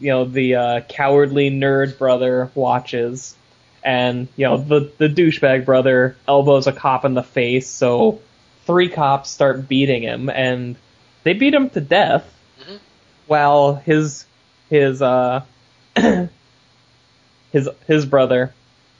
[0.00, 3.34] you know the uh, cowardly nerd brother watches,
[3.82, 7.68] and you know the the douchebag brother elbows a cop in the face.
[7.68, 8.20] So
[8.66, 10.76] three cops start beating him, and
[11.22, 12.24] they beat him to death,
[12.60, 12.78] Mhm.
[13.26, 14.24] while his
[14.70, 15.42] his uh
[17.52, 18.52] his his brother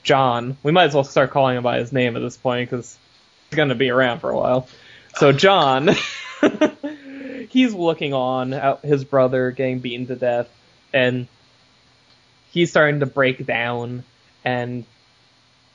[0.03, 0.57] John.
[0.63, 2.97] We might as well start calling him by his name at this point because
[3.49, 4.67] he's going to be around for a while.
[5.15, 5.89] So John,
[7.49, 10.47] he's looking on at his brother getting beaten to death,
[10.95, 11.27] and
[12.51, 14.03] he's starting to break down,
[14.43, 14.85] and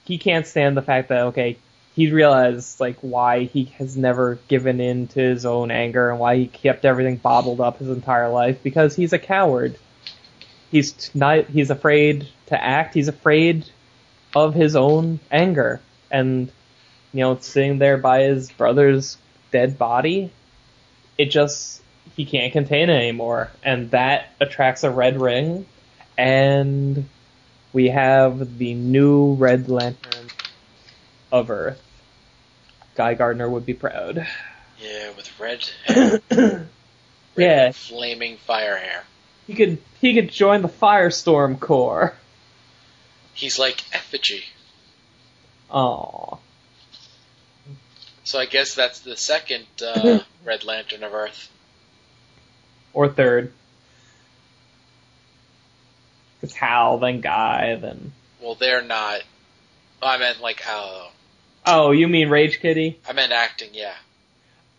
[0.04, 1.58] he can't stand the fact that okay,
[1.94, 6.36] he realized like why he has never given in to his own anger and why
[6.36, 9.78] he kept everything bottled up his entire life because he's a coward.
[10.70, 13.66] He's not he's afraid to act, he's afraid
[14.34, 15.80] of his own anger
[16.10, 16.50] and
[17.12, 19.18] you know sitting there by his brother's
[19.50, 20.30] dead body
[21.18, 21.82] it just
[22.20, 25.64] he can't contain it anymore and that attracts a red ring
[26.18, 27.08] and
[27.72, 30.26] we have the new red lantern
[31.32, 31.80] of earth
[32.94, 34.26] guy gardner would be proud
[34.82, 36.68] Yeah, with red, hair, red
[37.36, 39.04] yeah flaming fire hair.
[39.46, 42.14] he could he could join the firestorm corps
[43.32, 44.44] He's like effigy.
[45.70, 46.38] Aww.
[48.24, 51.48] So I guess that's the second uh, Red Lantern of Earth.
[52.92, 53.52] Or third
[56.42, 59.20] it's hal then guy then Well, they're not.
[60.02, 61.08] I meant like uh,
[61.66, 63.70] oh you mean rage kitty I meant acting.
[63.72, 63.94] Yeah.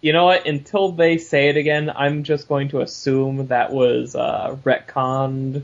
[0.01, 0.47] You know what?
[0.47, 5.61] Until they say it again, I'm just going to assume that was uh, retconned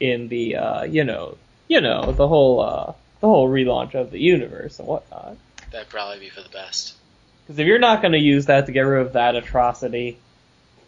[0.00, 1.36] in the uh, you know,
[1.68, 5.36] you know, the whole uh, the whole relaunch of the universe and whatnot.
[5.72, 6.94] That'd probably be for the best.
[7.44, 10.18] Because if you're not going to use that to get rid of that atrocity,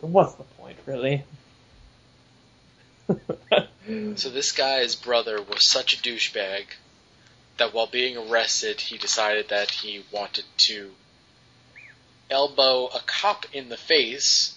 [0.00, 1.24] what's the point, really?
[4.16, 6.64] So this guy's brother was such a douchebag
[7.56, 10.90] that while being arrested, he decided that he wanted to
[12.30, 14.56] elbow a cop in the face.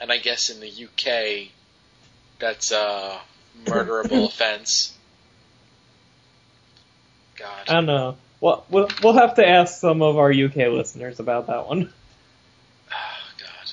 [0.00, 1.52] And I guess in the UK,
[2.40, 3.20] that's a
[3.64, 4.96] murderable offense.
[7.36, 8.16] God, I don't know.
[8.40, 11.92] Well, we'll we'll have to ask some of our UK listeners about that one.
[12.90, 13.72] Oh, God.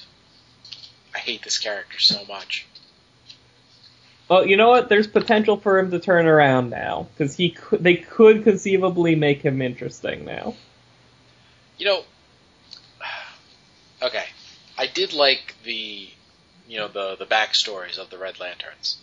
[1.16, 2.66] I hate this character so much.
[4.30, 4.88] Well, you know what?
[4.88, 9.42] There's potential for him to turn around now because he could, they could conceivably make
[9.42, 10.56] him interesting now.
[11.78, 12.04] You know,
[14.02, 14.24] okay,
[14.78, 16.10] I did like the,
[16.68, 18.98] you know, the the backstories of the Red Lanterns.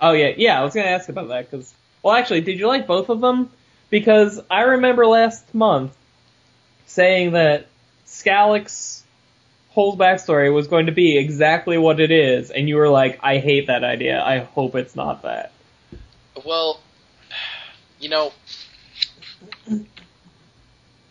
[0.00, 0.60] Oh yeah, yeah.
[0.60, 1.72] I was gonna ask about that because,
[2.02, 3.50] well, actually, did you like both of them?
[3.90, 5.96] Because I remember last month
[6.86, 7.66] saying that
[8.06, 9.03] Skallox's
[9.74, 13.38] whole backstory was going to be exactly what it is, and you were like, "I
[13.38, 14.22] hate that idea.
[14.22, 15.52] I hope it's not that."
[16.44, 16.80] Well,
[17.98, 18.32] you know,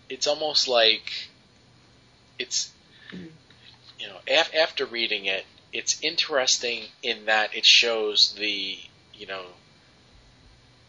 [0.09, 1.11] it's almost like
[2.39, 2.71] it's,
[3.11, 8.77] you know, af- after reading it, it's interesting in that it shows the,
[9.15, 9.43] you know,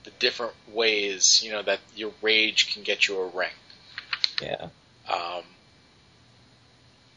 [0.05, 3.49] the different ways, you know, that your rage can get you a ring.
[4.43, 4.69] Yeah.
[5.09, 5.43] Um,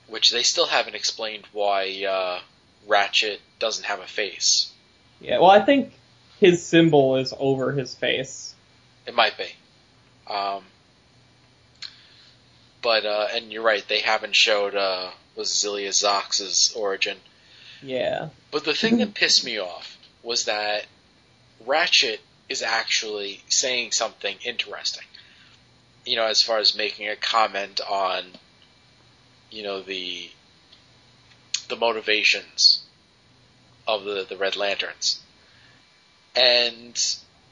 [0.07, 2.39] which they still haven't explained why uh,
[2.87, 4.71] Ratchet doesn't have a face.
[5.19, 5.39] Yeah.
[5.39, 5.93] Well, I think
[6.39, 8.53] his symbol is over his face.
[9.05, 9.47] It might be.
[10.31, 10.63] Um,
[12.81, 17.17] but uh, and you're right, they haven't showed uh, was Zilius Zox's origin.
[17.81, 18.29] Yeah.
[18.51, 20.85] But the thing that pissed me off was that
[21.65, 22.19] Ratchet
[22.49, 25.05] is actually saying something interesting.
[26.05, 28.23] You know, as far as making a comment on,
[29.51, 30.29] you know, the
[31.69, 32.83] the motivations
[33.87, 35.21] of the the Red Lanterns.
[36.35, 36.97] And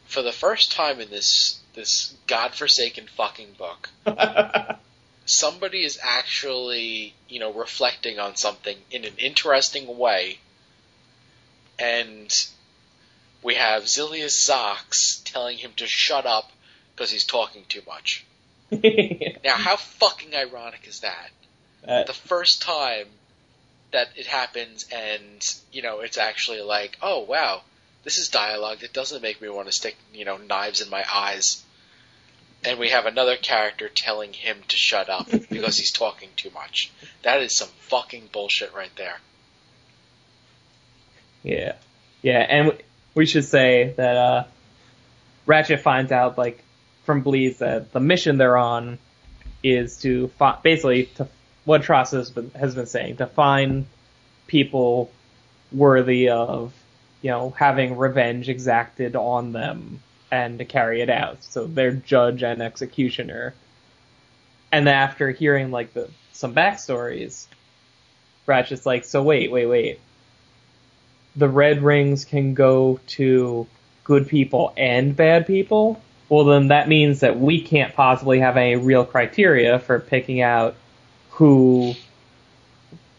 [0.06, 3.90] for the first time in this this godforsaken fucking book,
[5.26, 10.40] somebody is actually, you know, reflecting on something in an interesting way.
[11.78, 12.32] And
[13.44, 16.52] we have Zilius Zox telling him to shut up
[16.96, 18.26] because he's talking too much.
[19.44, 21.30] Now, how fucking ironic is that?
[21.88, 23.08] Uh, The first time
[23.92, 27.62] that it happens, and, you know, it's actually like, oh, wow,
[28.04, 31.04] this is dialogue that doesn't make me want to stick, you know, knives in my
[31.12, 31.64] eyes.
[32.64, 36.92] And we have another character telling him to shut up because he's talking too much.
[37.24, 39.18] That is some fucking bullshit right there.
[41.44, 41.74] Yeah,
[42.24, 42.78] yeah, and
[43.14, 44.44] we should say that uh,
[45.46, 46.64] Ratchet finds out like
[47.06, 48.98] from Bleez that the mission they're on
[49.64, 51.28] is to fi- basically to
[51.66, 53.86] what Tross has been has been saying to find
[54.48, 55.12] people
[55.72, 56.74] worthy of
[57.22, 60.00] you know having revenge exacted on them
[60.32, 61.44] and to carry it out.
[61.44, 63.54] So they're judge and executioner.
[64.72, 67.48] And after hearing like the some backstories,
[68.46, 70.00] Ratchet's like, so wait, wait, wait
[71.36, 73.68] the red rings can go to
[74.04, 78.76] good people and bad people, well then that means that we can't possibly have any
[78.76, 80.76] real criteria for picking out
[81.36, 81.94] who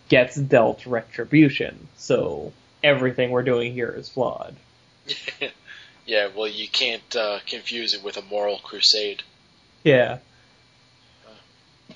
[0.09, 1.89] gets dealt retribution.
[1.97, 2.53] So
[2.83, 4.57] everything we're doing here is flawed.
[6.07, 9.23] yeah, well, you can't uh, confuse it with a moral crusade.
[9.85, 10.19] Yeah.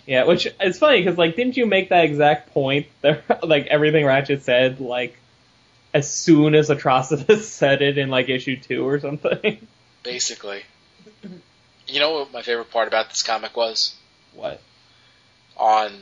[0.07, 2.87] Yeah, which is funny because like, didn't you make that exact point?
[3.01, 5.17] There, like everything Ratchet said, like
[5.95, 9.67] as soon as Atrocitus said it in like issue two or something.
[10.03, 10.63] Basically.
[11.87, 13.95] You know what my favorite part about this comic was?
[14.35, 14.61] What?
[15.61, 15.93] On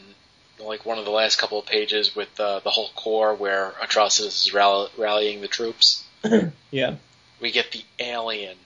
[0.61, 4.47] like one of the last couple of pages with uh, the whole Corps where Atrocitus
[4.47, 6.05] is rall- rallying the troops.
[6.71, 6.97] Yeah.
[7.41, 8.57] We get the alien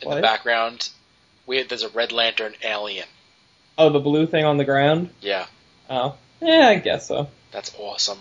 [0.00, 0.14] in What?
[0.16, 0.88] the background.
[1.46, 3.06] We there's a Red Lantern alien.
[3.76, 5.10] Oh, the blue thing on the ground.
[5.20, 5.46] Yeah,
[5.90, 7.28] Oh, yeah, I guess so.
[7.52, 8.18] that's awesome.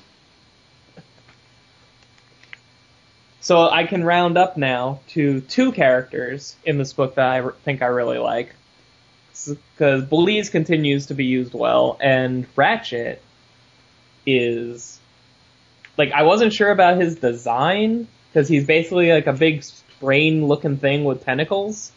[3.42, 7.82] So I can round up now to two characters in this book that I think
[7.82, 8.54] I really like.
[9.46, 13.22] Because Blaze continues to be used well, and Ratchet
[14.26, 15.00] is.
[15.98, 19.64] Like, I wasn't sure about his design, because he's basically like a big
[20.00, 21.92] brain looking thing with tentacles.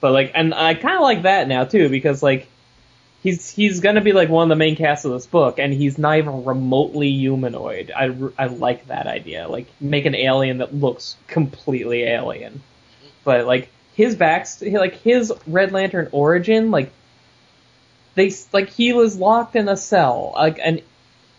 [0.00, 2.48] But, like, and I kind of like that now, too, because, like,
[3.22, 5.96] he's he's gonna be like one of the main casts of this book, and he's
[5.96, 7.92] not even remotely humanoid.
[7.94, 9.48] I, I like that idea.
[9.48, 12.62] Like make an alien that looks completely alien,
[13.24, 16.92] but like his back, like his Red Lantern origin, like
[18.14, 20.80] they like he was locked in a cell, like an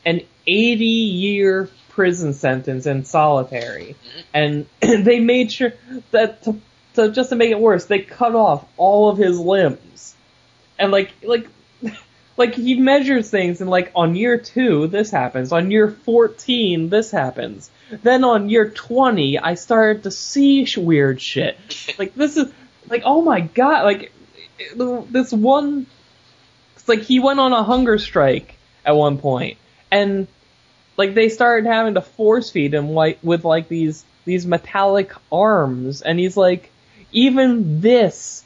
[0.05, 4.19] an eighty year prison sentence in solitary, mm-hmm.
[4.33, 4.65] and
[5.05, 5.73] they made sure
[6.11, 6.59] that to,
[6.95, 10.15] to just to make it worse, they cut off all of his limbs.
[10.77, 11.47] And like like
[12.37, 15.51] like he measures things and like on year two this happens.
[15.51, 17.69] On year 14 this happens
[18.01, 21.57] then on year 20 i started to see weird shit
[21.99, 22.51] like this is
[22.89, 24.11] like oh my god like
[24.75, 25.85] this one
[26.75, 28.55] it's like he went on a hunger strike
[28.85, 29.57] at one point
[29.91, 30.27] and
[30.97, 36.01] like they started having to force feed him like with like these these metallic arms
[36.01, 36.71] and he's like
[37.11, 38.43] even this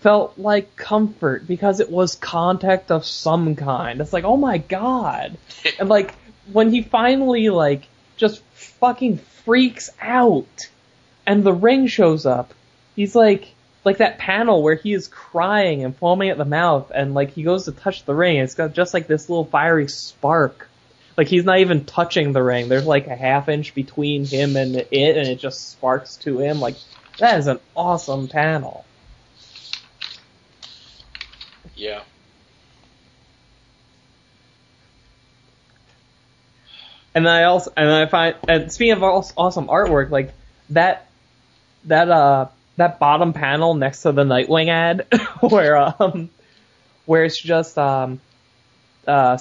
[0.00, 4.00] felt like comfort because it was contact of some kind.
[4.00, 5.36] It's like, oh my god.
[5.80, 6.14] and like
[6.52, 10.68] when he finally like just fucking freaks out
[11.26, 12.54] and the ring shows up,
[12.94, 13.48] he's like
[13.84, 17.44] like that panel where he is crying and foaming at the mouth and like he
[17.44, 20.68] goes to touch the ring and it's got just like this little fiery spark.
[21.16, 22.68] Like he's not even touching the ring.
[22.68, 26.60] There's like a half inch between him and it and it just sparks to him.
[26.60, 26.76] Like
[27.18, 28.84] that is an awesome panel.
[31.76, 32.02] Yeah.
[37.16, 40.34] And then I also and I find and speaking of awesome artwork, like
[40.68, 41.08] that
[41.86, 45.06] that uh that bottom panel next to the Nightwing ad
[45.40, 46.28] where um
[47.06, 48.20] where it's just um
[49.06, 49.38] uh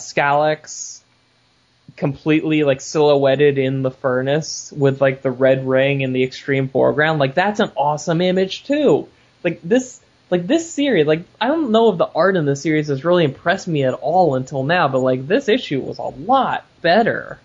[1.97, 7.19] completely like silhouetted in the furnace with like the red ring in the extreme foreground,
[7.19, 9.09] like that's an awesome image too.
[9.43, 9.99] Like this
[10.31, 13.25] like this series, like I don't know if the art in this series has really
[13.25, 17.37] impressed me at all until now, but like this issue was a lot better.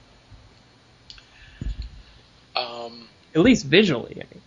[2.56, 4.16] Um, At least visually.
[4.16, 4.42] I mean.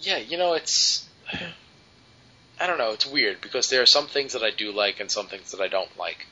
[0.00, 1.06] yeah, you know, it's.
[2.58, 5.10] I don't know, it's weird because there are some things that I do like and
[5.10, 6.26] some things that I don't like.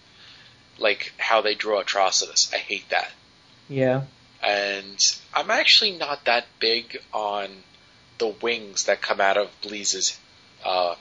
[0.79, 2.53] Like how they draw Atrocitus.
[2.55, 3.11] I hate that.
[3.69, 4.05] Yeah.
[4.43, 4.99] And
[5.35, 7.49] I'm actually not that big on
[8.19, 10.19] the wings that come out of Bleez's
[10.65, 10.95] uh,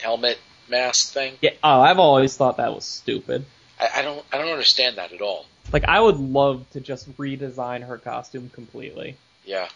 [0.00, 0.38] helmet
[0.68, 1.34] mask thing.
[1.40, 1.52] Yeah.
[1.62, 3.44] Oh, I've always thought that was stupid.
[3.78, 5.46] I, I don't I don't understand that at all.
[5.72, 9.16] Like I would love to just redesign her costume completely.
[9.44, 9.68] Yeah.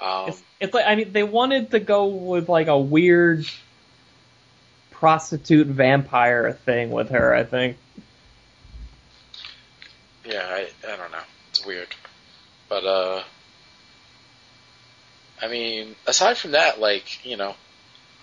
[0.00, 3.46] Um, It's, it's like I mean they wanted to go with like a weird
[4.90, 7.34] prostitute vampire thing with her.
[7.34, 7.76] I think.
[10.24, 11.18] Yeah, I, I don't know.
[11.50, 11.88] It's weird.
[12.68, 13.22] But, uh,
[15.40, 17.54] I mean, aside from that, like, you know,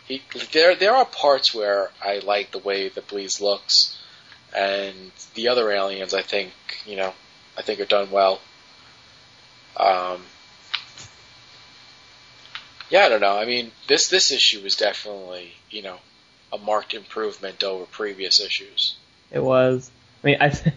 [0.05, 0.21] he,
[0.53, 3.97] there, there are parts where I like the way that Bleez looks,
[4.55, 4.95] and
[5.35, 6.51] the other aliens, I think,
[6.85, 7.13] you know,
[7.57, 8.39] I think are done well.
[9.77, 10.21] Um,
[12.89, 13.37] yeah, I don't know.
[13.37, 15.97] I mean, this, this issue was definitely, you know,
[16.51, 18.95] a marked improvement over previous issues.
[19.31, 19.89] It was.
[20.23, 20.49] I mean, I.
[20.49, 20.75] Th-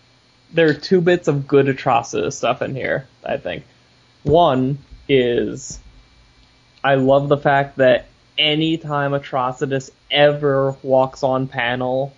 [0.52, 3.06] there are two bits of good Atrocitus stuff in here.
[3.24, 3.64] I think.
[4.22, 5.78] One is,
[6.84, 8.06] I love the fact that
[8.38, 12.14] anytime Atrocitus ever walks on panel,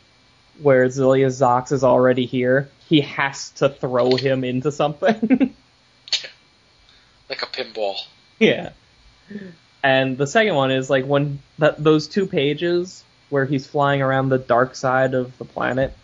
[0.60, 5.54] where Zilius Zox is already here, he has to throw him into something.
[7.32, 7.96] Like a pinball.
[8.38, 8.72] Yeah.
[9.82, 14.28] And the second one is like when that those two pages where he's flying around
[14.28, 15.96] the dark side of the planet.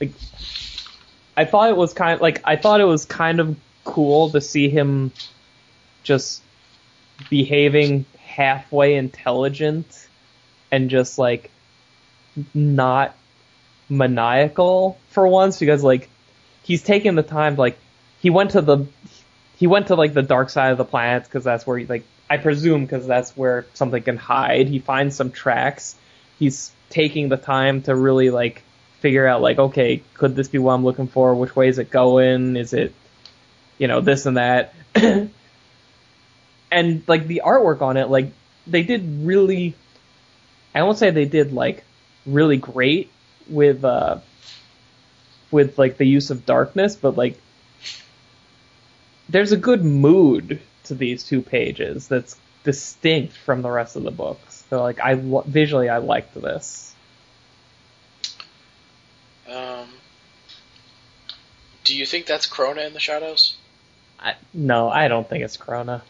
[0.00, 0.12] Like
[1.36, 3.54] I thought it was kind of, like I thought it was kind of
[3.84, 5.12] cool to see him
[6.04, 6.40] just
[7.28, 10.08] behaving halfway intelligent
[10.72, 11.50] and just like
[12.54, 13.14] not
[13.90, 16.08] maniacal for once because like
[16.62, 17.76] he's taking the time like
[18.20, 18.86] he went to the
[19.58, 22.04] he went to like the dark side of the planets because that's where he like
[22.30, 24.68] I presume because that's where something can hide.
[24.68, 25.96] He finds some tracks.
[26.38, 28.62] He's taking the time to really like
[29.00, 31.34] figure out like okay could this be what I'm looking for?
[31.34, 32.56] Which way is it going?
[32.56, 32.94] Is it
[33.78, 34.74] you know this and that?
[34.94, 35.30] and
[37.08, 38.30] like the artwork on it like
[38.66, 39.74] they did really
[40.74, 41.82] I won't say they did like
[42.26, 43.10] really great
[43.48, 44.18] with uh
[45.50, 47.40] with like the use of darkness, but like
[49.28, 54.10] there's a good mood to these two pages that's distinct from the rest of the
[54.10, 54.64] books.
[54.70, 56.94] So like I visually I liked this.
[59.48, 59.88] Um,
[61.84, 63.56] do you think that's Krona in the shadows?
[64.20, 66.02] I, no, I don't think it's Krona.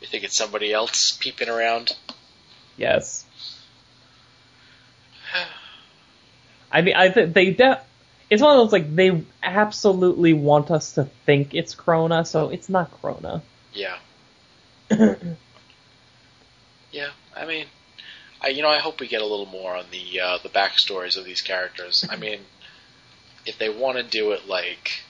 [0.00, 1.96] You think it's somebody else peeping around?
[2.76, 3.24] Yes.
[6.72, 7.80] I mean, I th- they de-
[8.30, 12.68] it's one of those like they absolutely want us to think it's Krona, so it's
[12.68, 13.40] not Krona.
[13.72, 13.96] Yeah.
[16.92, 17.66] yeah, I mean,
[18.40, 21.16] I you know I hope we get a little more on the uh, the backstories
[21.16, 22.06] of these characters.
[22.08, 22.40] I mean,
[23.46, 25.02] if they want to do it like,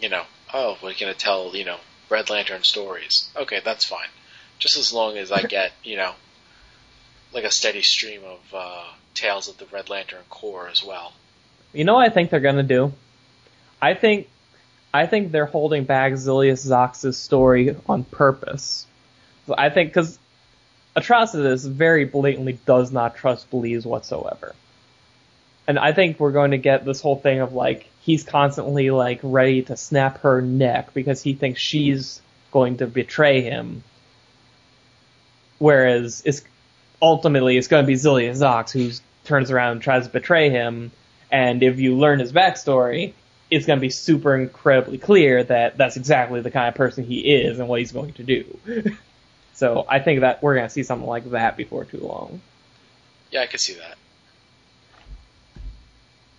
[0.00, 1.78] you know, oh, we're gonna tell you know
[2.08, 3.28] Red Lantern stories.
[3.36, 4.08] Okay, that's fine.
[4.58, 6.14] Just as long as I get you know
[7.32, 8.84] like a steady stream of uh,
[9.14, 11.12] tales of the Red Lantern Corps as well.
[11.72, 12.92] You know what I think they're gonna do?
[13.80, 14.28] I think
[14.92, 18.86] I think they're holding back Zilius Zox's story on purpose.
[19.56, 20.18] I think because
[20.96, 24.54] Atrocitus very blatantly does not trust Bleez whatsoever.
[25.66, 29.20] And I think we're going to get this whole thing of like he's constantly like
[29.22, 32.20] ready to snap her neck because he thinks she's
[32.50, 33.84] going to betray him.
[35.58, 36.42] Whereas it's
[37.00, 38.90] ultimately it's going to be Zilius Zox who
[39.24, 40.90] turns around and tries to betray him.
[41.30, 43.12] And if you learn his backstory,
[43.50, 47.20] it's going to be super incredibly clear that that's exactly the kind of person he
[47.20, 48.58] is and what he's going to do.
[49.54, 52.40] so I think that we're going to see something like that before too long.
[53.30, 53.96] Yeah, I could see that.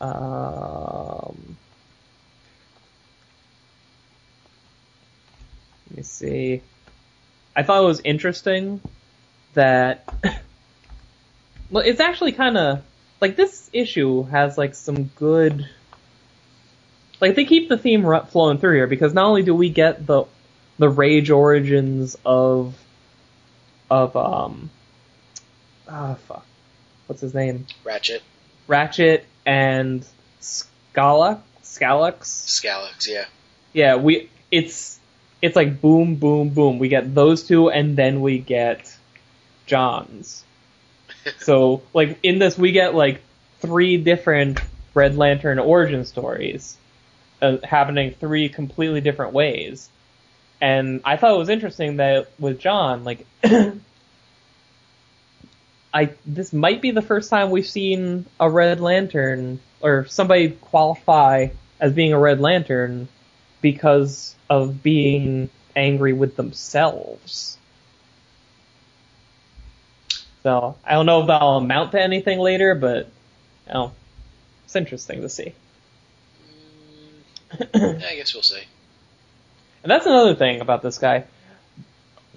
[0.02, 1.58] Um,
[5.90, 6.62] let me see.
[7.56, 8.82] I thought it was interesting
[9.54, 10.12] that
[11.72, 12.84] well, it's actually kind of
[13.22, 15.70] like this issue has like some good
[17.22, 20.26] like they keep the theme flowing through here because not only do we get the
[20.80, 22.76] the rage origins of
[23.90, 24.72] of um
[25.88, 26.46] ah oh, fuck.
[27.06, 27.68] What's his name?
[27.84, 28.24] Ratchet.
[28.68, 30.06] Ratchet and
[30.40, 33.26] Scala Skallox Skallox yeah.
[33.74, 35.00] Yeah we it's
[35.42, 36.80] it's like boom boom boom.
[36.80, 38.98] We get those two and then we get
[39.68, 40.44] Johns
[41.40, 43.22] so like in this we get like
[43.60, 44.60] three different
[44.94, 46.78] Red Lantern origin stories
[47.42, 49.90] uh, happening three completely different ways.
[50.62, 53.26] And I thought it was interesting that with John, like,
[55.94, 61.48] I this might be the first time we've seen a Red Lantern or somebody qualify
[61.80, 63.10] as being a Red Lantern
[63.60, 67.58] because of being angry with themselves.
[70.44, 73.10] So I don't know if that'll amount to anything later, but
[73.68, 73.92] you know,
[74.66, 75.54] it's interesting to see.
[77.60, 78.64] Mm, I guess we'll see.
[79.84, 81.26] And that's another thing about this guy.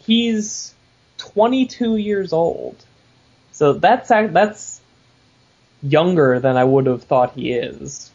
[0.04, 0.74] He's
[1.18, 2.76] 22 years old,
[3.52, 4.80] so that's that's
[5.82, 8.10] younger than I would have thought he is,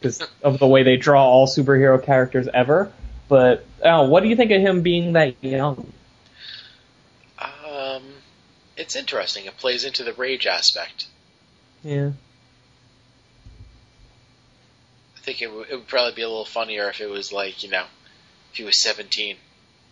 [0.00, 2.92] because of the way they draw all superhero characters ever.
[3.28, 5.90] But oh, what do you think of him being that young?
[8.82, 9.46] It's interesting.
[9.46, 11.06] It plays into the rage aspect.
[11.84, 12.10] Yeah.
[15.16, 17.62] I think it, w- it would probably be a little funnier if it was like,
[17.62, 17.84] you know,
[18.50, 19.36] if he was 17.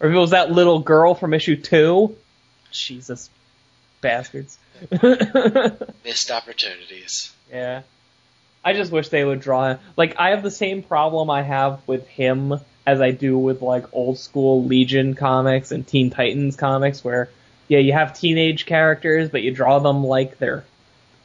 [0.00, 2.16] Or if it was that little girl from issue two.
[2.72, 3.30] Jesus.
[4.00, 4.58] Bastards.
[6.04, 7.32] Missed opportunities.
[7.48, 7.82] Yeah.
[8.64, 12.08] I just wish they would draw like I have the same problem I have with
[12.08, 12.54] him
[12.86, 17.30] as I do with like old school Legion comics and Teen Titans comics where
[17.70, 20.64] yeah, you have teenage characters but you draw them like they're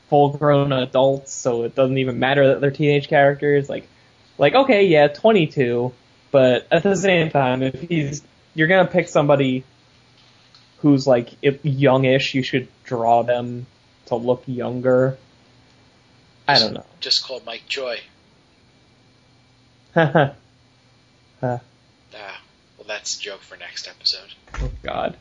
[0.09, 3.87] full grown adults so it doesn't even matter that they're teenage characters like
[4.37, 5.93] like okay, yeah, 22,
[6.31, 8.23] but at the same time if he's
[8.53, 9.63] you're going to pick somebody
[10.79, 13.65] who's like youngish, you should draw them
[14.07, 15.17] to look younger.
[16.47, 16.85] I don't know.
[16.99, 17.99] Just call Mike Joy.
[19.93, 20.33] huh.
[22.17, 22.41] Ah,
[22.77, 24.33] well, that's a joke for next episode.
[24.53, 25.17] Oh God.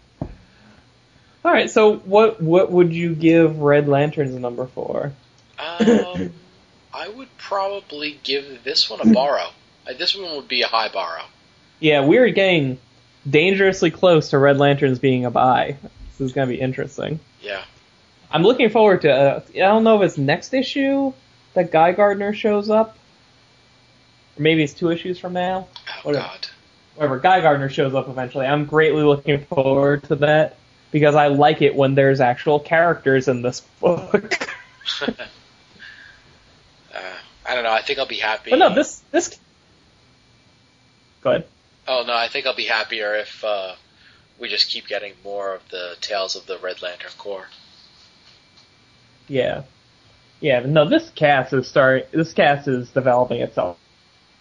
[1.44, 5.12] All right, so what what would you give Red Lanterns a number for?
[5.58, 6.32] Um,
[6.94, 9.48] I would probably give this one a borrow.
[9.86, 11.24] Uh, This one would be a high borrow.
[11.80, 12.78] Yeah, we're getting
[13.28, 15.76] dangerously close to Red Lanterns being a buy.
[16.12, 17.20] This is gonna be interesting.
[17.42, 17.62] Yeah.
[18.30, 19.12] I'm looking forward to.
[19.12, 21.12] Uh, I don't know if it's next issue
[21.52, 22.96] that Guy Gardner shows up,
[24.38, 25.68] or maybe it's two issues from now.
[25.88, 26.24] Oh Whatever.
[26.26, 26.46] God.
[26.96, 28.46] Whatever, Guy Gardner shows up eventually.
[28.46, 30.56] I'm greatly looking forward to that
[30.94, 34.48] because I like it when there's actual characters in this book.
[35.02, 35.12] uh,
[37.44, 37.72] I don't know.
[37.72, 38.50] I think I'll be happy.
[38.50, 39.36] but no, this this.
[41.20, 41.48] Go ahead.
[41.88, 43.74] Oh no, I think I'll be happier if uh,
[44.38, 47.48] we just keep getting more of the tales of the Red Lantern Corps.
[49.26, 49.64] Yeah,
[50.38, 50.60] yeah.
[50.60, 52.12] No, this cast is start.
[52.12, 53.78] This cast is developing itself.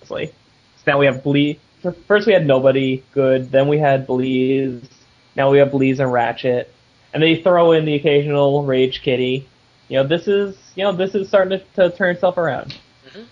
[0.02, 0.28] honestly.
[0.28, 1.60] So now we have Bleed.
[2.08, 3.52] First we had nobody good.
[3.52, 4.88] Then we had Bleez.
[5.36, 6.72] Now we have Bleez and Ratchet,
[7.14, 9.48] and they throw in the occasional Rage Kitty.
[9.88, 12.78] You know, this is you know this is starting to, to turn itself around.
[13.08, 13.26] Mhm.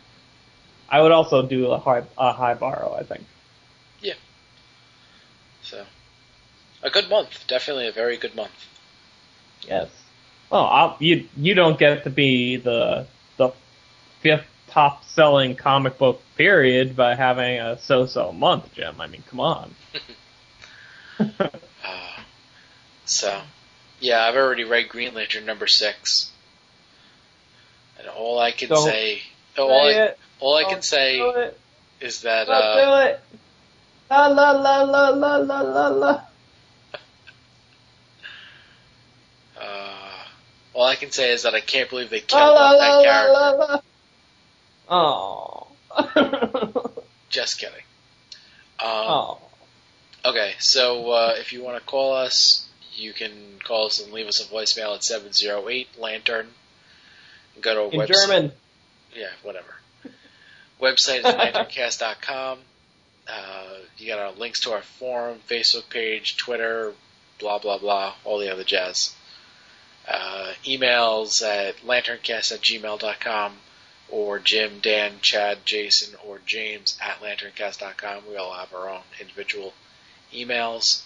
[0.89, 2.93] I would also do a high a high borrow.
[2.93, 3.23] I think.
[4.01, 4.13] Yeah.
[5.63, 5.85] So,
[6.83, 7.45] a good month.
[7.47, 8.51] Definitely a very good month.
[9.61, 9.89] Yes.
[10.49, 13.07] Well, I'll, you you don't get to be the
[13.37, 13.51] the
[14.21, 18.99] fifth top selling comic book period by having a so so month, Jim.
[18.99, 19.75] I mean, come on.
[23.11, 23.41] So,
[23.99, 26.31] yeah, I've already read Green Lantern number six,
[27.99, 29.21] and all I can Don't say,
[29.57, 31.19] all I, all I can say
[31.99, 33.19] is that uh, do it.
[34.09, 36.21] La la la la la la la la.
[39.59, 40.23] uh,
[40.73, 43.03] all I can say is that I can't believe they killed la off la that
[43.03, 43.81] character.
[44.89, 45.67] la la.
[45.99, 47.01] Oh.
[47.29, 47.83] Just kidding.
[48.79, 49.37] Um, oh.
[50.23, 52.67] Okay, so uh, if you want to call us,
[53.01, 53.31] you can
[53.63, 56.47] call us and leave us a voicemail at 708 Lantern.
[57.59, 58.27] Go to our In website.
[58.27, 58.51] German.
[59.15, 59.73] Yeah, whatever.
[60.81, 62.59] Website is lanterncast.com.
[63.27, 63.63] Uh,
[63.97, 66.93] you got our links to our forum, Facebook page, Twitter,
[67.39, 69.13] blah, blah, blah, all the other jazz.
[70.07, 73.53] Uh, emails at lanterncast at gmail.com
[74.09, 78.23] or Jim, Dan, Chad, Jason, or James at lanterncast.com.
[78.29, 79.73] We all have our own individual
[80.33, 81.03] emails.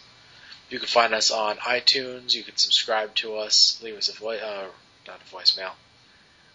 [0.69, 2.33] You can find us on iTunes.
[2.33, 3.79] You can subscribe to us.
[3.83, 4.65] Leave us a voice, uh,
[5.07, 5.71] not a voicemail,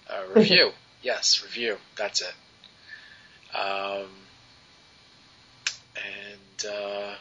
[0.08, 0.72] a review.
[1.02, 1.76] yes, review.
[1.96, 2.34] That's it.
[3.56, 4.08] Um,
[5.96, 7.14] and uh,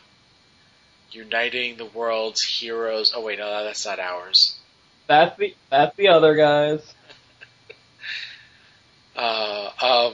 [1.12, 3.14] uniting the world's heroes.
[3.16, 4.56] Oh wait, no, that's not ours.
[5.08, 6.82] That's the that's the other guys.
[9.16, 10.14] Uh, um,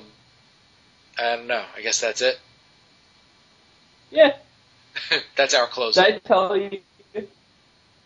[1.19, 1.63] I don't know.
[1.77, 2.39] I guess that's it.
[4.09, 4.35] Yeah.
[5.35, 6.03] that's our closing.
[6.03, 6.79] Did I tell you?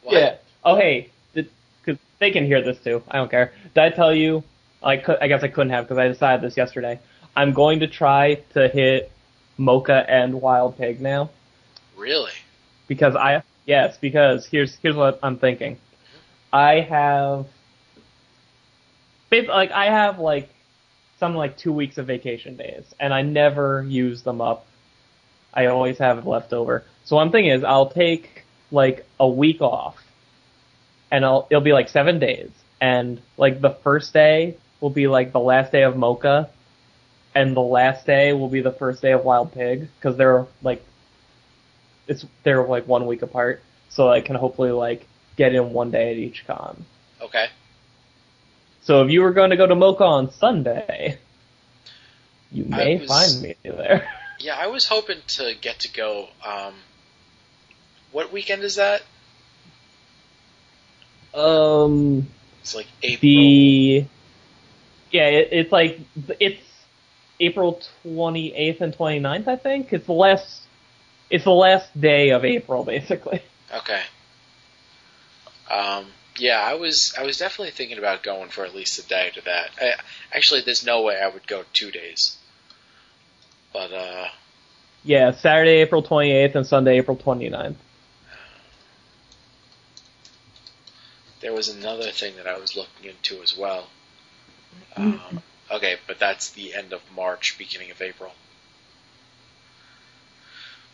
[0.03, 0.13] What?
[0.13, 0.35] Yeah.
[0.63, 3.03] Oh, hey, because they can hear this too.
[3.09, 3.53] I don't care.
[3.75, 4.43] Did I tell you?
[4.81, 5.17] I could.
[5.21, 6.99] I guess I couldn't have because I decided this yesterday.
[7.35, 9.11] I'm going to try to hit
[9.59, 11.29] MoCCA and Wild Pig now
[11.97, 12.31] Really?
[12.87, 15.77] because I yes because here's here's what I'm thinking.
[16.51, 17.45] I have
[19.31, 20.49] like I have like
[21.19, 24.65] some like two weeks of vacation days and I never use them up.
[25.53, 26.83] I always have it left over.
[27.05, 29.97] So one thing is I'll take like a week off
[31.11, 35.31] and I'll it'll be like seven days and like the first day will be like
[35.31, 36.49] the last day of MoCCA
[37.35, 40.83] and the last day will be the first day of Wild Pig because they're like
[42.07, 45.07] it's they're like one week apart, so I can hopefully like
[45.37, 46.85] get in one day at each con.
[47.21, 47.47] Okay.
[48.81, 51.19] So if you were going to go to MoCCA on Sunday,
[52.51, 54.11] you may was- find me there.
[54.39, 56.29] Yeah, I was hoping to get to go.
[56.45, 56.73] Um,
[58.11, 59.01] what weekend is that?
[61.33, 62.27] Um,
[62.61, 63.19] It's like April.
[63.21, 64.05] the
[65.11, 65.99] yeah, it, it's like
[66.39, 66.61] it's
[67.39, 69.93] April 28th and 29th, I think.
[69.93, 70.61] It's the last
[71.29, 73.41] it's the last day of April, basically.
[73.73, 74.01] Okay.
[75.69, 76.07] Um,
[76.39, 79.41] yeah, I was I was definitely thinking about going for at least a day to
[79.45, 79.69] that.
[79.79, 79.93] I,
[80.33, 82.38] actually, there's no way I would go two days.
[83.73, 84.27] But uh,
[85.03, 87.75] Yeah, Saturday, April 28th, and Sunday, April 29th.
[91.41, 93.87] there was another thing that I was looking into as well.
[94.95, 95.41] Um,
[95.71, 98.31] okay, but that's the end of March, beginning of April.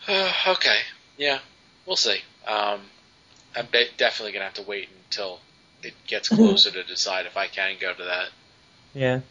[0.07, 0.80] Uh, okay,
[1.18, 1.39] yeah,
[1.85, 2.19] we'll see.
[2.47, 2.81] Um,
[3.56, 5.39] I'm de- definitely gonna have to wait until
[5.81, 8.30] it gets closer to decide if I can go to that.
[8.93, 9.22] Yeah.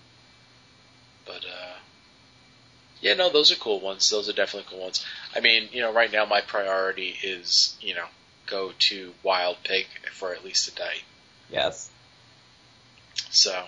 [1.27, 1.75] But uh,
[3.05, 4.11] yeah, no, those are cool ones.
[4.11, 5.05] Those are definitely cool ones.
[5.37, 8.07] I mean, you know, right now my priority is you know
[8.47, 10.95] go to Wild Pig for at least a day.
[11.51, 11.91] Yes.
[13.31, 13.65] So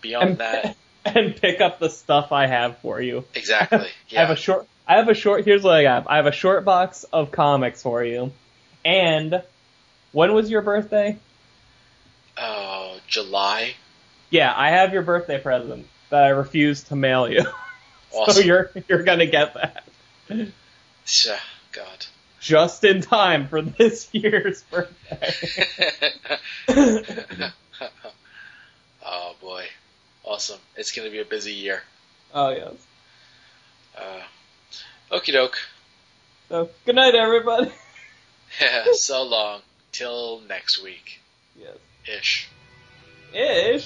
[0.00, 3.24] beyond And, that, and pick up the stuff I have for you.
[3.34, 3.78] exactly.
[3.80, 4.20] I Yeah.
[4.20, 4.66] have a short.
[4.86, 5.44] I have a short.
[5.44, 6.06] Here's what I got.
[6.08, 8.32] I have a short box of comics for you.
[8.84, 9.42] And
[10.12, 11.18] when was your birthday?
[12.38, 13.74] oh, July.
[14.30, 17.44] Yeah, I have your birthday present that I refused to mail you.
[18.10, 19.84] so you're you're gonna get that
[21.04, 21.36] Sha-
[21.72, 22.06] God.
[22.40, 25.32] just in time for this year's birthday.
[29.04, 29.64] oh boy,
[30.24, 30.58] awesome!
[30.76, 31.82] It's gonna be a busy year.
[32.34, 32.74] oh yes.
[33.96, 34.22] Uh,
[35.16, 35.58] okie doke.
[36.48, 37.70] So good night, everybody.
[38.62, 38.86] Yeah.
[38.94, 39.60] So long
[39.92, 41.20] till next week
[41.54, 41.76] Yes.
[42.06, 42.48] ish.
[43.34, 43.78] Eh.